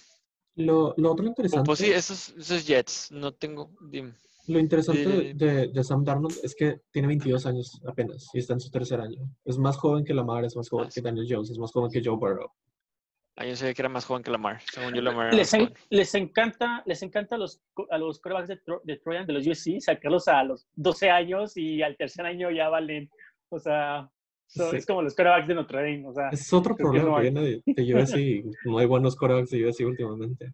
Lo, 0.55 0.93
lo 0.97 1.11
otro 1.13 1.23
Pues, 1.23 1.29
interesante, 1.29 1.65
pues 1.65 1.79
sí, 1.79 1.91
esos, 1.91 2.29
esos 2.37 2.65
Jets. 2.65 3.11
No 3.11 3.33
tengo. 3.33 3.71
dime. 3.81 4.13
Lo 4.51 4.59
interesante 4.59 5.03
Sí. 5.03 5.33
de, 5.33 5.67
de 5.69 5.83
Sam 5.83 6.03
Darnold 6.03 6.35
es 6.43 6.53
que 6.55 6.81
tiene 6.91 7.07
22 7.07 7.45
años 7.45 7.81
apenas 7.87 8.29
y 8.33 8.39
está 8.39 8.53
en 8.53 8.59
su 8.59 8.69
tercer 8.69 8.99
año. 9.01 9.21
Es 9.45 9.57
más 9.57 9.77
joven 9.77 10.03
que 10.05 10.13
Lamar, 10.13 10.45
es 10.45 10.55
más 10.55 10.69
joven 10.69 10.87
Ah, 10.87 10.91
que. 10.93 11.01
Daniel 11.01 11.25
Jones, 11.29 11.49
es 11.49 11.57
más 11.57 11.71
joven 11.71 11.91
que 11.91 12.01
Joe 12.03 12.15
Burrow. 12.17 12.51
Ah, 13.37 13.45
yo 13.45 13.55
sabía 13.55 13.73
que 13.73 13.81
era 13.81 13.89
más 13.89 14.05
joven 14.05 14.23
que 14.23 14.29
Lamar. 14.31 14.59
Según 14.71 14.93
yo, 14.93 15.01
Lamar 15.01 15.33
Les, 15.33 15.53
en- 15.53 15.73
les 15.89 16.13
encanta, 16.15 16.83
les 16.85 17.01
encanta 17.01 17.35
a 17.35 17.39
los, 17.39 17.61
a 17.89 17.97
los 17.97 18.19
quarterbacks 18.19 18.49
de, 18.49 18.61
Tro- 18.61 18.81
de 18.83 18.97
Troyan, 18.97 19.25
de 19.25 19.33
los 19.33 19.47
USC, 19.47 19.79
sacarlos 19.79 20.27
a 20.27 20.43
los 20.43 20.67
12 20.75 21.09
años 21.09 21.55
y 21.57 21.81
al 21.81 21.95
tercer 21.97 22.25
año 22.25 22.51
ya 22.51 22.67
valen, 22.69 23.09
o 23.49 23.57
sea, 23.57 24.09
son- 24.47 24.71
Sí. 24.71 24.77
es 24.77 24.85
como 24.85 25.01
los 25.01 25.15
quarterbacks 25.15 25.47
de 25.47 25.55
Notre 25.55 25.77
Dame, 25.77 26.07
o 26.07 26.13
sea, 26.13 26.29
Es 26.29 26.51
otro 26.51 26.75
problema 26.75 27.09
no 27.09 27.15
que 27.15 27.21
viene 27.21 27.41
de, 27.41 27.63
de 27.65 27.95
USC. 27.95 28.17
y 28.17 28.43
No 28.65 28.77
hay 28.79 28.85
buenos 28.85 29.15
quarterbacks 29.15 29.49
de 29.51 29.65
USC 29.65 29.85
últimamente. 29.85 30.53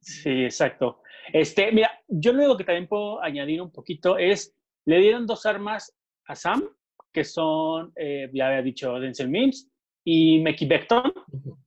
Sí, 0.00 0.44
exacto. 0.44 1.00
Este, 1.32 1.70
mira, 1.72 1.90
yo 2.08 2.32
lo 2.32 2.40
único 2.40 2.56
que 2.56 2.64
también 2.64 2.88
puedo 2.88 3.22
añadir 3.22 3.60
un 3.62 3.70
poquito 3.70 4.18
es, 4.18 4.54
le 4.86 4.98
dieron 4.98 5.26
dos 5.26 5.46
armas 5.46 5.94
a 6.26 6.34
Sam, 6.34 6.68
que 7.12 7.24
son, 7.24 7.92
eh, 7.96 8.30
ya 8.32 8.48
había 8.48 8.62
dicho, 8.62 8.98
Denzel 8.98 9.28
Mims 9.28 9.70
y 10.04 10.40
Mekhi 10.40 10.66
Becton, 10.66 11.12
Ujú. 11.32 11.58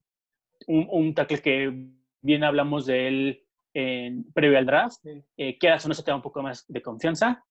un, 0.66 0.88
un 0.90 1.14
tackle 1.14 1.40
que 1.40 1.72
bien 2.20 2.44
hablamos 2.44 2.86
de 2.86 3.08
él 3.08 3.46
en, 3.72 4.24
previo 4.32 4.58
al 4.58 4.66
draft, 4.66 5.04
eh, 5.36 5.58
quieras 5.58 5.84
o 5.84 5.88
no 5.88 5.94
se 5.94 6.02
te 6.02 6.10
da 6.10 6.16
un 6.16 6.22
poco 6.22 6.42
más 6.42 6.64
de 6.66 6.82
confianza. 6.82 7.44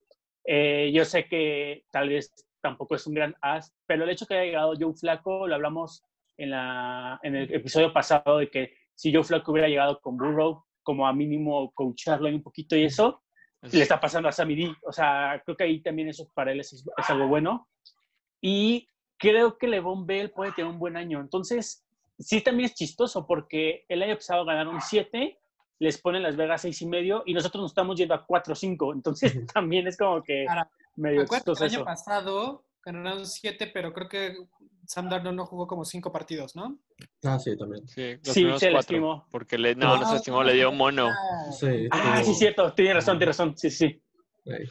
Eh, 0.44 0.92
yo 0.94 1.06
sé 1.06 1.28
que 1.28 1.86
tal 1.92 2.10
vez 2.10 2.34
tampoco 2.62 2.96
es 2.96 3.06
un 3.08 3.14
gran 3.14 3.36
as, 3.42 3.74
pero 3.86 4.04
el 4.04 4.10
hecho 4.10 4.26
que 4.26 4.34
haya 4.34 4.46
llegado 4.46 4.74
Joe 4.80 4.94
Flaco, 4.94 5.48
lo 5.48 5.56
hablamos 5.56 6.04
en, 6.38 6.50
la, 6.50 7.20
en 7.24 7.36
el 7.36 7.54
episodio 7.54 7.94
pasado 7.94 8.40
de 8.40 8.50
que 8.50 8.74
si 8.96 9.14
Joe 9.14 9.24
Flaco 9.24 9.52
hubiera 9.52 9.68
llegado 9.68 10.00
con 10.02 10.18
Burrow, 10.18 10.66
como 10.86 11.06
a 11.06 11.12
mínimo 11.12 11.74
coacharlo 11.74 12.28
ahí 12.28 12.36
un 12.36 12.44
poquito 12.44 12.78
y 12.78 12.86
eso, 12.86 13.24
le 13.62 13.82
está 13.82 14.00
pasando 14.00 14.30
a 14.30 14.32
Sammy 14.32 14.56
D. 14.56 14.76
O 14.84 14.94
sea, 14.94 15.42
creo 15.44 15.58
que 15.58 15.64
ahí 15.66 15.82
también 15.82 16.08
eso 16.08 16.30
para 16.34 16.52
él 16.52 16.60
es, 16.60 16.72
es 16.74 17.10
algo 17.10 17.28
bueno. 17.28 17.68
Y 18.40 18.88
creo 19.18 19.58
que 19.58 19.68
Levon 19.68 20.06
Bell 20.06 20.30
puede 20.32 20.52
tener 20.52 20.72
un 20.72 20.78
buen 20.80 20.96
año. 20.96 21.20
Entonces, 21.20 21.84
sí 22.20 22.42
también 22.42 22.68
es 22.68 22.76
chistoso 22.76 23.26
porque 23.26 23.84
el 23.90 24.04
año 24.04 24.16
pasado 24.16 24.46
ganaron 24.46 24.80
7, 24.80 25.40
les 25.80 25.98
ponen 26.00 26.24
Las 26.24 26.36
Vegas 26.38 26.62
seis 26.62 26.82
y 26.82 26.86
medio 26.86 27.24
y 27.26 27.34
nosotros 27.34 27.64
nos 27.64 27.72
estamos 27.72 27.98
yendo 27.98 28.14
a 28.14 28.26
4 28.26 28.54
o 28.54 28.56
5. 28.56 28.94
Entonces, 28.94 29.46
también 29.54 29.88
es 29.88 29.98
como 29.98 30.22
que 30.22 30.46
Ahora, 30.48 30.70
medio 30.96 31.26
chistoso 31.26 31.66
el 31.66 31.72
año 31.72 31.80
eso. 31.80 31.86
pasado 31.86 32.64
ganaron 32.86 33.26
siete, 33.26 33.68
pero 33.68 33.92
creo 33.92 34.08
que 34.08 34.36
Sam 34.88 35.10
Darnold 35.10 35.36
no 35.38 35.46
jugó 35.46 35.68
como 35.68 35.86
cinco 35.86 36.12
partidos, 36.12 36.56
¿no? 36.56 36.78
Ah, 37.24 37.40
sí, 37.40 37.58
también. 37.58 37.88
Sí, 37.88 38.16
los 38.24 38.34
Sí, 38.34 38.48
se 38.60 38.72
lastimó. 38.72 39.28
Porque 39.32 39.58
le, 39.58 39.76
no, 39.76 39.98
no 39.98 40.06
se 40.06 40.14
lastimó, 40.14 40.44
le 40.44 40.54
dio 40.54 40.72
mono. 40.72 41.10
Sí, 41.60 41.88
Ah, 41.92 42.20
tuvo- 42.22 42.26
sí, 42.26 42.34
cierto. 42.36 42.74
Tiene 42.74 42.94
razón, 42.94 43.18
tiene 43.18 43.32
razón. 43.32 43.58
Sí, 43.58 43.70
sí. 43.70 44.02
Ahí. 44.48 44.66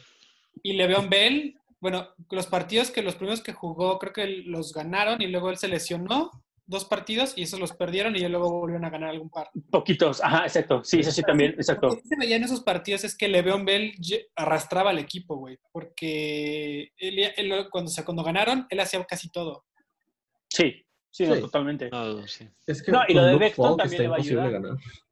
Y 0.63 0.73
Le'Veon 0.73 1.09
Bell, 1.09 1.55
bueno, 1.79 2.09
los 2.31 2.47
partidos 2.47 2.91
que 2.91 3.01
los 3.03 3.15
primeros 3.15 3.41
que 3.41 3.53
jugó, 3.53 3.99
creo 3.99 4.13
que 4.13 4.27
los 4.27 4.73
ganaron 4.73 5.21
y 5.21 5.27
luego 5.27 5.49
él 5.49 5.57
se 5.57 5.67
lesionó 5.67 6.31
dos 6.67 6.85
partidos 6.85 7.33
y 7.37 7.43
esos 7.43 7.59
los 7.59 7.73
perdieron 7.73 8.15
y 8.15 8.21
ya 8.21 8.27
luego 8.29 8.49
volvieron 8.49 8.85
a 8.85 8.89
ganar 8.89 9.11
algún 9.11 9.29
par. 9.29 9.51
Poquitos. 9.69 10.19
Ajá, 10.23 10.45
exacto. 10.45 10.83
Sí, 10.83 11.01
eso 11.01 11.11
sí 11.11 11.21
también. 11.21 11.51
Exacto. 11.51 11.89
Lo 11.89 11.95
que 11.97 12.01
se 12.07 12.15
veía 12.17 12.37
en 12.37 12.43
esos 12.43 12.61
partidos 12.61 13.03
es 13.03 13.15
que 13.15 13.27
Le'Veon 13.27 13.65
Bell 13.65 13.93
arrastraba 14.35 14.89
al 14.89 14.97
equipo, 14.97 15.35
güey, 15.35 15.59
porque 15.71 16.91
él, 16.97 17.19
él 17.37 17.67
cuando, 17.69 17.89
o 17.89 17.93
sea, 17.93 18.03
cuando 18.03 18.23
ganaron, 18.23 18.65
él 18.71 18.79
hacía 18.79 19.03
casi 19.03 19.29
todo. 19.29 19.65
Sí, 20.55 20.85
sí, 21.11 21.25
no, 21.27 21.37
totalmente. 21.39 21.89
No 21.89 22.05
dudo, 22.07 22.27
sí. 22.27 22.47
Es 22.65 22.81
que 22.81 22.91
No, 22.91 23.01
y 23.07 23.13
lo 23.13 23.23
de 23.25 23.35
Beckton 23.35 23.75
también 23.77 24.01
está 24.01 24.03
le 24.03 24.07
va 24.09 24.15
a 24.15 24.19
ayudar. 24.19 24.51
ganar. 24.51 24.77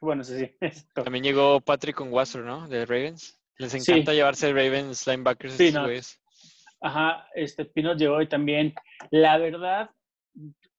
Bueno, 0.00 0.22
sí, 0.22 0.38
sí. 0.38 0.56
exacto. 0.60 1.02
También 1.02 1.24
llegó 1.24 1.60
Patrick 1.60 1.96
con 1.96 2.12
Wastro, 2.12 2.44
¿no? 2.44 2.68
De 2.68 2.86
Ravens. 2.86 3.40
Les 3.58 3.72
Sí. 3.72 3.78
encanta 3.92 4.12
llevarse 4.14 4.52
Ravens 4.52 5.06
linebackers 5.06 5.54
Sí, 5.54 5.72
no. 5.72 5.86
Ajá, 6.82 7.26
este 7.34 7.64
Pino 7.64 7.94
llegó 7.94 8.22
y 8.22 8.28
también, 8.28 8.72
la 9.10 9.36
verdad, 9.38 9.90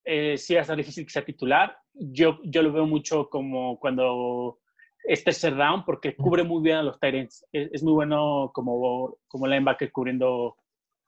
eh, 0.05 0.37
sí 0.37 0.53
va 0.53 0.59
a 0.59 0.61
estar 0.61 0.77
difícil 0.77 1.03
que 1.05 1.11
sea 1.11 1.25
titular. 1.25 1.77
Yo, 1.93 2.39
yo 2.43 2.61
lo 2.63 2.71
veo 2.71 2.85
mucho 2.85 3.27
como 3.29 3.77
cuando 3.79 4.59
es 5.03 5.23
tercer 5.23 5.55
down 5.57 5.83
porque 5.83 6.15
cubre 6.15 6.43
muy 6.43 6.63
bien 6.63 6.77
a 6.77 6.83
los 6.83 6.99
Tyrants. 6.99 7.45
Es, 7.51 7.69
es 7.73 7.83
muy 7.83 7.93
bueno 7.93 8.49
como, 8.53 9.17
como 9.27 9.45
linebacker 9.45 9.91
cubriendo 9.91 10.55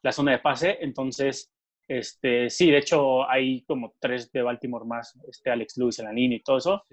la 0.03 0.11
zona 0.11 0.31
de 0.33 0.39
pase. 0.39 0.77
Entonces, 0.81 1.52
este, 1.97 2.49
sí, 2.49 2.71
de 2.71 2.77
hecho 2.79 3.29
hay 3.29 3.63
como 3.63 3.93
tres 3.99 4.31
de 4.31 4.41
Baltimore 4.41 4.85
más, 4.85 5.17
este 5.27 5.51
Alex 5.51 5.77
Lewis 5.77 5.99
en 5.99 6.05
la 6.05 6.13
línea 6.13 6.37
y 6.37 6.41
todo 6.43 6.57
eso. 6.57 6.83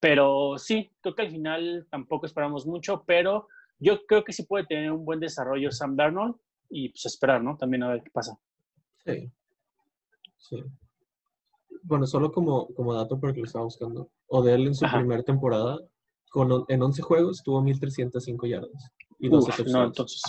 Pero 0.00 0.56
sí, 0.56 0.90
creo 1.00 1.14
que 1.14 1.22
al 1.22 1.30
final 1.30 1.86
tampoco 1.90 2.26
esperamos 2.26 2.66
mucho, 2.66 3.04
pero 3.06 3.48
yo 3.78 4.04
creo 4.06 4.24
que 4.24 4.32
sí 4.32 4.44
puede 4.44 4.66
tener 4.66 4.90
un 4.92 5.04
buen 5.04 5.20
desarrollo 5.20 5.70
Sam 5.70 5.96
Darnold 5.96 6.36
y 6.70 6.88
pues 6.90 7.04
esperar, 7.06 7.42
¿no? 7.42 7.56
También 7.56 7.82
a 7.82 7.88
ver 7.90 8.02
qué 8.02 8.10
pasa. 8.10 8.38
Sí. 9.04 9.30
Sí. 10.38 10.62
Bueno, 11.82 12.06
solo 12.06 12.30
como, 12.32 12.68
como 12.74 12.94
dato 12.94 13.18
porque 13.18 13.40
lo 13.40 13.46
estaba 13.46 13.64
buscando. 13.64 14.10
Odell 14.28 14.66
en 14.68 14.74
su 14.74 14.84
Ajá. 14.86 14.98
primera 14.98 15.22
temporada, 15.22 15.78
con, 16.30 16.50
on- 16.52 16.64
en 16.68 16.82
11 16.82 17.02
juegos, 17.02 17.42
tuvo 17.42 17.60
1.305 17.62 18.46
yardas 18.48 18.90
y 19.18 19.28
12 19.28 19.62
Uf, 19.62 19.68
no, 19.68 19.84
entonces, 19.84 20.22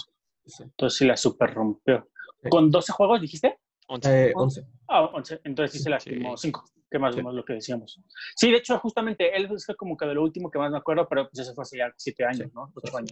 Sí. 0.46 0.64
entonces 0.64 0.98
sí 0.98 1.06
la 1.06 1.16
super 1.16 1.54
rompió. 1.54 2.10
¿Con 2.50 2.72
12 2.72 2.92
juegos 2.94 3.22
dijiste? 3.22 3.58
Once. 3.88 4.30
Eh, 4.30 4.34
11. 4.36 4.66
Ah, 4.88 5.04
11. 5.14 5.42
Entonces 5.44 5.78
sí 5.78 5.84
se 5.84 5.90
lastimó 5.90 6.38
Sí. 6.38 6.48
5, 6.48 6.64
que 6.90 6.98
más 7.00 7.10
o 7.10 7.14
Sí. 7.14 7.18
menos 7.18 7.34
lo 7.36 7.44
que 7.46 7.54
decíamos. 7.54 8.00
Sí, 8.36 8.50
de 8.52 8.58
hecho, 8.58 8.80
justamente 8.80 9.36
él 9.36 9.48
fue 9.48 9.76
como 9.76 9.98
que 9.98 10.06
de 10.06 10.14
lo 10.16 10.24
último 10.24 10.50
que 10.50 10.58
más 10.60 10.72
me 10.72 10.78
acuerdo, 10.78 11.08
pero 11.10 11.30
pues 11.30 11.40
eso 11.40 11.54
fue 11.54 11.64
hace 11.64 11.78
ya 11.78 11.94
7 11.98 12.24
años, 12.26 12.48
Sí. 12.48 12.52
¿no? 12.54 12.72
8 12.76 12.92
Sí. 12.92 12.98
años. 12.98 13.12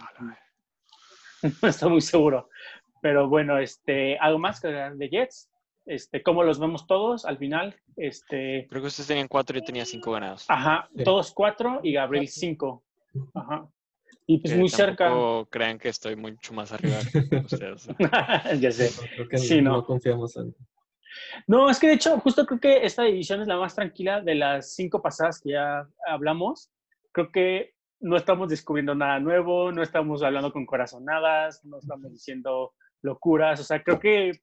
No 1.64 1.70
estoy 1.70 1.90
muy 1.90 2.02
seguro. 2.02 2.50
Pero 3.02 3.30
bueno, 3.30 3.60
este, 3.60 4.18
algo 4.20 4.40
más 4.40 4.60
que 4.60 4.68
de 4.68 5.10
Jets. 5.10 5.50
Este, 5.86 6.22
¿Cómo 6.22 6.44
los 6.44 6.60
vemos 6.60 6.86
todos 6.86 7.24
al 7.26 7.38
final? 7.38 7.76
Este, 7.96 8.68
Creo 8.70 8.82
que 8.82 8.88
ustedes 8.90 9.08
tenían 9.08 9.28
cuatro 9.28 9.58
y 9.58 9.62
yo 9.62 9.66
tenía 9.66 9.86
cinco 9.86 10.12
ganados. 10.12 10.46
Ajá, 10.50 10.90
Sí. 10.96 11.04
todos 11.04 11.32
cuatro 11.34 11.80
y 11.82 11.94
Gabriel 11.94 12.28
cinco. 12.28 12.84
Ajá. 13.34 13.68
Y 14.32 14.38
pues 14.38 14.54
Que 14.54 14.60
muy 14.60 14.70
cerca. 14.70 15.12
crean 15.50 15.80
que 15.80 15.90
estoy 15.90 16.16
mucho 16.16 16.54
más 16.54 16.72
arriba 16.72 16.98
que 17.12 17.36
ustedes. 17.38 17.88
ya 18.62 18.72
sé. 18.72 18.92
Creo 19.16 19.28
que 19.28 19.38
Sí, 19.40 19.60
no, 19.60 19.72
no. 19.78 19.84
confiamos 19.86 20.38
en. 20.38 20.56
No, 21.48 21.68
es 21.68 21.80
que 21.80 21.88
de 21.88 21.94
hecho, 21.94 22.20
justo 22.20 22.46
creo 22.46 22.60
que 22.60 22.86
esta 22.86 23.02
división 23.04 23.42
es 23.42 23.48
la 23.48 23.58
más 23.58 23.74
tranquila 23.74 24.22
de 24.22 24.36
las 24.36 24.76
cinco 24.76 25.02
pasadas 25.02 25.42
que 25.42 25.54
ya 25.54 25.88
hablamos. 26.08 26.70
Creo 27.12 27.32
que 27.32 27.74
no 28.02 28.16
estamos 28.18 28.50
descubriendo 28.50 28.94
nada 28.94 29.20
nuevo, 29.20 29.72
no 29.72 29.82
estamos 29.82 30.22
hablando 30.22 30.54
con 30.54 30.68
corazonadas, 30.68 31.66
no 31.66 31.80
estamos 31.80 32.12
diciendo 32.12 32.74
locuras. 33.02 33.60
O 33.60 33.64
sea, 33.64 33.82
creo 33.82 34.00
que 34.00 34.40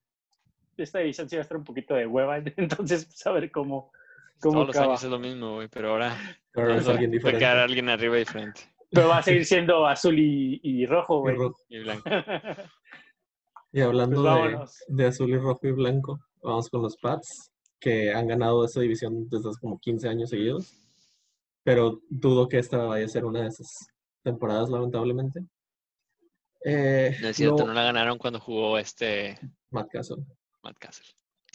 esta 0.76 0.98
división 0.98 1.28
sí 1.28 1.36
va 1.36 1.40
a 1.40 1.44
estar 1.44 1.56
un 1.58 1.64
poquito 1.64 1.94
de 1.94 2.08
hueva. 2.08 2.38
Entonces, 2.56 3.04
pues 3.04 3.24
a 3.24 3.30
ver 3.30 3.52
cómo, 3.52 3.92
cómo 4.40 4.54
Todos 4.54 4.66
los 4.66 4.76
acaba. 4.76 4.92
años 4.94 5.04
es 5.04 5.10
lo 5.10 5.20
mismo, 5.20 5.54
güey, 5.54 5.68
pero 5.68 5.90
ahora 5.90 6.12
Pero 6.50 6.74
es 6.74 6.88
va 6.88 6.90
alguien 6.90 7.10
a 7.10 7.12
diferente. 7.12 7.38
quedar 7.38 7.58
alguien 7.58 7.88
arriba 7.88 8.16
diferente. 8.16 8.62
Pero 8.90 9.08
va 9.08 9.18
a 9.18 9.22
seguir 9.22 9.44
siendo 9.44 9.86
azul 9.86 10.18
y, 10.18 10.60
y 10.62 10.86
rojo, 10.86 11.18
Y 11.18 11.20
güey. 11.20 11.36
rojo. 11.36 11.56
Y 11.68 11.78
blanco. 11.80 12.10
Y 13.72 13.80
hablando 13.80 14.22
Pues 14.22 14.84
de, 14.88 15.06
azul 15.06 15.30
y 15.30 15.36
rojo 15.36 15.60
y 15.66 15.72
blanco, 15.72 16.18
vamos 16.42 16.68
con 16.70 16.82
los 16.82 16.96
Pats, 16.96 17.50
que 17.78 18.12
han 18.12 18.26
ganado 18.26 18.64
esa 18.64 18.80
división 18.80 19.28
desde 19.28 19.50
hace 19.50 19.60
como 19.60 19.78
15 19.78 20.08
años 20.08 20.30
seguidos. 20.30 20.72
Pero 21.62 22.00
dudo 22.08 22.48
que 22.48 22.58
esta 22.58 22.78
vaya 22.78 23.04
a 23.04 23.08
ser 23.08 23.24
una 23.24 23.42
de 23.42 23.48
esas 23.48 23.66
temporadas, 24.22 24.70
lamentablemente. 24.70 25.40
Eh, 26.64 27.16
No 27.20 27.28
es 27.28 27.36
cierto, 27.36 27.58
no- 27.58 27.66
no 27.66 27.72
la 27.74 27.82
ganaron 27.84 28.18
cuando 28.18 28.40
jugó 28.40 28.78
este 28.78 29.38
Matt 29.70 29.88
Castle. 29.90 30.24
Matt 30.62 30.78
Castle. 30.78 31.06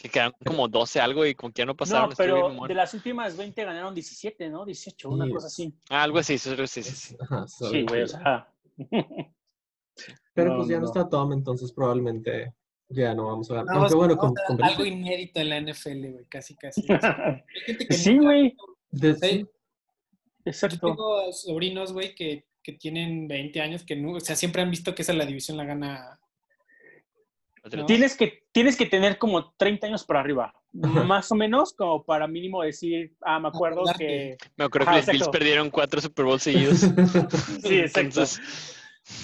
Que 0.02 0.10
quedaron 0.10 0.34
como 0.44 0.68
12 0.68 1.00
algo 1.00 1.26
y 1.28 1.36
como 1.36 1.54
que 1.54 1.60
ya 1.62 1.66
no 1.68 1.76
pasaron. 1.76 2.04
No, 2.04 2.08
bien 2.10 2.18
pero 2.18 2.50
mamón. 2.50 2.68
de 2.68 2.74
las 2.74 2.92
últimas 2.96 3.38
20 3.38 3.64
ganaron 3.64 3.94
17, 3.94 4.50
¿no? 4.50 4.66
18, 4.66 5.10
una 5.10 5.26
Sí. 5.26 5.32
cosa 5.32 5.48
así. 5.48 5.74
Ah, 5.90 6.04
algo 6.04 6.18
así, 6.18 6.34
eso 6.34 6.56
sí, 6.68 6.82
sí, 6.82 6.92
sí. 6.92 7.16
Ajá, 7.22 7.48
Sí, 7.48 7.84
güey, 7.88 8.02
o 8.04 8.08
sea. 8.08 8.48
Pero 10.34 10.52
No, 10.52 10.58
pues 10.58 10.70
ya 10.70 10.76
no, 10.76 10.82
no. 10.82 10.88
está 10.88 11.08
Tom, 11.10 11.34
entonces 11.34 11.72
probablemente 11.72 12.54
ya 12.90 13.14
no 13.14 13.28
vamos 13.28 13.52
a 13.52 13.56
ganar. 13.56 13.76
Vamos- 13.76 13.92
Aunque 13.92 13.96
bueno, 13.98 14.18
con, 14.18 14.34
con 14.48 14.64
algo 14.64 14.86
inédito 14.86 15.40
en 15.40 15.50
la 15.50 15.58
NFL, 15.60 16.12
güey, 16.12 16.26
casi, 16.28 16.56
casi. 16.56 16.82
Hay 16.90 17.44
gente 17.66 17.88
que 17.88 17.94
sí, 17.94 18.18
güey. 18.18 18.56
De- 18.90 19.16
Sí. 19.16 19.42
Yo 20.44 20.50
Exacto. 20.50 20.80
tengo 20.88 21.32
sobrinos, 21.34 21.94
güey, 21.94 22.16
que, 22.16 22.48
que 22.64 22.74
tienen 22.74 23.28
20 23.28 23.62
años, 23.62 23.84
que 23.84 23.96
no, 23.96 24.14
o 24.14 24.20
sea, 24.20 24.36
siempre 24.36 24.64
han 24.64 24.72
visto 24.72 24.96
que 24.96 25.04
esa 25.04 25.14
la 25.14 25.26
división 25.28 25.58
la 25.58 25.66
gana. 25.66 26.20
Tienes 27.86 28.16
que, 28.18 28.44
tienes 28.52 28.76
que 28.76 28.88
tener 28.88 29.18
como 29.18 29.54
30 29.54 29.88
años 29.88 30.04
para 30.04 30.20
arriba. 30.20 30.54
Más 30.74 31.32
o 31.32 31.36
menos, 31.36 31.74
como 31.74 32.04
para 32.04 32.28
mínimo 32.28 32.64
decir, 32.64 33.14
ah, 33.22 33.40
me 33.40 33.50
acuerdo 33.50 33.84
que. 33.98 34.38
Me 34.56 34.66
acuerdo 34.66 34.90
que 34.90 34.98
los 34.98 35.06
Bills 35.08 35.30
perdieron 35.30 35.70
cuatro 35.70 36.02
Super 36.02 36.26
Bowls 36.26 36.44
seguidos. 36.44 36.82
Sí, 37.62 37.80
exacto. 37.80 38.00
Entonces, 38.00 38.42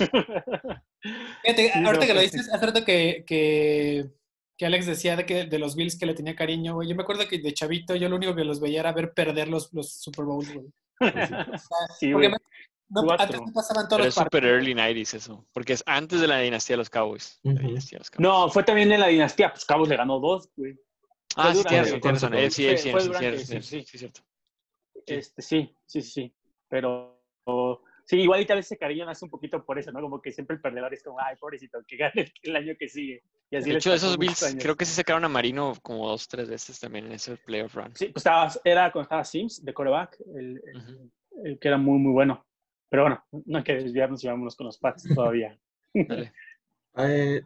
Fíjate, 1.44 1.72
Sí, 1.72 1.72
ahorita 1.74 1.92
no, 1.94 2.00
que 2.00 2.14
lo 2.14 2.22
dices, 2.22 2.52
hace 2.52 2.66
rato 2.66 2.84
que, 2.84 3.24
que, 3.26 4.10
que 4.58 4.66
Alex 4.66 4.86
decía 4.86 5.16
de, 5.16 5.26
que, 5.26 5.46
de 5.46 5.60
los 5.60 5.76
Bills 5.76 5.98
que 5.98 6.06
le 6.06 6.14
tenía 6.14 6.36
cariño, 6.36 6.76
güey. 6.76 6.90
Yo 6.90 6.96
me 6.96 7.04
acuerdo 7.04 7.28
que 7.28 7.40
de 7.40 7.54
chavito 7.54 7.96
yo 7.96 8.10
lo 8.10 8.16
único 8.16 8.36
que 8.36 8.44
los 8.44 8.60
veía 8.60 8.82
era 8.82 8.92
ver 8.92 9.14
perder 9.14 9.48
los, 9.48 9.72
los 9.74 9.92
Super 9.94 10.26
Bowls, 10.26 10.54
güey. 10.54 10.68
Sí, 12.00 12.12
Porque 12.12 12.30
me- 12.30 12.38
no, 12.90 13.12
antes 13.12 13.42
no 13.42 13.54
pasaban 13.54 13.88
todos 13.88 13.98
pero 14.00 14.06
los 14.06 14.18
es 14.18 14.24
super 14.24 14.46
early 14.46 14.74
90s 14.74 15.14
eso. 15.16 15.46
Porque 15.54 15.74
es 15.74 15.84
antes 15.86 16.22
de 16.22 16.28
la 16.28 16.40
dinastía 16.40 16.76
de 16.76 16.78
los 16.78 16.90
Cowboys. 16.90 17.40
La 17.44 17.54
Ujú. 17.54 17.68
dinastía 17.68 17.98
de 17.98 18.00
los 18.00 18.12
Cowboys. 18.12 18.30
No, 18.30 18.50
fue 18.50 18.64
también 18.64 18.92
en 18.92 19.00
la 19.00 19.08
dinastía. 19.08 19.52
Pues 19.52 19.66
Cabos 19.66 19.90
le 19.90 19.98
ganó 19.98 20.20
dos, 20.20 20.50
güey. 20.56 20.78
Ah, 21.36 21.54
sí, 21.54 21.64
tienes 21.64 21.92
razón, 22.02 22.34
sí, 22.34 22.50
sí, 22.50 22.78
sí, 22.78 22.92
sí, 22.92 23.14
sí, 23.14 23.46
sí, 23.46 23.62
sí. 23.62 23.86
sí, 23.86 23.98
cierto. 23.98 24.22
Sí. 25.06 25.14
Este, 25.14 25.42
sí, 25.42 25.76
sí, 25.86 26.02
sí, 26.02 26.12
sí. 26.12 26.36
Pero 26.68 27.22
sí, 28.06 28.18
igual 28.18 28.42
y 28.42 28.46
tal 28.46 28.58
vez 28.58 28.66
ese 28.66 28.78
cariño 28.78 29.06
nace 29.06 29.24
un 29.24 29.30
poquito 29.30 29.64
por 29.64 29.78
eso, 29.78 29.92
¿no? 29.92 30.02
Como 30.02 30.20
que 30.20 30.32
siempre 30.32 30.56
el 30.56 30.62
perdedor 30.62 30.94
es 30.94 31.04
como, 31.04 31.20
ay, 31.20 31.36
pobrecito, 31.36 31.78
que 31.88 31.98
gane 31.98 32.34
el, 32.42 32.56
año 32.56 32.74
que 32.80 32.90
sigue. 32.90 33.22
Y 33.52 33.58
así 33.58 33.70
De 33.70 33.78
hecho, 33.78 33.94
esos 33.94 34.18
Bills 34.18 34.42
años. 34.44 34.64
creo 34.64 34.76
que 34.76 34.86
sí 34.86 34.94
sacaron 34.94 35.24
a 35.26 35.30
Marino 35.30 35.76
como 35.84 36.08
dos, 36.08 36.28
tres 36.28 36.50
veces 36.50 36.80
también 36.80 37.06
en 37.06 37.14
ese 37.14 37.38
playoff 37.38 37.76
run. 37.76 37.96
Sí, 37.96 38.06
pues 38.08 38.18
estaba, 38.18 38.52
era 38.64 38.92
cuando 38.92 39.04
estaba 39.04 39.24
Sims 39.24 39.64
de 39.64 39.74
coreback, 39.74 40.20
el, 40.36 40.62
el- 40.66 40.78
Ujú. 40.78 41.12
el 41.44 41.60
que 41.60 41.68
era 41.68 41.78
muy, 41.78 42.00
muy 42.00 42.14
bueno. 42.14 42.47
Pero 42.90 43.04
bueno, 43.04 43.24
no 43.46 43.58
hay 43.58 43.64
que 43.64 43.76
desviarnos 43.76 44.24
y 44.24 44.28
vámonos 44.28 44.56
con 44.56 44.68
los 44.68 44.78
Pats 44.78 45.04
todavía. 45.14 45.58
Dale. 45.94 46.34
Eh, 47.00 47.44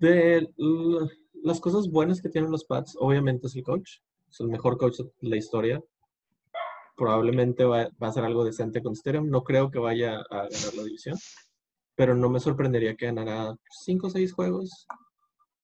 de 0.00 0.48
las 1.44 1.60
cosas 1.60 1.88
buenas 1.88 2.20
que 2.20 2.28
tienen 2.28 2.50
los 2.50 2.64
Pats, 2.64 2.96
obviamente 2.98 3.46
es 3.46 3.54
el 3.54 3.62
coach. 3.62 3.98
Es 4.28 4.40
el 4.40 4.48
mejor 4.48 4.76
coach 4.76 4.98
de 4.98 5.28
la 5.28 5.36
historia. 5.36 5.80
Probablemente 6.96 7.62
va, 7.62 7.88
va 8.02 8.08
a 8.08 8.12
ser 8.12 8.24
algo 8.24 8.44
decente 8.44 8.82
con 8.82 8.96
Stidham. 8.96 9.30
No 9.30 9.44
creo 9.44 9.70
que 9.70 9.78
vaya 9.78 10.16
a 10.30 10.48
ganar 10.48 10.74
la 10.74 10.82
división. 10.82 11.16
Pero 11.94 12.16
no 12.16 12.28
me 12.28 12.40
sorprendería 12.40 12.96
que 12.96 13.06
ganara 13.06 13.54
5 13.84 14.08
o 14.08 14.10
6 14.10 14.32
juegos. 14.32 14.88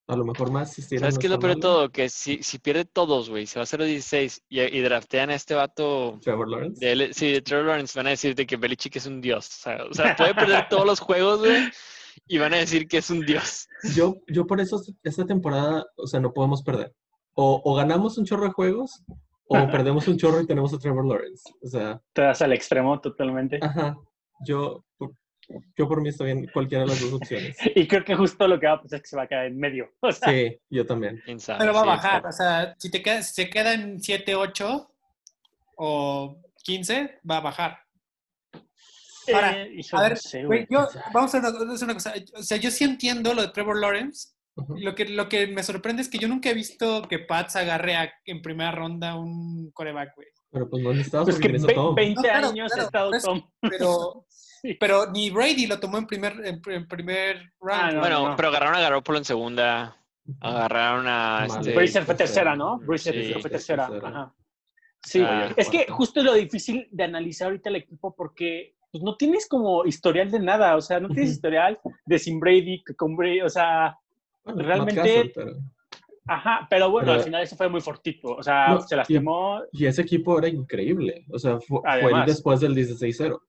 A 0.09 0.16
lo 0.16 0.24
mejor 0.24 0.50
más 0.50 0.72
si 0.72 0.80
¿Sabes 0.82 1.18
qué 1.18 1.26
es 1.26 1.30
lo 1.30 1.38
peor 1.38 1.54
de 1.54 1.61
todo? 1.61 1.90
Que 1.90 2.09
si, 2.09 2.42
si 2.42 2.59
pierde 2.59 2.84
todos, 2.86 3.28
güey, 3.28 3.46
se 3.46 3.59
va 3.59 3.62
a 3.62 3.64
hacer 3.64 3.78
los 3.80 3.88
16 3.88 4.42
y, 4.48 4.61
y 4.61 4.80
draftean 4.80 5.28
a 5.30 5.34
este 5.34 5.54
vato 5.54 6.18
Trevor 6.22 6.48
Lawrence. 6.48 6.84
de, 6.84 6.92
L- 6.92 7.12
sí, 7.14 7.30
de 7.30 7.42
Trevor 7.42 7.66
Lawrence, 7.66 7.98
van 7.98 8.06
a 8.06 8.11
decirte 8.11 8.46
que 8.46 8.56
Belichick 8.56 8.96
es 8.96 9.06
un 9.06 9.20
dios. 9.20 9.46
O 9.48 9.62
sea, 9.62 9.84
o 9.90 9.94
sea, 9.94 10.16
puede 10.16 10.34
perder 10.34 10.66
todos 10.70 10.86
los 10.86 10.98
juegos, 11.00 11.40
güey, 11.40 11.70
y 12.26 12.38
van 12.38 12.54
a 12.54 12.56
decir 12.56 12.88
que 12.88 12.98
es 12.98 13.11
un 13.11 13.20
dios. 13.26 13.68
Yo, 13.94 14.16
yo 14.26 14.46
por 14.46 14.61
eso 14.61 14.80
esta 15.02 15.26
temporada, 15.26 15.84
o 15.96 16.06
sea, 16.06 16.20
no 16.20 16.32
podemos 16.32 16.62
perder. 16.62 16.94
O, 17.34 17.61
o 17.62 17.74
ganamos 17.74 18.16
un 18.18 18.24
chorro 18.24 18.44
de 18.46 18.50
juegos, 18.52 19.02
o 19.46 19.70
perdemos 19.70 20.09
un 20.09 20.16
chorro 20.16 20.40
y 20.40 20.46
tenemos 20.46 20.72
a 20.74 20.78
Trevor 20.78 21.06
Lawrence. 21.06 21.42
O 21.62 21.68
sea, 21.68 22.00
Te 22.14 22.22
das 22.22 22.40
al 22.42 22.52
extremo 22.54 22.98
totalmente. 23.00 23.59
ajá. 23.62 23.94
Yo, 24.46 24.84
por- 24.96 25.12
yo 25.76 25.88
por 25.88 26.01
mí 26.03 26.09
estoy 26.11 26.30
en 26.32 26.46
cualquiera 26.49 26.84
de 26.84 26.90
las 26.90 27.01
dos 27.01 27.12
opciones. 27.14 27.57
Y 27.74 27.86
creo 27.88 28.05
que 28.05 28.14
justo 28.14 28.46
lo 28.49 28.59
que 28.61 28.66
va 28.66 28.74
a 28.74 28.82
pasar 28.82 28.96
es 28.99 29.03
que 29.03 29.09
se 29.09 29.16
va 29.16 29.22
a 29.22 29.26
quedar 29.26 29.46
en 29.46 29.59
medio. 29.59 29.90
O 30.01 30.12
sea, 30.12 30.28
Sí, 30.30 30.59
yo 30.70 30.84
también. 30.86 31.22
Pero 31.24 31.72
va 31.72 31.80
a 31.80 31.82
Sí, 31.82 31.88
bajar. 31.88 32.16
exacto. 32.16 32.28
O 32.28 32.32
sea, 32.32 32.74
si, 32.78 32.90
te 32.90 33.03
queda, 33.03 33.22
si 33.22 33.34
se 33.34 33.51
queda 33.51 33.74
en 33.74 34.01
7, 34.01 34.34
8 34.34 34.90
o 35.76 36.40
15, 36.64 37.20
va 37.28 37.38
a 37.38 37.40
bajar. 37.40 37.78
Ahora, 39.32 39.62
eh, 39.62 39.80
A 39.92 40.03
ver, 40.03 40.12
no 40.12 40.16
sé, 40.16 40.44
güey, 40.44 40.66
yo, 40.70 40.88
vamos 41.12 41.34
a 41.34 41.38
hacer 41.38 41.82
una, 41.84 41.94
cosa. 41.94 42.14
O 42.34 42.42
sea, 42.42 42.57
yo 42.57 42.70
sí 42.70 42.84
entiendo 42.84 43.34
lo 43.34 43.42
de 43.42 43.49
Trevor 43.49 43.78
Lawrence. 43.78 44.30
Ujú. 44.57 44.76
Lo 44.78 44.94
que, 44.94 45.05
lo 45.05 45.28
que 45.28 45.46
me 45.46 45.62
sorprende 45.62 46.03
es 46.03 46.09
que 46.09 46.18
yo 46.18 46.26
nunca 46.28 46.49
he 46.51 46.55
visto 46.55 47.03
que 47.03 47.18
Pats 47.20 47.55
agarre 47.57 47.94
a- 47.94 48.12
en 48.24 48.40
primera 48.42 48.72
ronda 48.72 49.14
un 49.16 49.70
coreback, 49.72 50.16
güey. 50.16 50.28
Pero 50.51 50.68
pues 50.70 50.82
no 50.82 50.90
necesitamos 50.92 51.26
Pues 51.26 51.36
porque 51.36 51.49
que 51.49 51.53
tienes 51.59 51.64
a 51.64 51.66
ve- 51.68 51.74
Tom. 51.74 51.94
20 51.94 52.14
No, 52.16 52.22
claro, 52.22 52.49
años 52.49 52.72
claro, 52.72 52.82
ha 52.82 52.86
estado 52.86 53.09
por 53.11 53.16
eso. 53.16 53.26
Tom. 53.28 53.51
Pero, 53.70 54.26
Sí. 54.62 54.74
pero 54.80 55.11
ni 55.11 55.30
Brady 55.30 55.66
lo 55.66 55.78
tomó 55.78 55.98
en 55.98 56.06
primer, 56.06 56.32
en, 56.44 56.61
pr- 56.61 56.74
en 56.74 56.88
primer 56.88 57.36
round. 57.61 57.82
Ah, 57.82 57.90
no. 57.92 58.00
Bueno, 58.00 58.34
pero 58.36 58.48
agarraron 58.48 58.74
a 58.76 58.80
Garoppolo 58.80 59.18
en 59.18 59.24
segunda, 59.24 59.96
agarraron 60.40 61.06
a 61.06 61.46
este... 61.46 61.74
Bracer 61.74 62.04
fue 62.04 62.14
tercera. 62.14 62.56
¿no? 62.56 62.78
Bracer 62.78 63.14
Sí, 63.14 63.34
fue 63.40 63.50
tercera. 63.50 63.86
tercera. 63.88 64.09
Ajá. 64.09 64.34
Sí, 65.04 65.22
Ah, 65.24 65.52
es 65.56 65.68
que 65.70 65.86
justo 65.88 66.20
es 66.20 66.26
lo 66.26 66.34
difícil 66.34 66.88
de 66.90 67.04
analizar 67.04 67.46
ahorita 67.46 67.68
el 67.70 67.76
equipo 67.76 68.14
porque 68.16 68.74
pues, 68.90 69.02
no 69.04 69.16
tienes 69.16 69.46
como 69.48 69.84
historial 69.86 70.30
de 70.30 70.40
nada, 70.40 70.74
o 70.76 70.80
sea, 70.80 70.98
no 70.98 71.09
tienes 71.09 71.30
historial 71.30 71.78
de 72.04 72.18
sin 72.18 72.40
Brady, 72.40 72.82
que 72.84 72.94
con 72.96 73.14
Brady, 73.16 73.42
o 73.42 73.48
sea, 73.48 73.96
Bueno, 74.44 74.62
realmente- 74.62 75.32
ajá, 76.26 76.66
pero 76.68 76.90
bueno, 76.90 77.06
Pero- 77.06 77.18
al 77.20 77.24
final 77.24 77.42
eso 77.42 77.56
fue 77.56 77.68
muy 77.68 77.80
fortito, 77.80 78.28
o 78.32 78.42
sea, 78.42 78.68
No, 78.68 78.80
se 78.80 78.96
lastimó, 78.96 79.61
Y 79.72 79.86
ese 79.86 80.02
equipo 80.02 80.36
era 80.38 80.48
increíble. 80.48 81.24
O 81.30 81.38
sea, 81.38 81.61
fu- 81.61 81.80
fue, 81.82 82.24
después 82.26 82.61
del 82.61 82.74
16-0. 82.74 83.40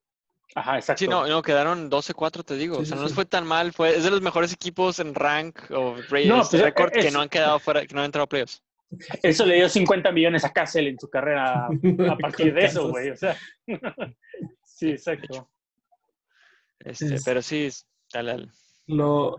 Ajá, 0.56 0.78
exacto. 0.78 1.00
Sí, 1.00 1.08
no, 1.08 1.28
no, 1.28 1.41
quedaron 1.41 1.89
12-4, 1.89 2.43
te 2.43 2.56
digo. 2.56 2.76
Sí, 2.78 2.82
o 2.82 2.86
sea, 2.86 2.97
sí, 2.97 3.04
no 3.04 3.10
sí. 3.10 3.16
fue 3.16 3.26
tan 3.26 3.45
mal. 3.45 3.74
Fue, 3.74 3.95
es 3.95 4.04
de 4.04 4.12
los 4.12 4.22
mejores 4.22 4.54
equipos 4.54 5.00
en 5.00 5.16
rank 5.16 5.60
o 5.72 5.95
No, 6.26 6.41
este 6.41 6.58
pues, 6.58 6.62
récord 6.62 6.91
que 6.91 7.12
no 7.12 7.22
han 7.22 7.30
quedado 7.30 7.60
fuera, 7.60 7.86
que 7.86 7.93
no 7.93 8.02
han 8.02 8.06
entrado 8.06 8.24
a 8.26 8.30
playoffs. 8.30 8.62
Eso 9.22 9.45
le 9.45 9.56
dio 9.56 9.70
50 9.70 10.12
millones 10.12 10.43
a 10.43 10.52
Cassell 10.52 10.88
en 10.88 11.00
su 11.00 11.10
carrera 11.10 11.68
a 12.10 12.18
partir 12.18 12.54
de 12.54 12.66
eso, 12.66 12.89
güey, 12.89 13.12
o 13.12 13.16
sea. 13.16 13.38
sí, 14.66 14.89
exacto. 14.89 15.50
Este, 16.80 17.16
Es- 17.16 17.24
Pero 17.24 17.41
sí, 17.41 17.70
dale, 18.12 18.32
dale. 18.32 18.47
Lo, 18.88 19.38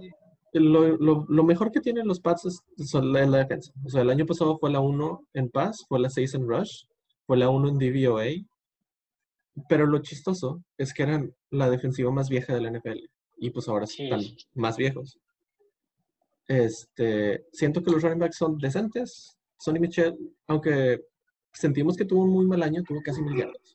lo, 0.52 0.96
lo, 0.98 1.26
lo 1.28 1.44
mejor 1.44 1.72
que 1.72 1.80
tienen 1.80 2.06
los 2.06 2.20
Pats 2.20 2.44
es 2.44 2.62
son 2.88 3.12
la, 3.12 3.26
la 3.26 3.38
defensa. 3.38 3.72
O 3.84 3.90
sea, 3.90 4.02
el 4.02 4.10
año 4.10 4.26
pasado 4.26 4.58
fue 4.58 4.70
la 4.70 4.78
1 4.80 5.26
en 5.34 5.50
pass, 5.50 5.84
fue 5.88 5.98
la 5.98 6.08
6 6.10 6.34
en 6.34 6.48
rush, 6.48 6.84
fue 7.26 7.36
la 7.36 7.48
1 7.48 7.68
en 7.68 7.78
DVOA. 7.78 8.26
Pero 9.68 9.86
lo 9.86 10.00
chistoso 10.00 10.62
es 10.78 10.92
que 10.94 11.02
eran 11.02 11.34
la 11.50 11.68
defensiva 11.70 12.10
más 12.10 12.28
vieja 12.28 12.54
de 12.54 12.60
la 12.60 12.68
NFL. 12.70 12.98
Y 13.38 13.50
pues 13.50 13.68
ahora 13.68 13.86
Sí. 13.86 14.04
están 14.04 14.20
más 14.54 14.76
viejos. 14.76 15.18
Este, 16.46 17.44
siento 17.52 17.82
que 17.82 17.90
los 17.90 18.02
running 18.02 18.18
backs 18.18 18.36
son 18.36 18.58
decentes. 18.58 19.36
Sonny 19.58 19.78
Michel, 19.78 20.16
aunque 20.48 21.00
sentimos 21.52 21.96
que 21.96 22.04
tuvo 22.04 22.24
un 22.24 22.30
muy 22.30 22.46
mal 22.46 22.62
año, 22.62 22.82
tuvo 22.82 23.00
casi 23.02 23.22
mil 23.22 23.36
yardas. 23.38 23.74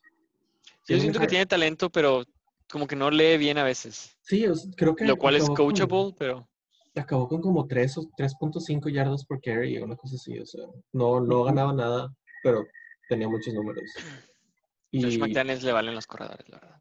Yo 0.88 0.98
siento 1.00 1.18
que 1.20 1.26
tiene 1.26 1.46
talento, 1.46 1.90
pero 1.90 2.24
como 2.70 2.86
que 2.86 2.96
no 2.96 3.10
lee 3.10 3.38
bien 3.38 3.58
a 3.58 3.64
veces. 3.64 4.16
Sí, 4.22 4.46
o 4.46 4.54
creo 4.76 4.94
que 4.94 5.04
Lo 5.04 5.16
cual 5.16 5.36
es 5.36 5.44
acabó 5.44 5.56
con- 5.56 5.66
coachable, 5.66 6.14
pero 6.18 6.48
acabó 6.94 7.28
con 7.28 7.40
como 7.40 7.66
3 7.66 7.98
o 7.98 8.02
3.5 8.16 8.88
yardas 8.88 9.24
por 9.24 9.40
carry, 9.40 9.78
una 9.78 9.96
cosa 9.96 10.16
así, 10.16 10.38
o 10.38 10.46
sea, 10.46 10.64
no, 10.92 11.20
no 11.20 11.44
ganaba 11.44 11.72
nada, 11.72 12.14
pero 12.42 12.64
tenía 13.08 13.28
muchos 13.28 13.52
números. 13.54 13.84
Josh 15.02 15.14
Y 15.14 15.18
McDaniels 15.18 15.62
le 15.62 15.72
valen 15.72 15.94
los 15.94 16.06
corredores, 16.06 16.48
la 16.48 16.58
verdad. 16.60 16.80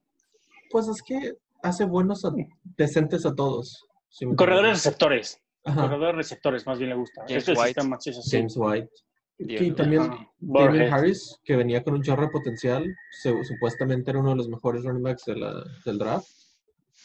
pues 0.71 0.87
es 0.87 1.01
que 1.01 1.33
hace 1.63 1.85
buenos, 1.85 2.25
a- 2.25 2.33
decentes 2.77 3.25
a 3.25 3.33
todos. 3.35 3.85
¿sí 4.09 4.25
me 4.25 4.35
Corredores 4.35 4.71
receptores. 4.73 5.39
Ajá, 5.63 5.81
Corredores 5.83 6.15
receptores, 6.15 6.65
más 6.67 6.77
bien 6.77 6.89
le 6.91 6.95
gusta. 6.95 7.21
James 7.27 7.37
Este 7.47 7.51
White. 7.53 7.65
sistema 7.65 7.99
sí. 7.99 8.11
James 8.29 8.53
White. 8.57 8.89
Y 9.37 9.71
también 9.71 10.01
Ajá. 10.03 10.31
Burhead. 10.39 10.93
Harris, 10.93 11.39
que 11.43 11.55
venía 11.57 11.83
con 11.83 11.95
un 11.95 12.01
chorro 12.03 12.23
de 12.23 12.29
potencial, 12.29 12.85
se- 13.21 13.43
supuestamente 13.43 14.11
era 14.11 14.19
uno 14.21 14.29
de 14.29 14.35
los 14.37 14.47
mejores 14.47 14.83
running 14.83 15.03
backs 15.03 15.25
de 15.25 15.35
la- 15.35 15.63
del 15.85 15.97
draft. 15.97 16.27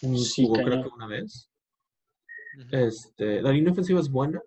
Mm, 0.03 0.17
Sí, 0.17 0.43
Jugó 0.47 0.63
creo 0.63 0.83
que 0.83 0.89
una 0.89 1.07
vez. 1.09 1.51
Este, 2.73 3.43
la 3.43 3.53
línea 3.53 3.73
ofensiva 3.73 4.01
es 4.01 4.11
buena. 4.11 4.41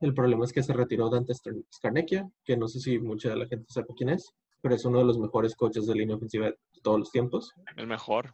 El 0.00 0.14
problema 0.14 0.44
es 0.44 0.52
que 0.52 0.62
se 0.62 0.72
retiró 0.72 1.08
Dante 1.08 1.32
Scar- 1.34 1.54
Scarnecchia, 1.72 2.28
que 2.44 2.56
no 2.56 2.66
sé 2.68 2.80
si 2.80 2.98
mucha 2.98 3.30
de 3.30 3.36
la 3.36 3.46
gente 3.46 3.66
sepa 3.72 3.94
quién 3.96 4.10
es, 4.10 4.32
pero 4.62 4.74
es 4.74 4.84
uno 4.84 4.98
de 5.00 5.04
los 5.04 5.18
mejores 5.18 5.54
coaches 5.54 5.86
de 5.86 5.94
línea 5.94 6.16
ofensiva 6.16 6.46
de 6.46 6.56
todos 6.82 6.98
los 7.00 7.10
tiempos. 7.10 7.52
El 7.76 7.86
mejor, 7.86 8.26
yo 8.28 8.32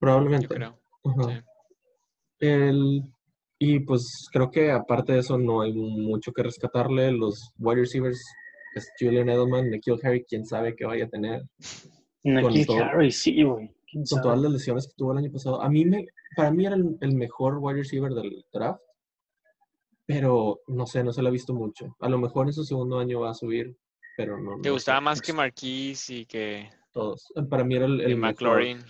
Probablemente. 0.00 0.48
creo. 0.48 0.78
Ajá. 1.04 1.22
Sí. 1.28 1.44
El- 2.40 3.02
y 3.60 3.80
pues 3.80 4.28
creo 4.32 4.50
que 4.50 4.70
aparte 4.70 5.14
de 5.14 5.18
eso 5.20 5.36
no 5.38 5.62
hay 5.62 5.72
mucho 5.72 6.32
que 6.32 6.42
rescatarle. 6.44 7.10
Los 7.12 7.52
wide 7.58 7.80
receivers 7.80 8.22
es 8.76 8.88
Julian 9.00 9.28
Edelman, 9.28 9.70
Nikhil 9.70 9.98
Harry, 10.02 10.24
quién 10.24 10.44
sabe 10.46 10.76
qué 10.76 10.84
vaya 10.84 11.06
a 11.06 11.08
tener. 11.08 11.42
Nakil 12.22 12.66
todo- 12.66 12.78
Harry, 12.84 13.10
sí, 13.10 13.42
güey. 13.42 13.68
¿Quién 13.90 14.02
Con 14.02 14.06
sabe? 14.06 14.22
todas 14.22 14.40
las 14.42 14.52
lesiones 14.52 14.86
que 14.86 14.92
tuvo 14.96 15.12
el 15.12 15.18
año 15.18 15.32
pasado. 15.32 15.60
A 15.62 15.68
mí 15.70 15.84
me, 15.84 16.06
para 16.36 16.50
mí 16.52 16.66
era 16.66 16.76
el, 16.76 16.96
el 17.00 17.16
mejor 17.16 17.58
wide 17.58 17.78
receiver 17.78 18.12
del 18.12 18.44
draft. 18.52 18.80
Pero 20.06 20.60
no 20.68 20.86
sé, 20.86 21.02
no 21.04 21.12
se 21.12 21.20
lo 21.22 21.28
ha 21.28 21.32
visto 21.32 21.52
mucho. 21.52 21.94
A 22.00 22.08
lo 22.08 22.18
mejor 22.18 22.46
en 22.46 22.52
su 22.54 22.64
segundo 22.64 22.98
año 22.98 23.20
va 23.20 23.30
a 23.30 23.34
subir, 23.34 23.76
pero 24.18 24.36
no. 24.36 24.60
¿Te 24.60 24.68
no 24.68 24.74
gustaba 24.74 24.98
sé. 24.98 25.04
más 25.04 25.22
que 25.22 25.32
Marquise 25.32 26.14
y 26.14 26.26
que 26.26 26.68
Todos. 26.92 27.32
Para 27.48 27.62
mí 27.62 27.76
era 27.76 27.86
el, 27.86 28.00
y 28.00 28.04
el 28.04 28.16
mejor. 28.16 28.34
McLaurin? 28.34 28.84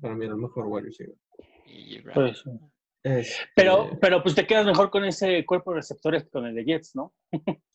Para 0.00 0.14
mí 0.14 0.24
era 0.24 0.34
el 0.34 0.40
mejor 0.40 0.64
wide 0.66 0.86
receiver. 0.86 1.14
Y? 1.66 2.00
Pues, 2.00 2.38
sí. 2.40 2.50
Pero, 3.54 3.84
Este, 3.84 3.96
pero 4.00 4.22
pues 4.22 4.34
te 4.34 4.46
quedas 4.46 4.64
mejor 4.64 4.88
con 4.90 5.04
ese 5.04 5.44
cuerpo 5.44 5.72
de 5.72 5.76
receptores 5.78 6.22
que 6.24 6.30
con 6.30 6.46
el 6.46 6.54
de 6.54 6.64
Jets, 6.64 6.94
¿no? 6.96 7.12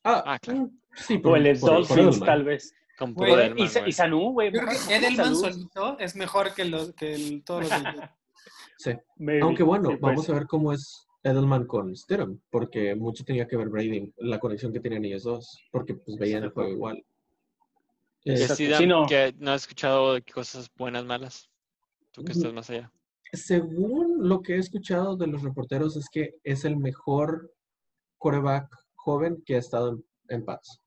ah, 0.03 0.23
Ah, 0.25 0.39
claro. 0.39 0.61
mm, 0.61 0.79
sí, 0.95 1.17
O 1.17 1.21
por, 1.21 1.37
el 1.37 1.43
de 1.43 1.53
Dolphins, 1.59 2.19
tal 2.21 2.43
vez. 2.45 2.73
Con 2.97 3.13
Güey, 3.13 3.29
puro 3.29 3.41
Y, 3.41 3.45
Edelman, 3.45 3.69
Sa- 3.69 3.79
güey. 3.81 3.89
y 3.89 3.93
Sanu, 3.93 4.31
güey. 4.31 4.49
Creo 4.51 4.61
que 4.65 4.67
mejor- 4.71 4.91
Edelman 4.93 5.35
salud. 5.35 5.39
solito 5.51 5.99
es 5.99 6.15
mejor 6.15 6.53
que, 6.55 6.65
los, 6.65 6.93
que 6.95 7.13
el- 7.13 7.43
todos 7.43 7.61
los 7.69 7.69
Jets. 7.71 8.09
Sí. 8.79 8.91
Maybe. 9.17 9.41
Aunque 9.41 9.63
bueno, 9.63 9.89
Sí, 9.91 9.97
pues. 9.97 10.01
vamos 10.01 10.29
a 10.29 10.33
ver 10.33 10.47
cómo 10.47 10.71
es 10.73 11.06
Edelman 11.27 11.65
con 11.67 11.95
Stidham, 11.95 12.39
porque 12.49 12.95
mucho 12.95 13.23
tenía 13.25 13.47
que 13.47 13.57
ver 13.57 13.69
Brady, 13.69 14.13
la 14.17 14.39
conexión 14.39 14.71
que 14.71 14.79
tenían 14.79 15.03
ellos 15.05 15.23
dos, 15.23 15.59
porque 15.71 15.93
pues 15.95 16.17
veían 16.17 16.43
el 16.43 16.51
juego 16.51 16.69
igual. 16.69 17.05
Que 18.21 18.31
Eh, 18.31 18.41
Exacto. 18.41 18.77
sí, 18.77 18.85
no. 18.87 19.05
que 19.07 19.33
no 19.37 19.51
has 19.51 19.63
escuchado 19.63 20.17
cosas 20.33 20.69
buenas, 20.75 21.05
malas. 21.05 21.49
Tú 22.11 22.23
que 22.23 22.31
estás 22.31 22.53
más 22.53 22.69
allá. 22.69 22.91
según 23.33 24.27
lo 24.27 24.41
que 24.41 24.55
he 24.55 24.57
escuchado 24.57 25.15
de 25.17 25.27
los 25.27 25.43
reporteros, 25.43 25.95
es 25.97 26.07
que 26.09 26.35
es 26.43 26.63
el 26.65 26.77
mejor 26.77 27.51
quarterback 28.17 28.67
joven 28.95 29.43
que 29.45 29.55
ha 29.55 29.59
estado 29.59 29.89
en, 29.89 30.05
en 30.29 30.45
Pats. 30.45 30.81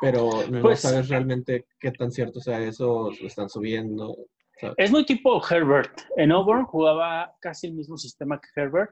Pero 0.00 0.30
no, 0.30 0.46
no 0.58 0.62
Pues- 0.62 0.80
sabes 0.80 1.08
realmente 1.08 1.66
qué 1.78 1.90
tan 1.92 2.10
cierto 2.10 2.40
sea 2.40 2.60
eso, 2.62 3.10
lo 3.20 3.26
están 3.26 3.48
subiendo. 3.48 4.16
¿sabes? 4.60 4.74
Es 4.78 4.90
muy 4.90 5.04
tipo 5.04 5.40
Herbert. 5.48 6.00
En 6.16 6.32
Auburn 6.32 6.64
jugaba 6.64 7.32
casi 7.40 7.66
el 7.68 7.74
mismo 7.74 7.96
sistema 7.96 8.40
que 8.40 8.48
Herbert. 8.60 8.90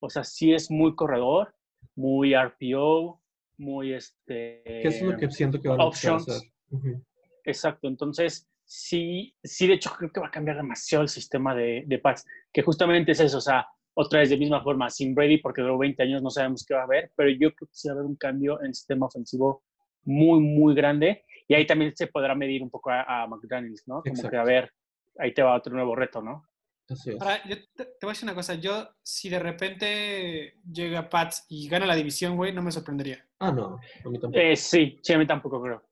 O 0.00 0.10
sea, 0.10 0.24
sí 0.24 0.52
es 0.52 0.70
muy 0.70 0.94
corredor, 0.94 1.54
muy 1.94 2.34
RPO, 2.34 3.20
muy 3.58 3.94
este. 3.94 4.86
Eso 4.86 5.06
es 5.06 5.12
lo 5.12 5.16
que 5.16 5.30
siento 5.30 5.60
que 5.60 5.68
van 5.68 5.80
a 5.80 5.88
hacer. 5.88 6.42
Ujú. 6.70 7.02
Exacto. 7.44 7.88
Entonces, 7.88 8.48
sí, 8.64 9.34
sí, 9.42 9.66
de 9.66 9.74
hecho, 9.74 9.90
creo 9.96 10.12
que 10.12 10.20
va 10.20 10.28
a 10.28 10.30
cambiar 10.30 10.56
demasiado 10.56 11.02
el 11.02 11.08
sistema 11.08 11.54
de, 11.54 11.84
de 11.86 11.98
Pats. 11.98 12.26
Que 12.52 12.62
justamente 12.62 13.12
es 13.12 13.20
eso. 13.20 13.38
O 13.38 13.40
sea, 13.40 13.66
otra 13.94 14.20
vez 14.20 14.30
de 14.30 14.36
misma 14.36 14.62
forma, 14.62 14.90
sin 14.90 15.14
Brady, 15.14 15.38
porque 15.38 15.62
duró 15.62 15.78
20 15.78 16.02
años, 16.02 16.22
no 16.22 16.30
sabemos 16.30 16.64
qué 16.66 16.74
va 16.74 16.80
a 16.80 16.84
haber, 16.84 17.10
pero 17.16 17.30
yo 17.30 17.54
creo 17.54 17.68
que 17.68 17.74
sí 17.74 17.88
va 17.88 17.94
a 17.94 17.96
haber 17.96 18.06
un 18.06 18.16
cambio 18.16 18.60
en 18.60 18.66
el 18.66 18.74
sistema 18.74 19.06
ofensivo 19.06 19.62
muy, 20.04 20.40
muy 20.40 20.74
grande. 20.74 21.24
Y 21.48 21.54
ahí 21.54 21.66
también 21.66 21.94
se 21.96 22.08
podrá 22.08 22.34
medir 22.34 22.62
un 22.62 22.70
poco 22.70 22.90
a, 22.90 23.22
a 23.22 23.26
McDaniels, 23.26 23.84
¿no? 23.86 24.02
Como 24.02 24.28
que, 24.28 24.36
a 24.36 24.44
ver, 24.44 24.70
ahí 25.18 25.32
te 25.32 25.42
va 25.42 25.56
otro 25.56 25.72
nuevo 25.72 25.94
reto, 25.94 26.20
¿no? 26.20 26.44
Así 26.88 27.10
es. 27.10 27.20
Ahora, 27.20 27.42
yo 27.48 27.56
te, 27.74 27.84
te 27.84 27.98
voy 28.02 28.10
a 28.10 28.12
decir 28.12 28.24
una 28.24 28.34
cosa. 28.34 28.54
Yo, 28.54 28.88
si 29.02 29.28
de 29.28 29.38
repente 29.38 30.54
llega 30.70 31.08
Pats 31.08 31.44
y 31.48 31.68
gana 31.68 31.86
la 31.86 31.96
división, 31.96 32.36
güey, 32.36 32.52
no 32.52 32.62
me 32.62 32.70
sorprendería. 32.72 33.26
Ah, 33.40 33.50
no, 33.52 33.78
a 34.04 34.08
mí 34.08 34.18
tampoco. 34.20 34.38
Eh, 34.40 34.56
sí, 34.56 34.98
sí, 35.02 35.12
a 35.12 35.18
mí 35.18 35.26
tampoco 35.26 35.60
creo. 35.60 35.82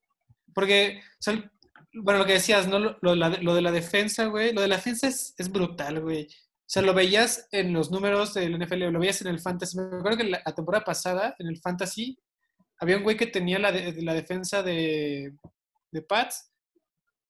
Porque, 0.54 1.00
o 1.00 1.16
sea, 1.22 1.50
bueno, 1.94 2.20
lo 2.20 2.26
que 2.26 2.34
decías, 2.34 2.68
¿no? 2.68 2.78
Lo, 2.78 2.96
lo- 3.00 3.14
lo 3.14 3.54
de 3.54 3.62
la 3.62 3.72
defensa, 3.72 4.26
güey. 4.26 4.52
Lo 4.52 4.60
de 4.62 4.68
la 4.68 4.76
defensa 4.76 5.08
es, 5.08 5.34
es 5.36 5.50
brutal, 5.50 6.00
güey. 6.00 6.26
O 6.26 6.66
sea, 6.74 6.82
lo 6.82 6.94
veías 6.94 7.48
en 7.52 7.72
los 7.72 7.90
números 7.90 8.32
del 8.34 8.58
NFL, 8.58 8.90
lo 8.90 8.98
veías 9.00 9.20
en 9.20 9.28
el 9.28 9.40
Fantasy. 9.40 9.76
Me 9.78 9.98
acuerdo 9.98 10.18
que 10.18 10.24
la, 10.24 10.42
la 10.46 10.54
temporada 10.54 10.84
pasada, 10.84 11.34
en 11.38 11.48
el 11.48 11.58
Fantasy, 11.58 12.16
había 12.78 12.96
un 12.96 13.02
güey 13.02 13.16
que 13.16 13.26
tenía 13.26 13.58
la, 13.58 13.70
de- 13.72 14.00
la 14.02 14.14
defensa 14.14 14.62
de, 14.62 15.34
de 15.90 16.02
Pats. 16.02 16.50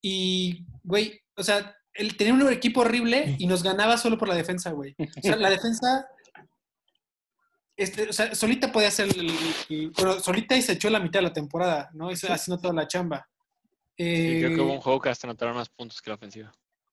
Y, 0.03 0.67
güey, 0.83 1.21
o 1.37 1.43
sea, 1.43 1.75
él 1.95 2.17
tenía 2.17 2.35
un 2.35 2.53
equipo 2.53 2.81
horrible 2.81 3.37
y 3.39 3.47
nos 3.47 3.63
ganaba 3.63 3.97
solo 3.97 4.19
por 4.19 4.29
la 4.29 4.35
defensa, 4.35 4.71
güey. 4.73 4.95
O 4.99 5.23
sea, 5.23 5.37
la 5.37 5.51
defensa. 5.59 6.07
Este, 7.77 8.09
o 8.09 8.13
sea, 8.13 8.35
solita 8.35 8.71
podía 8.71 8.89
hacer. 8.89 9.09
el- 9.09 9.31
el- 9.69 9.91
bueno, 9.91 10.21
solita 10.21 10.57
y 10.57 10.63
se 10.63 10.73
echó 10.73 10.91
la 10.91 11.01
mitad 11.01 11.19
de 11.21 11.25
la 11.29 11.33
temporada, 11.33 11.91
¿no? 11.93 12.11
Y 12.11 12.17
se- 12.17 12.31
haciendo 12.33 12.61
toda 12.61 12.75
la 12.75 12.87
chamba. 12.87 13.29
Sí, 13.97 14.39
creo 14.41 14.55
que 14.55 14.61
hubo 14.61 14.71
Eh, 14.73 14.77
un 14.77 14.81
juego 14.81 15.01
que 15.01 15.09
hasta 15.09 15.27
anotaron 15.27 15.57
más 15.57 15.69
puntos 15.69 16.01
que 16.01 16.11
la 16.11 16.17
ofensiva. 16.17 16.53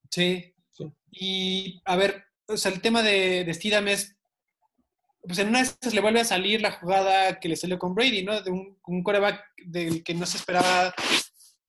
Sí. 0.09 0.53
Sí. 0.71 0.91
Y 1.11 1.81
a 1.85 1.95
ver, 1.95 2.23
o 2.47 2.57
sea, 2.57 2.71
el 2.71 2.81
tema 2.81 3.01
de, 3.03 3.43
de 3.43 3.53
Steedham 3.53 3.87
es. 3.89 4.15
Pues 5.23 5.37
en 5.37 5.49
una 5.49 5.59
de 5.59 5.65
esas 5.65 5.93
le 5.93 6.01
vuelve 6.01 6.19
a 6.21 6.25
salir 6.25 6.61
la 6.61 6.71
jugada 6.71 7.39
que 7.39 7.47
le 7.47 7.55
salió 7.55 7.77
con 7.77 7.93
Brady, 7.93 8.23
¿no? 8.23 8.41
De 8.41 8.49
un, 8.49 8.79
un 8.87 9.03
coreback 9.03 9.43
del 9.67 10.03
que 10.03 10.15
no 10.15 10.25
se 10.25 10.37
esperaba 10.37 10.91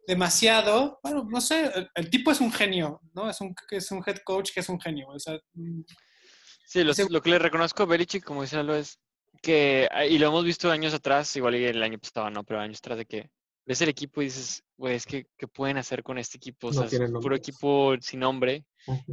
demasiado. 0.07 0.99
Bueno, 1.03 1.27
no 1.29 1.41
sé, 1.41 1.71
el, 1.75 1.91
el 1.95 2.11
tipo 2.11 2.31
es 2.31 2.41
un 2.41 2.53
genio, 2.53 3.01
¿no? 3.15 3.29
Es 3.31 3.41
un, 3.41 3.55
es 3.71 3.91
un 3.91 4.03
head 4.07 4.19
coach 4.25 4.53
que 4.53 4.61
es 4.61 4.69
un 4.69 4.81
genio. 4.81 5.09
O 5.09 5.19
sea, 5.19 5.39
mm, 5.55 5.83
Sí, 6.73 6.85
lo, 6.85 7.21
que 7.21 7.29
le 7.29 7.39
reconozco 7.39 7.83
a 7.83 7.87
Belichick, 7.87 8.25
como 8.25 8.41
dice 8.41 8.57
Lalo, 8.57 8.75
es 8.75 8.99
que, 9.43 9.87
y 10.09 10.17
lo 10.17 10.29
hemos 10.29 10.43
visto 10.43 10.71
años 10.71 10.95
atrás, 10.95 11.37
igual 11.37 11.55
el 11.55 11.83
año 11.83 11.99
pasado 11.99 12.31
no, 12.31 12.45
pero 12.45 12.61
años 12.61 12.79
atrás 12.79 12.97
de 12.97 13.05
que 13.05 13.31
ves 13.67 13.83
el 13.83 13.91
equipo 13.91 14.23
y 14.23 14.27
dices, 14.27 14.65
güey, 14.83 14.97
es 14.97 15.07
que, 15.07 15.27
¿qué 15.39 15.47
pueden 15.47 15.77
hacer 15.79 16.03
con 16.03 16.19
este 16.19 16.39
equipo? 16.39 16.67
O 16.67 16.73
No 16.73 16.89
sea, 16.89 17.05
es 17.05 17.13
puro 17.13 17.37
equipo 17.37 17.95
sin 18.01 18.19
nombre. 18.19 18.65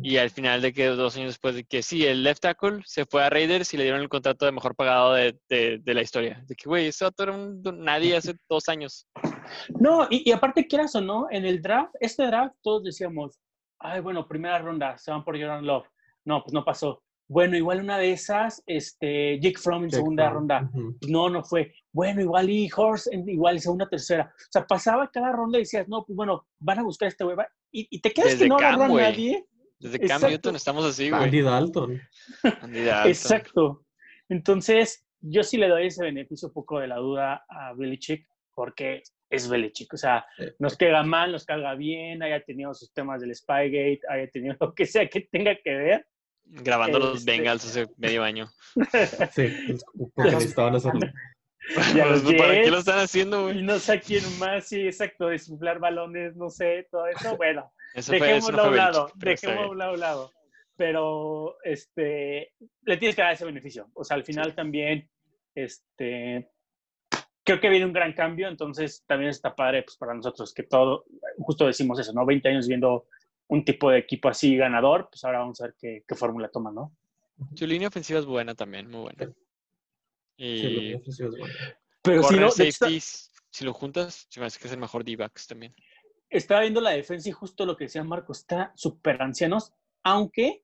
Y 0.01 0.17
al 0.17 0.31
final 0.31 0.63
de 0.63 0.73
que 0.73 0.87
dos 0.87 1.15
años 1.15 1.27
después 1.29 1.53
de 1.53 1.63
que 1.63 1.83
sí, 1.83 2.03
el 2.03 2.23
left 2.23 2.41
tackle 2.41 2.81
se 2.85 3.05
fue 3.05 3.23
a 3.23 3.29
Raiders 3.29 3.71
y 3.73 3.77
le 3.77 3.83
dieron 3.83 4.01
el 4.01 4.09
contrato 4.09 4.47
de 4.47 4.51
mejor 4.51 4.75
pagado 4.75 5.13
de, 5.13 5.37
de- 5.47 5.77
de 5.77 5.93
la 5.93 6.01
historia. 6.01 6.43
De 6.47 6.55
que, 6.55 6.67
güey, 6.67 6.87
ese 6.87 7.05
vato 7.05 7.21
era 7.21 7.33
un 7.33 7.61
nadie 7.83 8.15
hace 8.17 8.33
dos 8.49 8.67
años. 8.67 9.07
No, 9.79 10.07
y, 10.09 10.27
y 10.27 10.31
aparte, 10.31 10.65
quieras 10.65 10.95
o 10.95 11.01
no, 11.01 11.27
en 11.29 11.45
el 11.45 11.61
draft, 11.61 11.93
este 11.99 12.25
draft, 12.25 12.55
todos 12.63 12.83
decíamos, 12.83 13.39
ay, 13.77 14.01
bueno, 14.01 14.27
primera 14.27 14.57
ronda, 14.57 14.97
se 14.97 15.11
van 15.11 15.23
por 15.23 15.37
Jordan 15.39 15.63
Love. 15.65 15.85
No, 16.25 16.41
pues 16.43 16.51
no 16.51 16.65
pasó. 16.65 17.03
Bueno, 17.29 17.55
igual 17.55 17.79
una 17.81 17.99
de 17.99 18.11
esas, 18.11 18.63
este, 18.65 19.39
Jake 19.39 19.59
Fromm 19.59 19.83
en 19.83 19.89
Jake 19.91 19.97
segunda 19.97 20.23
Fromm, 20.31 20.35
ronda. 20.49 20.71
no, 21.07 21.29
no 21.29 21.43
fue. 21.43 21.71
Bueno, 21.93 22.21
igual 22.21 22.49
y 22.49 22.67
Horse, 22.75 23.09
en- 23.13 23.29
igual 23.29 23.57
y 23.57 23.59
segunda, 23.59 23.87
tercera. 23.87 24.33
O 24.35 24.47
sea, 24.51 24.65
pasaba 24.65 25.09
cada 25.11 25.31
ronda 25.31 25.59
y 25.59 25.61
decías, 25.61 25.87
no, 25.87 26.03
pues 26.05 26.15
bueno, 26.17 26.47
van 26.59 26.79
a 26.79 26.83
buscar 26.83 27.05
a 27.05 27.09
este 27.09 27.23
güey. 27.23 27.37
Y, 27.71 27.87
y 27.91 28.01
te 28.01 28.11
quedas 28.11 28.31
Desde 28.31 28.45
que 28.45 28.49
no 28.49 28.57
Cam, 28.57 28.75
agarró 28.81 28.97
a 28.97 29.01
nadie. 29.01 29.45
Desde 29.79 29.99
Cam 29.99 30.07
Exacto. 30.07 30.27
Newton 30.29 30.55
estamos 30.55 30.85
así, 30.85 31.09
güey. 31.11 31.23
Andy 31.23 31.41
Dalton. 31.41 32.01
Andy 32.63 32.83
Dalton. 32.83 33.09
Exacto. 33.11 33.85
Entonces, 34.27 35.05
yo 35.21 35.43
sí 35.43 35.57
le 35.57 35.67
doy 35.67 35.87
ese 35.87 36.03
beneficio 36.03 36.47
un 36.47 36.53
poco 36.53 36.79
de 36.79 36.87
la 36.87 36.97
duda 36.97 37.45
a 37.49 37.73
Belichick, 37.73 38.27
porque 38.55 39.03
es 39.29 39.47
Belichick. 39.49 39.93
O 39.93 39.97
sea, 39.97 40.25
Sí. 40.37 40.45
nos 40.59 40.75
queda 40.77 41.03
mal, 41.03 41.31
nos 41.31 41.45
carga 41.45 41.75
bien, 41.75 42.23
haya 42.23 42.43
tenido 42.43 42.73
sus 42.73 42.91
temas 42.93 43.21
del 43.21 43.35
Spygate, 43.35 44.01
haya 44.09 44.27
tenido 44.31 44.55
lo 44.59 44.73
que 44.73 44.85
sea 44.85 45.07
que 45.07 45.21
tenga 45.31 45.55
que 45.63 45.75
ver. 45.75 46.07
Grabando 46.51 46.99
los 46.99 47.19
Este- 47.19 47.31
Bengals 47.31 47.65
hace 47.65 47.87
medio 47.97 48.23
año. 48.23 48.49
Sí, 49.33 49.77
porque. 50.15 50.35
Y 51.95 51.99
a 51.99 52.05
los 52.05 52.23
¿Para 52.23 52.61
qué 52.61 52.71
lo 52.71 52.79
están 52.79 52.99
haciendo, 52.99 53.49
Y 53.49 53.53
güey? 53.53 53.63
no 53.63 53.77
sé 53.77 53.93
a 53.93 53.99
quién 53.99 54.23
más, 54.39 54.67
sí, 54.67 54.81
exacto, 54.87 55.27
desinflar 55.27 55.79
balones, 55.79 56.35
no 56.35 56.49
sé, 56.49 56.87
todo 56.89 57.05
eso. 57.07 57.37
Bueno, 57.37 57.71
Eso 57.93 58.11
dejémoslo 58.13 58.57
no 58.57 58.63
a 58.63 58.69
un 58.69 58.77
lado, 58.77 59.11
dejémoslo 59.15 59.83
a 59.83 59.91
un 59.91 59.99
lado. 59.99 60.31
Pero 60.75 61.57
este, 61.63 62.53
le 62.83 62.97
tienes 62.97 63.15
que 63.15 63.21
dar 63.21 63.33
ese 63.33 63.45
beneficio. 63.45 63.89
O 63.93 64.03
sea, 64.03 64.15
al 64.15 64.23
final 64.23 64.55
también, 64.55 65.09
este, 65.53 66.49
creo 67.43 67.59
que 67.59 67.69
viene 67.69 67.85
un 67.85 67.93
gran 67.93 68.13
cambio, 68.13 68.47
entonces 68.47 69.03
también 69.05 69.29
está 69.29 69.55
padre 69.55 69.83
pues, 69.83 69.97
para 69.97 70.13
nosotros 70.13 70.53
que 70.53 70.63
todo, 70.63 71.05
justo 71.37 71.67
decimos 71.67 71.99
eso, 71.99 72.13
¿no? 72.13 72.25
20 72.25 72.47
años 72.49 72.67
viendo 72.67 73.05
un 73.49 73.65
tipo 73.65 73.89
de 73.91 73.99
equipo 73.99 74.29
así 74.29 74.55
ganador, 74.55 75.09
pues 75.11 75.23
ahora 75.23 75.39
vamos 75.39 75.59
a 75.61 75.65
ver 75.65 75.75
qué, 75.77 76.03
qué 76.07 76.15
fórmula 76.15 76.49
toma, 76.49 76.71
¿no? 76.71 76.95
Su 77.55 77.65
línea 77.65 77.87
ofensiva 77.87 78.19
es 78.19 78.25
buena 78.25 78.55
también, 78.55 78.89
muy 78.89 79.01
buena. 79.01 79.33
Sí, 80.37 80.69
lo 80.69 80.81
que 80.81 80.87
Y 80.91 80.93
ofreció 80.95 81.25
es 81.27 81.37
bueno. 81.37 81.53
Pero 82.01 82.23
si 82.23 82.35
no, 82.35 82.47
está- 82.47 83.65
lo 83.65 83.73
juntas, 83.73 84.27
se 84.29 84.39
me 84.39 84.45
hace 84.45 84.59
que 84.59 84.67
es 84.67 84.73
el 84.73 84.79
mejor 84.79 85.03
D-backs 85.03 85.47
también. 85.47 85.73
estaba 86.29 86.61
viendo 86.61 86.79
la 86.79 86.91
defensa 86.91 87.27
y 87.27 87.31
justo 87.31 87.65
lo 87.65 87.75
que 87.75 87.85
decía 87.85 88.03
Marco, 88.03 88.31
está 88.33 88.71
súper 88.75 89.21
ancianos, 89.21 89.73
aunque 90.03 90.63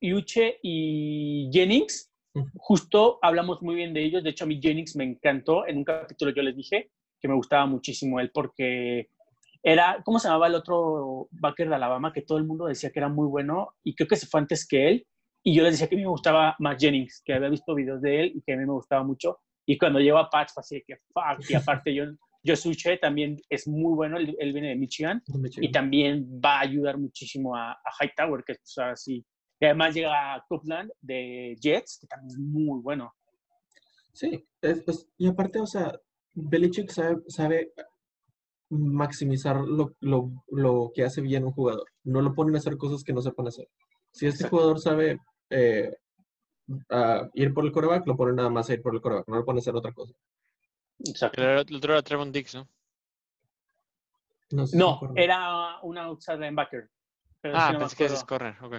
Yuche 0.00 0.58
y 0.62 1.48
Jennings, 1.52 2.10
justo 2.56 3.18
hablamos 3.22 3.62
muy 3.62 3.76
bien 3.76 3.94
de 3.94 4.02
ellos. 4.04 4.24
De 4.24 4.30
hecho, 4.30 4.44
a 4.44 4.46
mí 4.48 4.58
Jennings 4.60 4.96
me 4.96 5.04
encantó. 5.04 5.66
En 5.66 5.78
un 5.78 5.84
capítulo 5.84 6.32
yo 6.34 6.42
les 6.42 6.56
dije 6.56 6.90
que 7.20 7.28
me 7.28 7.34
gustaba 7.34 7.66
muchísimo 7.66 8.18
él 8.18 8.32
porque 8.32 9.10
era, 9.62 10.02
¿cómo 10.04 10.18
se 10.18 10.28
llamaba 10.28 10.46
el 10.48 10.54
otro 10.54 11.28
backer 11.30 11.68
de 11.68 11.74
Alabama? 11.74 12.12
Que 12.12 12.22
todo 12.22 12.38
el 12.38 12.44
mundo 12.44 12.66
decía 12.66 12.90
que 12.90 12.98
era 12.98 13.08
muy 13.08 13.26
bueno 13.28 13.74
y 13.84 13.94
creo 13.94 14.08
que 14.08 14.16
se 14.16 14.26
fue 14.26 14.40
antes 14.40 14.66
que 14.66 14.88
él. 14.88 15.06
Y 15.44 15.54
yo 15.54 15.62
les 15.62 15.72
decía 15.72 15.88
que 15.88 15.94
a 15.96 15.98
mí 15.98 16.02
me 16.04 16.10
gustaba 16.10 16.54
más 16.58 16.76
Jennings, 16.78 17.22
que 17.24 17.34
había 17.34 17.48
visto 17.48 17.74
videos 17.74 18.00
de 18.00 18.20
él 18.20 18.32
y 18.34 18.42
que 18.42 18.52
a 18.52 18.56
mí 18.56 18.64
me 18.64 18.72
gustaba 18.72 19.02
mucho. 19.02 19.38
Y 19.66 19.76
cuando 19.78 19.98
llegó 20.00 20.18
a 20.18 20.28
Pats, 20.30 20.56
así 20.58 20.76
de 20.76 20.84
que 20.86 20.96
fuck. 21.12 21.48
Y 21.48 21.54
aparte, 21.54 21.94
yo, 21.94 22.04
Josuche 22.44 22.96
también 22.98 23.36
es 23.48 23.66
muy 23.68 23.94
bueno, 23.94 24.16
él, 24.18 24.36
él 24.40 24.52
viene 24.52 24.70
de 24.70 24.76
Michigan 24.76 25.22
No 25.28 25.38
me 25.38 25.48
y 25.52 25.70
también 25.70 26.26
va 26.44 26.56
a 26.58 26.60
ayudar 26.60 26.98
muchísimo 26.98 27.54
a, 27.54 27.72
a 27.72 27.90
Hightower, 28.00 28.42
que 28.44 28.52
es 28.52 28.78
así. 28.78 29.24
Y 29.60 29.64
además 29.64 29.94
llega 29.94 30.34
a 30.34 30.44
Copeland 30.48 30.90
de 31.00 31.56
Jets, 31.60 31.98
que 32.00 32.08
también 32.08 32.30
es 32.30 32.38
muy 32.38 32.80
bueno. 32.80 33.12
Sí, 34.12 34.44
es- 34.60 34.82
es- 34.88 35.08
y 35.18 35.28
aparte, 35.28 35.60
o 35.60 35.66
sea, 35.66 35.92
Belichick 36.34 36.90
sabe, 36.90 37.16
sabe 37.28 37.72
maximizar 38.78 39.60
lo, 39.60 39.92
lo, 40.00 40.30
lo 40.48 40.90
que 40.94 41.04
hace 41.04 41.20
bien 41.20 41.44
un 41.44 41.52
jugador. 41.52 41.84
No 42.04 42.22
lo 42.22 42.34
ponen 42.34 42.54
a 42.54 42.58
hacer 42.58 42.76
cosas 42.76 43.04
que 43.04 43.12
no 43.12 43.20
sepan 43.20 43.48
hacer. 43.48 43.68
Si 44.12 44.26
este 44.26 44.44
Exacto. 44.44 44.56
jugador 44.56 44.80
sabe 44.80 45.18
eh, 45.50 45.94
a 46.90 47.28
ir 47.34 47.52
por 47.52 47.64
el 47.64 47.72
coreback, 47.72 48.06
lo 48.06 48.16
ponen 48.16 48.36
nada 48.36 48.50
más 48.50 48.68
a 48.70 48.74
ir 48.74 48.82
por 48.82 48.94
el 48.94 49.00
coreback, 49.00 49.28
no 49.28 49.36
lo 49.36 49.44
ponen 49.44 49.58
a 49.58 49.60
hacer 49.60 49.76
otra 49.76 49.92
cosa. 49.92 50.14
Exacto. 51.00 51.42
El, 51.42 51.76
otro 51.76 51.92
era 51.92 52.02
Trevon 52.02 52.32
Diggs, 52.32 52.54
¿no? 52.54 52.68
No, 54.52 54.66
sé 54.66 54.72
si 54.72 54.78
No, 54.78 54.94
acuerdo. 54.94 55.14
era 55.16 55.80
un 55.82 55.98
outside 55.98 56.38
linebacker. 56.38 56.90
pero 57.40 57.56
Ah, 57.56 57.68
sí 57.68 57.72
no 57.74 57.78
pensé 57.80 57.96
que 57.96 58.04
es 58.06 58.24
corner. 58.24 58.56
Ok. 58.62 58.74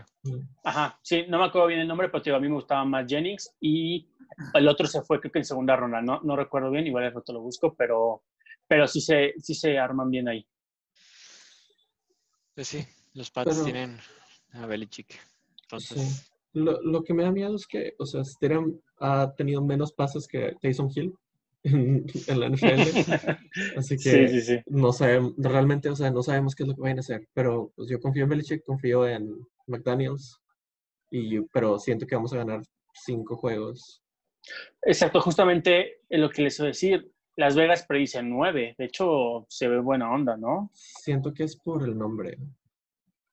Ajá, 0.63 0.99
sí, 1.01 1.25
no 1.27 1.39
me 1.39 1.45
acuerdo 1.45 1.67
bien 1.67 1.81
el 1.81 1.87
nombre, 1.87 2.09
pero 2.09 2.23
digo, 2.23 2.37
a 2.37 2.39
mí 2.39 2.47
me 2.47 2.55
gustaba 2.55 2.85
más 2.85 3.05
Jennings 3.07 3.55
y 3.59 4.07
el 4.53 4.67
otro 4.67 4.87
se 4.87 5.01
fue 5.01 5.19
creo 5.19 5.31
que 5.31 5.39
en 5.39 5.45
segunda 5.45 5.75
ronda, 5.75 6.01
no, 6.01 6.21
no 6.23 6.35
recuerdo 6.35 6.71
bien, 6.71 6.87
igual 6.87 7.03
el 7.05 7.13
rato 7.13 7.33
lo 7.33 7.41
busco, 7.41 7.73
pero, 7.75 8.23
pero 8.74 8.88
sí, 8.88 9.01
se, 9.01 9.36
sí 9.38 9.53
se 9.53 9.78
arman 9.78 10.09
bien 10.09 10.28
ahí. 10.28 10.43
Pues 12.55 12.69
sí, 12.69 12.84
los 13.13 13.30
Pats 13.30 13.51
Pero- 13.51 13.63
tienen 13.65 13.99
a 14.53 14.65
Belichick. 14.65 15.19
Entonces, 15.61 16.01
Sí. 16.01 16.30
Lo, 16.53 16.82
lo 16.82 17.03
que 17.03 17.13
me 17.13 17.21
da 17.24 17.32
miedo 17.32 17.55
es 17.55 17.67
que, 17.67 17.93
o 17.99 18.05
sea, 18.07 18.24
Stidham 18.24 18.80
ha 18.99 19.32
tenido 19.36 19.63
menos 19.63 19.91
pases 19.93 20.28
que 20.28 20.55
Taysom 20.59 20.89
Hill 20.95 21.13
en, 21.63 22.03
en 22.28 22.39
la 22.39 22.49
NFL. 22.49 22.65
Así 23.78 23.95
que 23.97 24.28
Sí, 24.28 24.28
sí, 24.28 24.41
sí. 24.41 24.59
no 24.65 24.91
sabemos, 24.91 25.34
realmente, 25.38 25.89
o 25.91 25.95
sea, 25.95 26.09
no 26.09 26.24
sabemos 26.24 26.55
qué 26.55 26.63
es 26.63 26.69
lo 26.69 26.74
que 26.76 26.82
vayan 26.82 26.97
a 26.97 27.01
hacer. 27.01 27.28
Pero 27.34 27.71
pues 27.76 27.89
yo 27.89 27.99
confío 27.99 28.24
en 28.24 28.30
Belichick, 28.30 28.63
confío 28.65 29.07
en 29.07 29.36
McDaniels. 29.67 30.39
Y, 31.11 31.41
pero 31.53 31.78
siento 31.78 32.07
que 32.07 32.15
vamos 32.15 32.34
a 32.34 32.38
ganar 32.38 32.63
cinco 33.05 33.36
juegos. 33.38 34.01
Exacto, 34.82 35.21
justamente 35.21 36.01
en 36.09 36.21
lo 36.21 36.30
que 36.32 36.41
les 36.41 36.57
iba 36.57 36.65
a 36.65 36.67
decir, 36.69 37.11
Las 37.36 37.55
Vegas 37.55 37.86
predicen 37.88 38.29
nueve, 38.29 38.75
de 38.77 38.86
hecho 38.86 39.45
se 39.49 39.67
ve 39.67 39.79
buena 39.79 40.11
onda, 40.11 40.38
¿no? 40.38 40.69
Siento 40.73 41.34
que 41.34 41.43
es 41.43 41.55
por 41.55 41.84
el 41.84 41.97
nombre. 41.97 42.38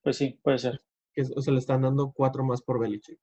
Pues 0.02 0.16
sí, 0.16 0.38
puede 0.42 0.58
ser. 0.58 0.80
Que 1.12 1.20
es- 1.22 1.32
o 1.36 1.40
sea, 1.42 1.52
le 1.52 1.58
están 1.60 1.82
dando 1.82 2.12
cuatro 2.12 2.42
más 2.44 2.62
por 2.62 2.78
Belichick. 2.80 3.18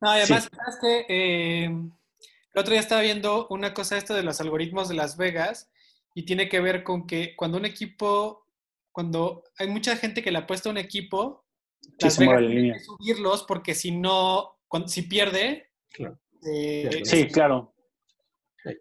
No, 0.00 0.16
y 0.16 0.20
Sí. 0.22 0.32
además, 0.32 0.48
¿sabes 0.52 0.78
qué? 0.80 1.06
Eh, 1.08 1.64
el 1.66 2.60
otro 2.60 2.72
día 2.72 2.80
estaba 2.80 3.02
viendo 3.02 3.46
una 3.50 3.72
cosa 3.72 3.96
esto 3.96 4.14
de 4.14 4.24
los 4.24 4.40
algoritmos 4.40 4.88
de 4.88 4.96
Las 4.96 5.16
Vegas 5.16 5.70
y 6.14 6.24
tiene 6.24 6.48
que 6.48 6.60
ver 6.60 6.82
con 6.82 7.06
que 7.06 7.36
cuando 7.36 7.58
un 7.58 7.64
equipo, 7.64 8.46
cuando 8.90 9.44
hay 9.58 9.68
mucha 9.68 9.96
gente 9.96 10.22
que 10.22 10.32
le 10.32 10.38
apuesta 10.38 10.68
a 10.68 10.72
un 10.72 10.78
equipo, 10.78 11.44
Sí, 11.80 11.88
Las 12.00 12.18
Vegas 12.18 12.38
tiene 12.38 12.54
línea. 12.54 12.74
que 12.74 12.80
subirlos 12.80 13.44
porque 13.44 13.74
si 13.74 13.90
no, 13.92 14.58
cuando- 14.68 14.88
si 14.88 15.02
pierde, 15.02 15.70
Claro. 15.90 16.18
eh, 16.44 16.88
Pierde. 16.88 17.04
Sí, 17.04 17.26
claro. 17.28 17.71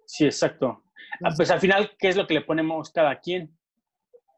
Sí. 0.06 0.26
Exacto. 0.26 0.84
Ah, 1.24 1.30
Pues 1.36 1.50
al 1.52 1.60
final, 1.60 1.92
¿qué 2.00 2.10
es 2.10 2.16
lo 2.18 2.26
que 2.28 2.34
le 2.36 2.42
ponemos 2.42 2.90
cada 2.92 3.20
quien? 3.20 3.58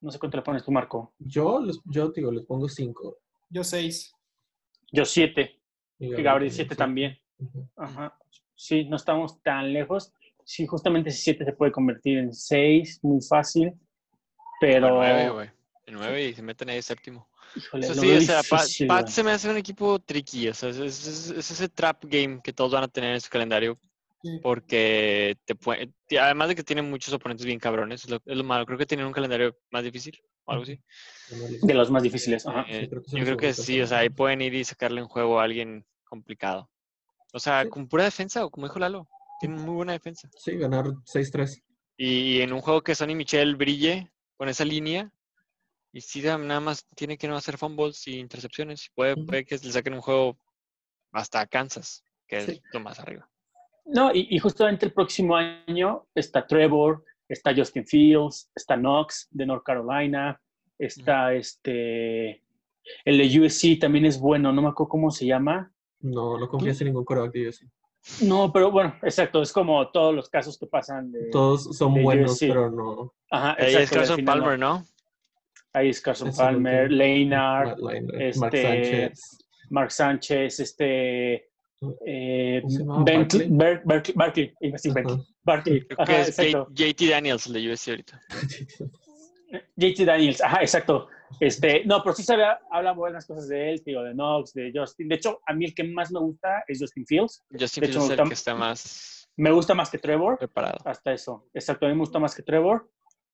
No 0.01 0.11
sé 0.11 0.19
cuánto 0.19 0.37
le 0.37 0.43
pones 0.43 0.63
tú, 0.63 0.71
Marco. 0.71 1.13
Yo, 1.19 1.59
les, 1.61 1.79
yo 1.85 2.09
digo, 2.09 2.31
les 2.31 2.45
pongo 2.45 2.67
cinco. 2.67 3.19
yo 3.49 3.63
seis. 3.63 4.13
Yo 4.91 5.05
siete. 5.05 5.59
Y 5.99 6.09
Gabriel 6.21 6.51
siete 6.51 6.75
sí. 6.75 6.77
también. 6.77 7.17
Ajá. 7.77 8.17
Sí, 8.55 8.85
no 8.85 8.95
estamos 8.97 9.41
tan 9.41 9.71
lejos. 9.73 10.13
Sí, 10.45 10.67
justamente 10.67 11.09
ese 11.09 11.19
7 11.21 11.45
se 11.45 11.53
puede 11.53 11.71
convertir 11.71 12.17
en 12.17 12.33
6, 12.33 12.99
muy 13.01 13.21
fácil. 13.21 13.71
Pero. 14.59 14.87
en 14.87 14.93
nueve, 14.93 15.29
güey. 15.29 15.49
En 15.85 15.93
nueve 15.95 16.27
y 16.29 16.33
se 16.33 16.41
meten 16.41 16.69
ahí 16.69 16.75
de 16.77 16.81
séptimo. 16.81 17.29
Híjole, 17.55 17.85
Eso 17.85 17.95
sí, 18.01 18.11
o 18.11 18.21
sea, 18.21 18.41
Pa- 18.49 18.57
difícil, 18.61 18.87
Pats 18.87 19.03
güey. 19.03 19.13
se 19.13 19.23
me 19.23 19.31
hace 19.31 19.49
un 19.49 19.57
equipo 19.57 19.99
tricky. 19.99 20.49
O 20.49 20.53
sea, 20.53 20.69
es, 20.69 20.77
es- 20.77 21.07
es- 21.07 21.29
es 21.29 21.51
ese 21.51 21.69
trap 21.69 22.03
game 22.05 22.41
que 22.43 22.51
todos 22.53 22.71
van 22.73 22.83
a 22.83 22.87
tener 22.89 23.13
en 23.13 23.21
su 23.21 23.29
calendario. 23.29 23.79
Sí. 24.23 24.39
Porque 24.41 25.37
te 25.43 25.53
puede, 25.53 25.91
además 26.17 26.47
de 26.47 26.55
que 26.55 26.63
tienen 26.63 26.89
muchos 26.89 27.13
oponentes 27.13 27.45
bien 27.45 27.59
cabrones, 27.59 28.05
es 28.05 28.09
lo, 28.09 28.21
es 28.25 28.37
lo 28.37 28.43
malo. 28.45 28.65
Creo 28.65 28.77
que 28.77 28.85
tienen 28.85 29.05
un 29.05 29.11
calendario 29.11 29.57
más 29.69 29.83
difícil 29.83 30.17
o 30.45 30.51
algo 30.53 30.63
así. 30.63 30.79
De 31.61 31.73
los 31.73 31.91
más 31.91 32.03
difíciles. 32.03 32.47
Ajá. 32.47 32.65
Eh, 32.69 32.87
creo 32.89 33.01
que 33.03 33.09
son 33.09 33.19
yo 33.19 33.25
creo 33.25 33.37
que 33.37 33.53
sí, 33.53 33.81
o 33.81 33.87
sea, 33.87 33.97
ahí 33.99 34.09
pueden 34.09 34.41
ir 34.41 34.53
y 34.53 34.63
sacarle 34.63 35.01
un 35.01 35.09
juego 35.09 35.41
a 35.41 35.43
alguien 35.43 35.85
complicado. 36.05 36.69
O 37.33 37.39
sea, 37.39 37.63
Sí. 37.63 37.69
con 37.69 37.87
pura 37.89 38.05
defensa, 38.05 38.45
o 38.45 38.49
como 38.49 38.65
dijo 38.67 38.79
Lalo, 38.79 39.09
tienen 39.41 39.59
muy 39.59 39.75
buena 39.75 39.91
defensa. 39.91 40.29
Sí, 40.37 40.55
ganar 40.55 40.85
6-3. 41.05 41.61
Y, 41.97 42.39
en 42.39 42.53
un 42.53 42.61
juego 42.61 42.81
que 42.81 42.95
Sonny 42.95 43.15
Michel 43.15 43.57
brille 43.57 44.09
con 44.37 44.47
esa 44.47 44.63
línea, 44.63 45.11
y 45.91 45.99
sí, 45.99 46.21
da- 46.21 46.37
nada 46.37 46.61
más 46.61 46.87
tiene 46.95 47.17
que 47.17 47.27
no 47.27 47.35
hacer 47.35 47.57
fumbles 47.57 48.07
y 48.07 48.19
intercepciones. 48.19 48.89
Puede, 48.95 49.17
puede 49.17 49.43
que 49.43 49.57
le 49.57 49.71
saquen 49.71 49.93
un 49.95 50.01
juego 50.01 50.37
hasta 51.11 51.45
Kansas, 51.45 52.03
que 52.25 52.37
es 52.37 52.45
Sí. 52.45 52.61
lo 52.71 52.79
más 52.79 52.99
arriba. 52.99 53.29
No, 53.85 54.13
y, 54.13 54.27
y 54.29 54.39
justamente 54.39 54.85
el 54.85 54.93
próximo 54.93 55.35
año 55.35 56.05
está 56.15 56.45
Trevor, 56.47 57.03
está 57.27 57.53
Justin 57.55 57.85
Fields, 57.85 58.49
está 58.55 58.75
Knox 58.75 59.27
de 59.31 59.45
North 59.45 59.63
Carolina, 59.63 60.39
está 60.77 61.33
este. 61.33 62.41
El 63.05 63.17
de 63.17 63.39
USC 63.39 63.79
también 63.79 64.05
es 64.05 64.19
bueno, 64.19 64.51
no 64.51 64.61
me 64.61 64.69
acuerdo 64.69 64.89
cómo 64.89 65.11
se 65.11 65.25
llama. 65.25 65.71
No, 66.01 66.37
no 66.37 66.49
confías 66.49 66.79
en 66.81 66.87
ningún 66.87 67.05
coreback 67.05 67.31
de 67.31 67.49
USC. 67.49 67.63
No, 68.21 68.51
pero 68.51 68.69
bueno, 68.69 68.95
exacto, 69.01 69.41
es 69.41 69.53
como 69.53 69.89
todos 69.89 70.13
los 70.13 70.29
casos 70.29 70.57
que 70.57 70.67
pasan 70.67 71.11
de. 71.11 71.29
Todos 71.29 71.77
son 71.77 71.93
de 71.93 72.03
buenos, 72.03 72.31
USC. 72.31 72.47
pero 72.47 72.69
no. 72.69 73.13
Ajá, 73.31 73.55
Ahí 73.57 73.75
es 73.75 73.75
exacto, 73.75 73.95
al 73.95 73.99
Carson 73.99 74.25
no. 74.25 74.31
Palmer, 74.31 74.59
¿no? 74.59 74.85
Ahí 75.71 75.89
es 75.89 76.01
Carson 76.01 76.27
Es 76.27 76.37
Palmer, 76.37 76.91
Mark 77.27 77.77
este, 78.19 78.61
Sánchez. 78.61 79.45
Mark 79.69 79.91
Sánchez, 79.91 80.59
este. 80.59 81.49
Eh. 82.05 82.61
JT 86.73 87.09
Daniels, 87.09 87.47
el 87.47 87.53
de 87.53 87.71
USC 87.71 87.87
ahorita. 87.89 88.21
JT 89.75 90.05
Daniels, 90.05 90.41
ajá, 90.41 90.61
exacto. 90.61 91.07
Este, 91.39 91.83
no, 91.85 92.01
pero 92.03 92.15
sí 92.15 92.23
sabe, 92.23 92.43
habla 92.71 92.93
buenas 92.93 93.25
cosas 93.25 93.47
de 93.47 93.71
él, 93.71 93.81
digo, 93.85 94.03
de 94.03 94.13
Knox, 94.13 94.53
de 94.53 94.71
Justin. 94.73 95.07
De 95.07 95.15
hecho, 95.15 95.41
a 95.45 95.53
mí 95.53 95.65
el 95.65 95.73
que 95.73 95.83
más 95.83 96.11
me 96.11 96.19
gusta 96.19 96.63
es 96.67 96.79
Justin 96.79 97.05
Fields. 97.05 97.43
Justin 97.51 97.81
De 97.81 97.87
hecho, 97.87 97.99
Fields 97.99 98.11
es 98.11 98.19
el 98.19 98.27
que 98.27 98.33
está 98.33 98.55
más 98.55 99.29
Me 99.35 99.51
gusta 99.51 99.73
más 99.73 99.89
que 99.89 99.97
Trevor, 99.97 100.37
preparado. 100.37 100.77
hasta 100.85 101.13
eso. 101.13 101.47
Exacto, 101.53 101.85
a 101.85 101.89
mí 101.89 101.95
me 101.95 102.01
gusta 102.01 102.19
más 102.19 102.35
que 102.35 102.43
Trevor. 102.43 102.89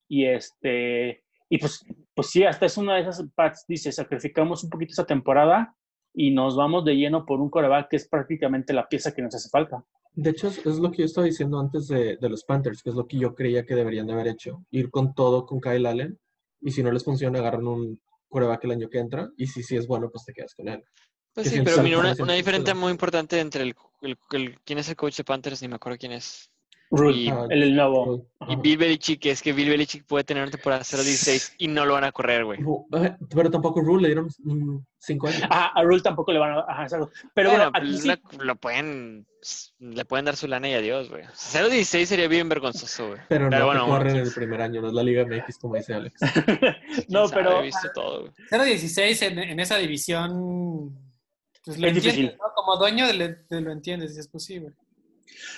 Y 0.08 0.24
este, 0.26 1.24
y 1.48 1.58
pues, 1.58 1.84
pues 2.14 2.30
sí, 2.30 2.44
hasta 2.44 2.66
es 2.66 2.76
una 2.76 2.94
de 2.94 3.02
esas 3.02 3.22
Pats, 3.34 3.64
dice, 3.68 3.92
sacrificamos 3.92 4.64
un 4.64 4.70
poquito 4.70 4.92
esa 4.92 5.06
temporada 5.06 5.74
y 6.12 6.30
nos 6.30 6.56
vamos 6.56 6.84
de 6.84 6.94
lleno 6.94 7.24
por 7.24 7.40
un 7.40 7.50
coreback 7.50 7.88
que 7.90 7.96
es 7.96 8.08
prácticamente 8.08 8.72
la 8.72 8.88
pieza 8.88 9.12
que 9.14 9.22
nos 9.22 9.34
hace 9.34 9.48
falta. 9.48 9.84
De 10.12 10.30
hecho, 10.30 10.48
es, 10.48 10.64
lo 10.64 10.90
que 10.90 10.98
yo 10.98 11.04
estaba 11.04 11.26
diciendo 11.26 11.60
antes 11.60 11.86
de, 11.86 12.16
de 12.16 12.28
los 12.28 12.44
Panthers, 12.44 12.82
que 12.82 12.90
es 12.90 12.96
lo 12.96 13.06
que 13.06 13.18
yo 13.18 13.34
creía 13.34 13.64
que 13.64 13.74
deberían 13.74 14.06
de 14.06 14.12
haber 14.12 14.28
hecho. 14.28 14.64
Ir 14.70 14.90
con 14.90 15.14
todo 15.14 15.46
con 15.46 15.60
Kyle 15.60 15.86
Allen, 15.86 16.18
y 16.60 16.72
si 16.72 16.82
no 16.82 16.90
les 16.90 17.04
funciona, 17.04 17.38
agarran 17.38 17.66
un 17.66 18.00
coreback 18.28 18.64
el 18.64 18.72
año 18.72 18.88
que 18.88 18.98
entra, 18.98 19.30
y 19.36 19.46
si 19.46 19.62
sí 19.62 19.76
es 19.76 19.86
bueno, 19.86 20.10
pues 20.10 20.24
te 20.24 20.32
quedas 20.32 20.54
con 20.54 20.68
él. 20.68 20.82
Pues 21.32 21.48
sí, 21.48 21.60
pero 21.64 21.82
mira, 21.82 21.98
una, 21.98 22.34
diferencia 22.34 22.74
muy 22.74 22.90
importante 22.90 23.38
entre 23.38 23.62
el, 23.62 23.76
el- 24.02 24.18
el- 24.32 24.58
quién 24.64 24.80
es 24.80 24.88
el 24.88 24.96
coach 24.96 25.16
de 25.16 25.24
Panthers, 25.24 25.62
ni 25.62 25.68
me 25.68 25.76
acuerdo 25.76 25.96
quién 25.98 26.12
es. 26.12 26.50
Rule, 26.92 27.16
Y- 27.16 27.28
Ah, 27.28 27.46
el, 27.50 27.62
el 27.62 27.76
nuevo. 27.76 28.26
Y. 28.48 28.56
Bill 28.56 28.76
Belichick, 28.78 29.24
es 29.26 29.42
que 29.42 29.52
Bill 29.52 29.68
Belichick 29.68 30.04
puede 30.06 30.24
tener 30.24 30.42
una 30.42 30.50
temporada 30.50 30.82
0-16 30.82 31.54
y 31.58 31.68
no 31.68 31.84
lo 31.86 31.94
van 31.94 32.02
a 32.04 32.10
correr, 32.12 32.44
güey. 32.44 32.58
Eh, 32.60 33.16
Pero 33.32 33.50
tampoco 33.50 33.80
Rule 33.80 34.02
le 34.02 34.08
dieron 34.08 34.28
mm, 34.42 34.78
cinco 34.98 35.28
años. 35.28 35.42
Ajá, 35.48 35.66
a 35.74 35.82
Rule 35.84 36.02
tampoco 36.02 36.32
le 36.32 36.40
van 36.40 36.52
a. 36.52 36.60
Ajá, 36.66 36.82
exacto. 36.82 37.10
Pero 37.34 37.50
Bueno, 37.50 37.70
aquí 37.72 37.86
pues, 37.86 38.02
sí- 38.02 38.38
lo 38.40 38.56
pueden, 38.56 39.26
le 39.78 40.04
pueden 40.04 40.24
dar 40.24 40.34
su 40.36 40.48
lana 40.48 40.68
y 40.68 40.74
adiós, 40.74 41.08
güey. 41.10 41.22
0-16 41.32 42.06
sería 42.06 42.26
bien 42.26 42.48
vergonzoso, 42.48 43.08
güey. 43.08 43.20
Pero 43.28 43.48
no 43.48 43.66
bueno, 43.66 43.84
te 43.84 43.90
corren 43.90 44.16
en 44.16 44.22
el 44.26 44.32
primer 44.32 44.60
año, 44.60 44.80
no 44.80 44.88
es 44.88 44.94
la 44.94 45.02
Liga 45.04 45.24
MX, 45.24 45.58
como 45.58 45.76
dice 45.76 45.94
Alex. 45.94 46.14
no, 47.08 47.28
sabe, 47.28 47.42
pero 47.44 47.60
He 47.60 47.66
visto 47.66 47.88
todo, 47.94 48.20
güey. 48.22 48.32
0-16 48.50 49.22
en, 49.26 49.38
en 49.38 49.60
esa 49.60 49.76
división. 49.76 50.98
Pues 51.64 51.78
lo 51.78 51.86
Es 51.86 51.94
entiendes, 51.94 52.16
difícil. 52.16 52.38
¿no? 52.38 52.52
Como 52.54 52.76
dueño 52.78 53.06
de, 53.06 53.12
le- 53.14 53.36
de 53.48 53.60
lo 53.60 53.70
entiendes, 53.70 54.14
si 54.14 54.20
es 54.20 54.28
posible. 54.28 54.72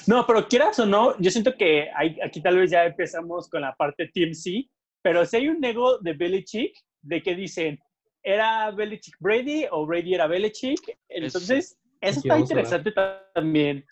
No, 0.07 0.27
pero 0.27 0.47
quieras 0.49 0.79
o 0.79 0.87
no, 0.87 1.19
yo 1.21 1.31
siento 1.31 1.55
que 1.57 1.89
hay- 1.95 2.19
aquí 2.25 2.41
tal 2.43 2.59
vez 2.59 2.71
ya 2.71 2.85
empezamos 2.85 3.49
con 3.49 3.61
la 3.63 3.75
parte 3.75 4.09
Team 4.13 4.35
C, 4.35 4.69
pero 5.03 5.25
si 5.27 5.37
hay 5.37 5.49
un 5.49 5.65
ego 5.65 5.99
de 5.99 6.13
Belichick 6.13 6.75
de 7.01 7.23
que 7.23 7.35
dicen, 7.35 7.79
¿era 8.23 8.71
Belichick 8.71 9.17
Brady 9.19 9.67
o 9.71 9.87
Brady 9.87 10.15
era 10.15 10.27
Belichick? 10.27 10.81
Entonces, 11.09 11.77
eso 12.01 12.19
Aquí 12.21 12.29
está 12.29 12.35
ver. 12.35 12.41
interesante 12.43 12.93
ta- 12.93 13.31
también. 13.35 13.85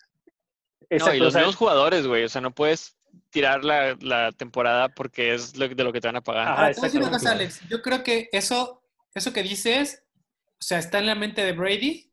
No, 0.81 0.85
y 0.89 0.95
Exacto, 0.97 1.21
o 1.21 1.23
los 1.25 1.33
sea, 1.33 1.41
nuevos 1.41 1.55
jugadores, 1.55 2.07
güey. 2.07 2.23
O 2.25 2.29
sea, 2.29 2.41
no 2.41 2.51
puedes 2.53 2.97
tirar 3.29 3.63
la, 3.63 3.97
la 4.01 4.31
temporada 4.33 4.89
porque 4.89 5.33
es 5.33 5.55
lo- 5.57 5.67
de 5.69 5.83
lo 5.83 5.93
que 5.93 6.01
te 6.01 6.07
van 6.07 6.17
a 6.17 6.21
pagar. 6.21 6.47
Ajá. 6.47 6.55
Te 6.71 6.79
voy 6.79 6.81
a 6.81 6.83
decir 6.87 6.99
una 7.01 7.07
exactamente. 7.09 7.45
cosa, 7.45 7.59
Alex. 7.61 7.69
Yo 7.69 7.81
creo 7.81 8.03
que 8.03 8.29
eso, 8.33 8.83
eso 9.15 9.31
que 9.33 9.43
dices, 9.43 10.03
o 10.49 10.61
sea, 10.63 10.79
está 10.79 10.99
en 10.99 11.05
la 11.07 11.15
mente 11.15 11.43
de 11.45 11.53
Brady, 11.53 12.11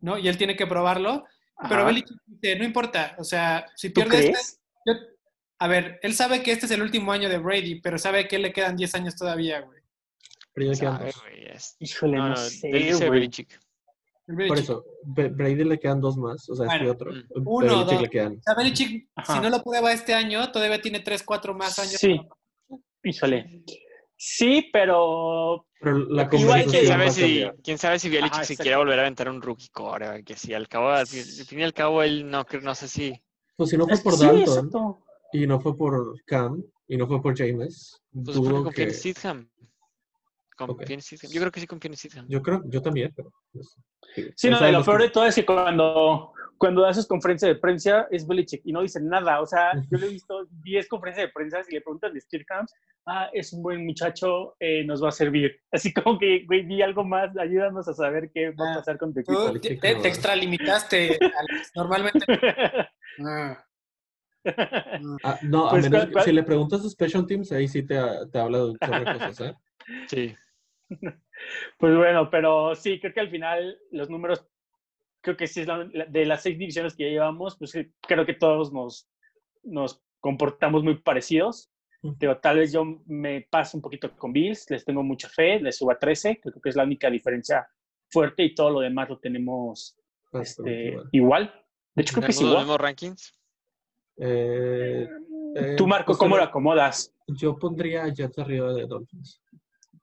¿no? 0.00 0.18
Y 0.18 0.28
él 0.28 0.36
tiene 0.38 0.56
que 0.56 0.66
probarlo. 0.66 1.24
Pero. 1.68 1.84
Belichick 1.86 2.16
dice, 2.26 2.56
no 2.56 2.64
importa. 2.64 3.14
O 3.18 3.24
sea, 3.24 3.66
si 3.76 3.90
¿Tú 3.90 4.00
pierde 4.02 4.30
este, 4.30 4.58
yo- 4.86 4.94
a 5.58 5.68
ver, 5.68 6.00
él 6.02 6.14
sabe 6.14 6.42
que 6.42 6.52
este 6.52 6.66
es 6.66 6.72
el 6.72 6.82
último 6.82 7.12
año 7.12 7.28
de 7.28 7.38
Brady, 7.38 7.80
pero 7.80 7.98
sabe 7.98 8.26
que 8.26 8.38
le 8.38 8.52
quedan 8.52 8.76
10 8.76 8.94
años 8.96 9.14
todavía, 9.16 9.60
güey. 9.60 9.80
Pero 10.54 10.72
ya 10.72 10.80
quedan 10.80 10.98
dos. 11.06 11.20
güey, 11.22 11.44
es- 11.46 11.76
Híjole, 11.78 12.16
No, 12.16 12.22
no, 12.24 12.28
no, 12.30 12.36
sé, 12.36 12.68
él 12.68 12.82
dice 12.82 13.08
güey. 13.08 13.30
Por 14.48 14.58
eso, 14.58 14.84
Brady 15.04 15.64
le 15.64 15.78
quedan 15.78 16.00
dos 16.00 16.16
más, 16.16 16.48
o 16.48 16.54
sea, 16.54 16.66
este 16.66 16.78
Bueno, 16.78 16.92
otro. 16.92 17.12
mm. 17.12 17.42
Uno, 17.46 17.66
Belichick 17.68 17.92
dos. 17.92 18.02
le 18.02 18.08
quedan. 18.10 18.32
O 18.38 18.42
sea, 18.42 18.54
Belichick, 18.54 19.08
Ajá. 19.16 19.34
si 19.34 19.40
no 19.40 19.50
lo 19.50 19.62
prueba 19.62 19.92
este 19.92 20.14
año, 20.14 20.50
todavía 20.52 20.80
tiene 20.80 21.00
3, 21.00 21.22
4 21.22 21.54
más 21.54 21.78
años. 21.78 21.92
Sí. 21.98 22.20
Híjole. 23.04 23.62
Sí, 24.24 24.70
pero 24.72 25.66
Pero 25.80 25.98
la 25.98 26.28
Igual 26.30 26.64
¿Quién 26.66 26.82
que- 26.82 26.86
sabe, 26.86 27.10
si, 27.10 27.44
quién 27.64 27.76
sabe 27.76 27.98
si 27.98 28.16
Ajá, 28.18 28.44
se 28.44 28.56
quiera 28.56 28.78
volver 28.78 28.96
a 29.00 29.02
aventar 29.02 29.28
un 29.28 29.42
rookie 29.42 29.68
core, 29.70 30.22
que 30.22 30.36
si 30.36 30.54
al 30.54 30.68
cabo, 30.68 30.90
al 30.90 31.08
fin, 31.08 31.24
y 31.58 31.62
al 31.64 31.74
cabo, 31.74 32.04
él 32.04 32.30
no, 32.30 32.44
creo- 32.44 32.60
no 32.62 32.72
sé 32.76 32.86
si. 32.86 33.20
Pues 33.56 33.70
si 33.70 33.76
no 33.76 33.84
fue 33.88 33.98
por 33.98 34.16
Dalton 34.16 34.70
y 35.32 35.44
no 35.44 35.58
fue 35.58 35.76
por 35.76 36.14
Cam 36.24 36.62
y 36.86 36.96
no 36.96 37.08
fue 37.08 37.20
por 37.20 37.36
James, 37.36 38.00
Pues 38.12 38.36
dudo 38.36 38.62
confía 38.62 38.84
en 38.84 38.90
que... 38.90 38.94
En 38.94 38.94
Stidham. 38.94 39.48
Yo 41.32 41.40
creo 41.40 41.50
que 41.50 41.58
sí 41.60 41.66
confío 41.66 41.90
en 41.90 41.96
Stidham. 41.96 42.26
Yo 42.28 42.40
creo, 42.42 42.62
yo 42.66 42.80
también, 42.80 43.12
pero. 43.16 43.32
Sí, 44.36 44.48
no, 44.50 44.68
y 44.68 44.70
lo 44.70 44.84
peor 44.84 44.98
que- 44.98 45.04
de 45.06 45.10
todo 45.10 45.26
es 45.26 45.34
que 45.34 45.44
cuando, 45.44 46.32
cuando 46.62 46.86
haces 46.86 47.08
conferencia 47.08 47.48
de 47.48 47.56
prensa 47.56 48.06
es 48.12 48.24
Belichick 48.24 48.62
y 48.64 48.70
no 48.72 48.82
dice 48.82 49.00
nada. 49.02 49.40
O 49.40 49.46
sea, 49.46 49.72
yo 49.90 49.98
le 49.98 50.06
he 50.06 50.10
visto 50.10 50.46
10 50.62 50.86
conferencias 50.86 51.26
de 51.26 51.32
prensa 51.32 51.60
y 51.68 51.74
le 51.74 51.80
preguntan 51.80 52.14
de 52.14 52.20
Steve 52.20 52.44
Camps, 52.44 52.72
ah, 53.04 53.28
es 53.32 53.52
un 53.52 53.64
buen 53.64 53.84
muchacho, 53.84 54.54
eh, 54.60 54.84
nos 54.84 55.02
va 55.02 55.08
a 55.08 55.10
servir. 55.10 55.58
Así 55.72 55.92
como 55.92 56.16
que, 56.20 56.44
güey, 56.46 56.64
di 56.64 56.80
algo 56.80 57.02
más, 57.02 57.36
ayúdanos 57.36 57.88
a 57.88 57.94
saber 57.94 58.30
qué 58.32 58.50
va 58.52 58.68
a 58.68 58.72
Ah, 58.74 58.76
pasar 58.76 58.96
con 58.96 59.12
tu 59.12 59.18
equipo. 59.18 59.52
Te, 59.58 59.74
te 59.76 60.08
extralimitaste, 60.08 61.18
Alex. 61.20 61.72
Normalmente. 61.74 62.24
Ah, 63.24 63.62
ah. 65.24 65.38
No, 65.42 65.68
Pues, 65.70 65.84
a 65.86 65.90
menos 65.90 65.90
¿cuál- 65.90 66.06
que- 66.06 66.12
cuál- 66.12 66.24
si 66.24 66.32
le 66.32 66.42
preguntas 66.44 66.82
de 66.82 66.90
Special 66.90 67.26
Teams, 67.26 67.50
ahí 67.52 67.66
sí 67.68 67.82
te, 67.82 67.96
te 68.32 68.38
habla 68.38 68.58
de 68.66 68.78
cosas, 68.78 69.40
¿eh? 69.40 69.54
Sí. 70.06 70.36
Pues 71.78 71.96
bueno, 71.96 72.30
pero 72.30 72.72
sí, 72.76 73.00
creo 73.00 73.12
que 73.12 73.18
al 73.20 73.28
final 73.30 73.76
los 73.90 74.08
números, 74.08 74.46
creo 75.22 75.36
que 75.36 75.46
sí 75.46 75.60
es 75.62 75.66
la- 75.66 75.84
de 75.86 76.26
las 76.26 76.42
seis 76.42 76.58
divisiones 76.58 76.94
que 76.94 77.04
ya 77.04 77.10
llevamos, 77.10 77.56
pues 77.56 77.70
sí, 77.70 77.90
creo 78.02 78.26
que 78.26 78.34
todos 78.34 78.72
nos, 78.72 79.08
nos 79.62 80.02
comportamos 80.20 80.82
muy 80.84 80.96
parecidos. 81.00 81.68
Pero 82.18 82.38
tal 82.40 82.58
vez 82.58 82.72
yo 82.72 82.84
me 83.06 83.42
paso 83.48 83.76
un 83.78 83.80
poquito 83.80 84.10
con 84.16 84.32
Bills, 84.32 84.68
les 84.70 84.84
tengo 84.84 85.04
mucha 85.04 85.28
fe, 85.28 85.60
les 85.60 85.76
subo 85.78 85.92
a 85.92 85.98
13, 86.00 86.40
creo 86.42 86.60
que 86.60 86.68
es 86.68 86.74
la 86.74 86.82
única 86.82 87.08
diferencia 87.08 87.64
fuerte 88.10 88.42
y 88.42 88.56
todo 88.56 88.70
lo 88.70 88.80
demás 88.80 89.08
lo 89.08 89.20
tenemos 89.20 89.96
este, 90.32 90.88
igual. 90.88 91.08
igual. 91.12 91.64
De 91.94 92.02
hecho, 92.02 92.14
creo 92.14 92.24
que 92.26 92.32
es 92.32 92.38
¿Tenemos 92.38 92.40
los 92.40 92.50
igual. 92.50 92.64
mismos 92.64 92.80
rankings? 92.80 93.32
Eh, 94.16 95.08
eh, 95.54 95.74
Tú, 95.76 95.86
Marco, 95.86 96.06
pues, 96.06 96.18
¿cómo 96.18 96.36
lo 96.36 96.42
acomodas? 96.42 97.14
Yo 97.28 97.56
pondría 97.56 98.08
Jets 98.12 98.38
arriba 98.38 98.72
de 98.72 98.84
Dolphins. 98.86 99.40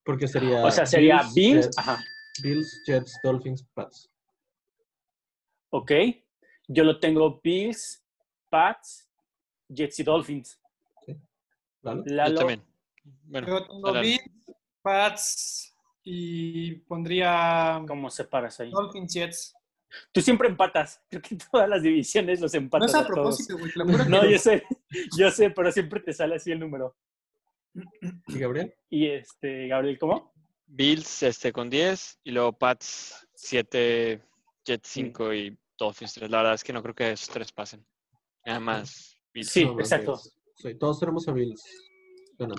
Porque 0.05 0.27
sería. 0.27 0.65
O 0.65 0.71
sea, 0.71 0.85
sería 0.85 1.21
Bills, 1.35 1.65
Jets, 1.65 1.77
ajá, 1.77 1.99
Bills, 2.41 2.81
Jets, 2.85 3.19
Dolphins, 3.23 3.67
Pats. 3.73 4.08
Ok. 5.69 5.91
Yo 6.67 6.83
lo 6.83 6.99
tengo 6.99 7.39
Bills, 7.43 8.03
Pats, 8.49 9.09
Jets 9.67 9.99
y 9.99 10.03
Dolphins. 10.03 10.61
Yo 11.07 12.03
Lalo, 12.05 12.39
también. 12.39 12.63
Bueno, 13.23 13.47
Yo 13.47 13.67
tengo. 13.67 13.93
Bills, 13.93 14.23
Pats 14.81 15.75
y 16.03 16.75
pondría 16.81 17.83
¿cómo 17.87 18.09
separas 18.09 18.59
ahí? 18.59 18.71
Dolphins 18.71 19.13
Jets. 19.13 19.55
Tú 20.11 20.21
siempre 20.21 20.47
empatas. 20.47 21.01
Creo 21.09 21.21
que 21.21 21.35
en 21.35 21.41
todas 21.51 21.67
las 21.67 21.81
divisiones 21.81 22.39
los 22.39 22.53
No 22.53 22.59
empatas. 22.59 22.91
es 22.91 22.95
a 22.95 23.07
propósito, 23.07 23.57
güey. 23.57 23.71
No, 24.07 24.29
yo 24.29 24.37
sé, 24.37 24.63
yo 25.17 25.31
sé, 25.31 25.49
pero 25.49 25.71
siempre 25.71 25.99
te 25.99 26.13
sale 26.13 26.35
así 26.35 26.51
el 26.51 26.59
número. 26.59 26.95
¿Y 28.27 28.39
Gabriel? 28.39 28.73
Y 28.89 29.07
este, 29.07 29.67
Gabriel, 29.67 29.97
¿cómo? 29.97 30.33
Bills 30.67 31.23
este, 31.23 31.51
con 31.51 31.69
10 31.69 32.19
y 32.23 32.31
luego 32.31 32.53
Pats 32.53 33.27
7, 33.33 34.21
Jets 34.65 34.89
5 34.89 35.33
y 35.33 35.57
Dolphins 35.77 36.13
3. 36.13 36.29
La 36.29 36.37
verdad 36.37 36.53
es 36.53 36.63
que 36.63 36.73
no 36.73 36.81
creo 36.81 36.95
que 36.95 37.11
esos 37.11 37.29
tres 37.29 37.51
pasen. 37.51 37.85
Nada 38.45 38.59
más 38.59 39.17
Bills. 39.33 39.49
Sí, 39.49 39.65
No, 39.65 39.79
exacto. 39.79 40.19
Sí, 40.55 40.75
todos 40.75 40.99
tenemos 40.99 41.27
a 41.27 41.31
Bills. 41.31 41.63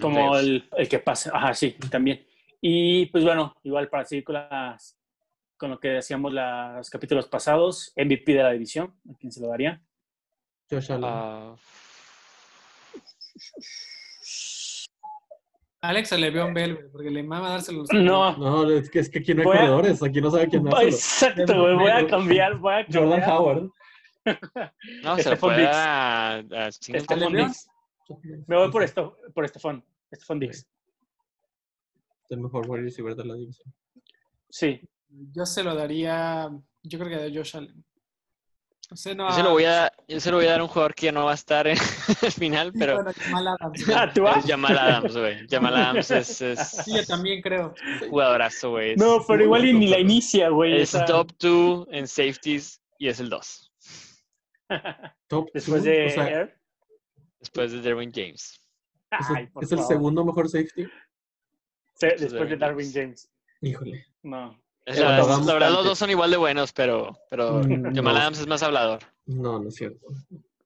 Como 0.01 0.37
el, 0.37 0.69
el 0.77 0.89
que 0.89 0.99
pasa. 0.99 1.31
Ajá, 1.35 1.55
sí, 1.55 1.73
también. 1.91 2.27
Y 2.61 3.07
pues 3.07 3.25
bueno, 3.25 3.55
igual 3.63 3.89
para 3.89 4.05
seguir 4.05 4.25
con 4.25 4.35
las 4.35 4.97
con 5.57 5.71
lo 5.71 5.79
que 5.79 5.89
decíamos 5.89 6.33
los 6.33 6.89
capítulos 6.89 7.29
pasados, 7.29 7.93
MVP 7.95 8.33
de 8.33 8.43
la 8.43 8.53
división, 8.53 8.99
¿a 9.11 9.15
quién 9.19 9.31
se 9.31 9.43
lo 9.43 9.49
daría? 9.49 9.83
Josh 10.71 10.91
Allen. 10.91 11.05
Ah, 11.05 11.55
Alex 15.83 16.13
a 16.13 16.17
Le'Veon 16.19 16.53
Bell, 16.53 16.75
güey, 16.75 16.89
porque 16.91 17.11
le 17.11 17.23
mama 17.23 17.49
dárselo. 17.51 17.85
No, 17.93 18.37
no, 18.37 18.71
es 18.71 18.91
que, 18.91 18.99
es 18.99 19.09
que 19.09 19.21
aquí 19.21 19.33
no 19.33 19.41
hay 19.41 19.47
Voy 19.47 19.57
a- 19.57 19.61
corredores. 19.61 20.03
Aquí 20.03 20.21
no 20.21 20.31
sabe 20.31 20.49
quién 20.49 20.65
dárselo. 20.65 20.91
exacto, 20.91 21.61
güey, 21.63 21.75
voy 21.77 21.91
a 21.91 22.07
cambiar, 22.07 22.59
voy 22.59 22.75
a 22.75 22.85
Jordan 22.93 23.21
cambiar. 23.21 23.31
Howard. 23.31 23.71
no, 25.03 25.17
se 25.17 25.23
Diggs. 25.57 25.73
dar 25.73 25.89
a, 26.53 26.67
a. 26.67 26.73
Stephon? 26.73 27.33
Diggs. 27.33 27.69
Me 28.47 28.57
voy 28.57 28.71
por 28.71 28.83
esto, 28.83 29.17
por 29.35 29.49
Stephon, 29.49 29.83
Stephon 30.15 30.39
Diggs. 30.41 30.67
El 32.29 32.41
mejor 32.41 32.69
wide 32.69 32.83
receiver 32.83 33.15
de 33.17 33.25
la 33.25 33.35
división. 33.35 33.73
Sí, 34.51 34.81
Yo 35.33 35.47
se 35.47 35.63
lo 35.65 35.75
daría, 35.75 36.49
yo 36.83 36.99
creo 36.99 37.09
que 37.11 37.25
a 37.25 37.29
Josh 37.35 37.57
Allen. 37.57 37.85
No. 38.91 39.29
Yo 39.29 39.35
se, 39.37 39.43
lo 39.45 39.51
voy 39.51 39.65
a, 39.67 39.93
yo 40.09 40.19
se 40.19 40.31
lo 40.33 40.39
voy 40.39 40.47
a 40.47 40.51
dar 40.51 40.61
a 40.61 40.63
un 40.65 40.69
jugador 40.69 40.95
que 40.97 41.07
ya 41.07 41.13
no 41.13 41.25
va 41.25 41.31
a 41.31 41.35
estar 41.35 41.69
en 41.69 41.77
el 42.23 42.33
final, 42.33 42.73
pero 42.73 42.97
Bueno, 42.97 43.13
Jamal 43.17 43.49
Adams, 43.49 43.87
güey. 43.87 43.99
Ah, 44.01 44.13
¿tú 44.13 44.23
vas? 44.23 44.45
Jamal 44.45 44.79
Adams, 44.79 45.17
güey. 45.17 45.49
Jamal 45.49 45.77
Adams 45.77 46.11
es, 46.11 46.41
es 46.41 46.69
Sí, 46.85 46.97
yo 46.97 47.07
también 47.07 47.41
creo. 47.41 47.73
un 48.03 48.09
jugadorazo, 48.11 48.71
güey. 48.71 48.97
No, 48.97 49.25
pero 49.27 49.45
igual 49.45 49.63
ni 49.63 49.87
la 49.87 50.01
inicia, 50.01 50.49
güey. 50.49 50.81
Es 50.81 50.95
o 50.95 50.99
sea, 50.99 51.07
top 51.07 51.31
2 51.39 51.89
en 51.93 52.09
safeties 52.09 52.81
y 52.99 53.07
es 53.07 53.21
el 53.21 53.31
2. 53.31 53.73
Top 55.29 55.49
Después 55.55 55.83
two, 55.83 55.91
de 55.91 56.07
o 56.07 56.11
sea. 56.11 56.55
Después 57.39 57.73
de 57.73 57.81
Derwin 57.81 58.13
James. 58.13 58.61
es, 59.11 59.71
el, 59.73 59.79
es 59.81 59.87
segundo 59.87 60.25
mejor 60.25 60.49
safety. 60.49 60.85
Sí, 60.85 62.07
Después 62.07 62.21
de 62.21 62.27
después 62.27 62.51
de 62.51 62.57
Darwin 62.57 62.87
Darwin 62.87 62.93
James. 62.93 63.31
Híjole. 63.61 64.07
No. 64.23 64.60
Es 64.87 64.99
Eh, 64.99 65.03
la, 65.03 65.11
verdad, 65.53 65.71
los 65.71 65.85
dos 65.85 65.99
son 65.99 66.11
igual 66.11 66.31
de 66.31 66.37
buenos, 66.37 66.73
pero, 66.73 67.17
pero 67.29 67.61
Mm, 67.63 67.95
Jamal 67.95 68.15
no. 68.15 68.21
Adams 68.21 68.41
es 68.41 68.47
más 68.47 68.63
hablador. 68.63 69.01
No, 69.27 69.59
no 69.61 69.69
es 69.69 69.75
cierto. 69.77 70.07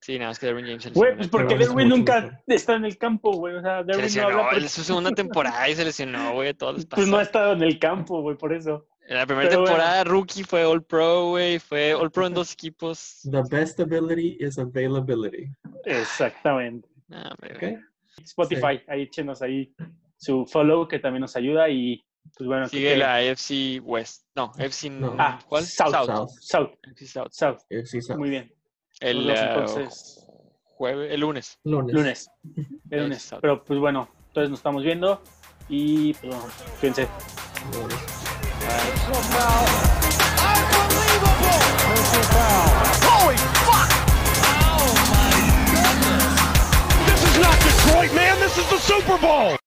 Sí, 0.01 0.19
nada 0.19 0.31
más 0.31 0.39
que 0.39 0.47
Derwin 0.47 0.67
James. 0.67 0.83
se 0.83 0.91
Güey, 0.91 1.17
pues 1.17 1.29
porque 1.29 1.55
es 1.55 1.71
mucho 1.73 1.87
nunca 1.87 2.43
está 2.47 2.75
en 2.75 2.85
el 2.85 2.99
campo, 2.99 3.33
güey. 3.33 3.55
O 3.55 3.63
sea, 3.63 3.81
Se 3.81 3.85
Darwin 3.93 4.15
no 4.17 4.23
habla 4.25 4.51
por- 4.51 4.59
es 4.63 4.71
su 4.71 4.83
segunda 4.85 5.11
temporada 5.13 5.69
y 5.69 5.75
se 5.75 5.85
lesionó, 5.85 6.35
güey. 6.35 6.55
les 6.75 6.87
Pues 6.87 7.09
no 7.09 7.17
ha 7.19 7.23
estado 7.23 7.53
en 7.55 7.63
el 7.63 7.79
campo, 7.79 8.21
güey, 8.21 8.37
por 8.37 8.53
eso. 8.53 8.87
En 9.07 9.17
la 9.17 9.27
primera 9.27 9.49
pero 9.49 9.61
bueno. 9.63 9.75
temporada, 9.77 10.05
rookie 10.05 10.45
fue 10.45 10.65
All 10.65 10.83
Pro, 10.83 11.29
güey. 11.31 11.59
Fue 11.59 11.95
All 11.95 12.11
Pro 12.11 12.27
en 12.27 12.35
dos 12.35 12.53
equipos. 12.53 13.21
The 13.31 13.43
best 13.51 13.81
ability 13.81 14.37
is 14.41 14.59
availability. 14.59 15.47
Exactamente. 15.85 16.89
Nah, 17.09 17.31
hombre, 17.31 17.55
¿Ok? 17.55 17.61
güey. 17.61 17.79
Spotify, 18.25 18.81
ahí 18.89 19.03
échenos 19.03 19.43
ahí 19.43 19.75
su 20.17 20.47
follow 20.47 20.87
que 20.87 20.99
también 20.99 21.23
nos 21.23 21.35
ayuda 21.37 21.69
y 21.69 22.03
pues 22.37 22.47
bueno. 22.49 22.69
Sigue 22.69 22.97
la 22.97 23.17
AFC 23.17 23.81
West. 23.83 24.25
No, 24.35 24.53
AFC. 24.59 24.85
No. 24.91 25.15
Ah, 25.19 25.39
¿Cuál? 25.49 25.65
South. 25.65 25.93
South. 25.93 26.31
South, 26.41 26.71
South. 27.07 27.29
South. 27.33 27.59
Eh, 27.71 27.85
sí, 27.87 28.01
sa- 28.01 28.17
Muy 28.17 28.31
bien. 28.31 28.53
El 29.01 29.29
eh, 29.31 29.35
entonces 29.37 30.27
jueves, 30.77 31.13
el 31.13 31.21
lunes. 31.21 31.59
Lunes. 31.65 31.95
lunes. 31.95 32.31
El 32.91 33.03
lunes. 33.05 33.23
South. 33.23 33.41
Pero 33.41 33.65
pues 33.65 33.79
bueno, 33.79 34.09
entonces 34.29 34.51
nos 34.51 34.59
estamos 34.59 34.83
viendo 34.83 35.23
y 35.69 36.15
pues 36.15 36.35
bueno. 36.35 36.45
Holy 43.07 43.37
fuck. 43.65 43.91
Oh 44.77 44.95
my 45.13 45.41
goodness. 45.71 47.07
This 47.07 47.23
is 47.25 47.39
not 47.39 47.57
Detroit, 47.65 48.13
man. 48.15 48.39
This 48.41 48.59
is 48.59 48.69
the 48.69 48.79
Super 48.79 49.19
Bowl. 49.19 49.57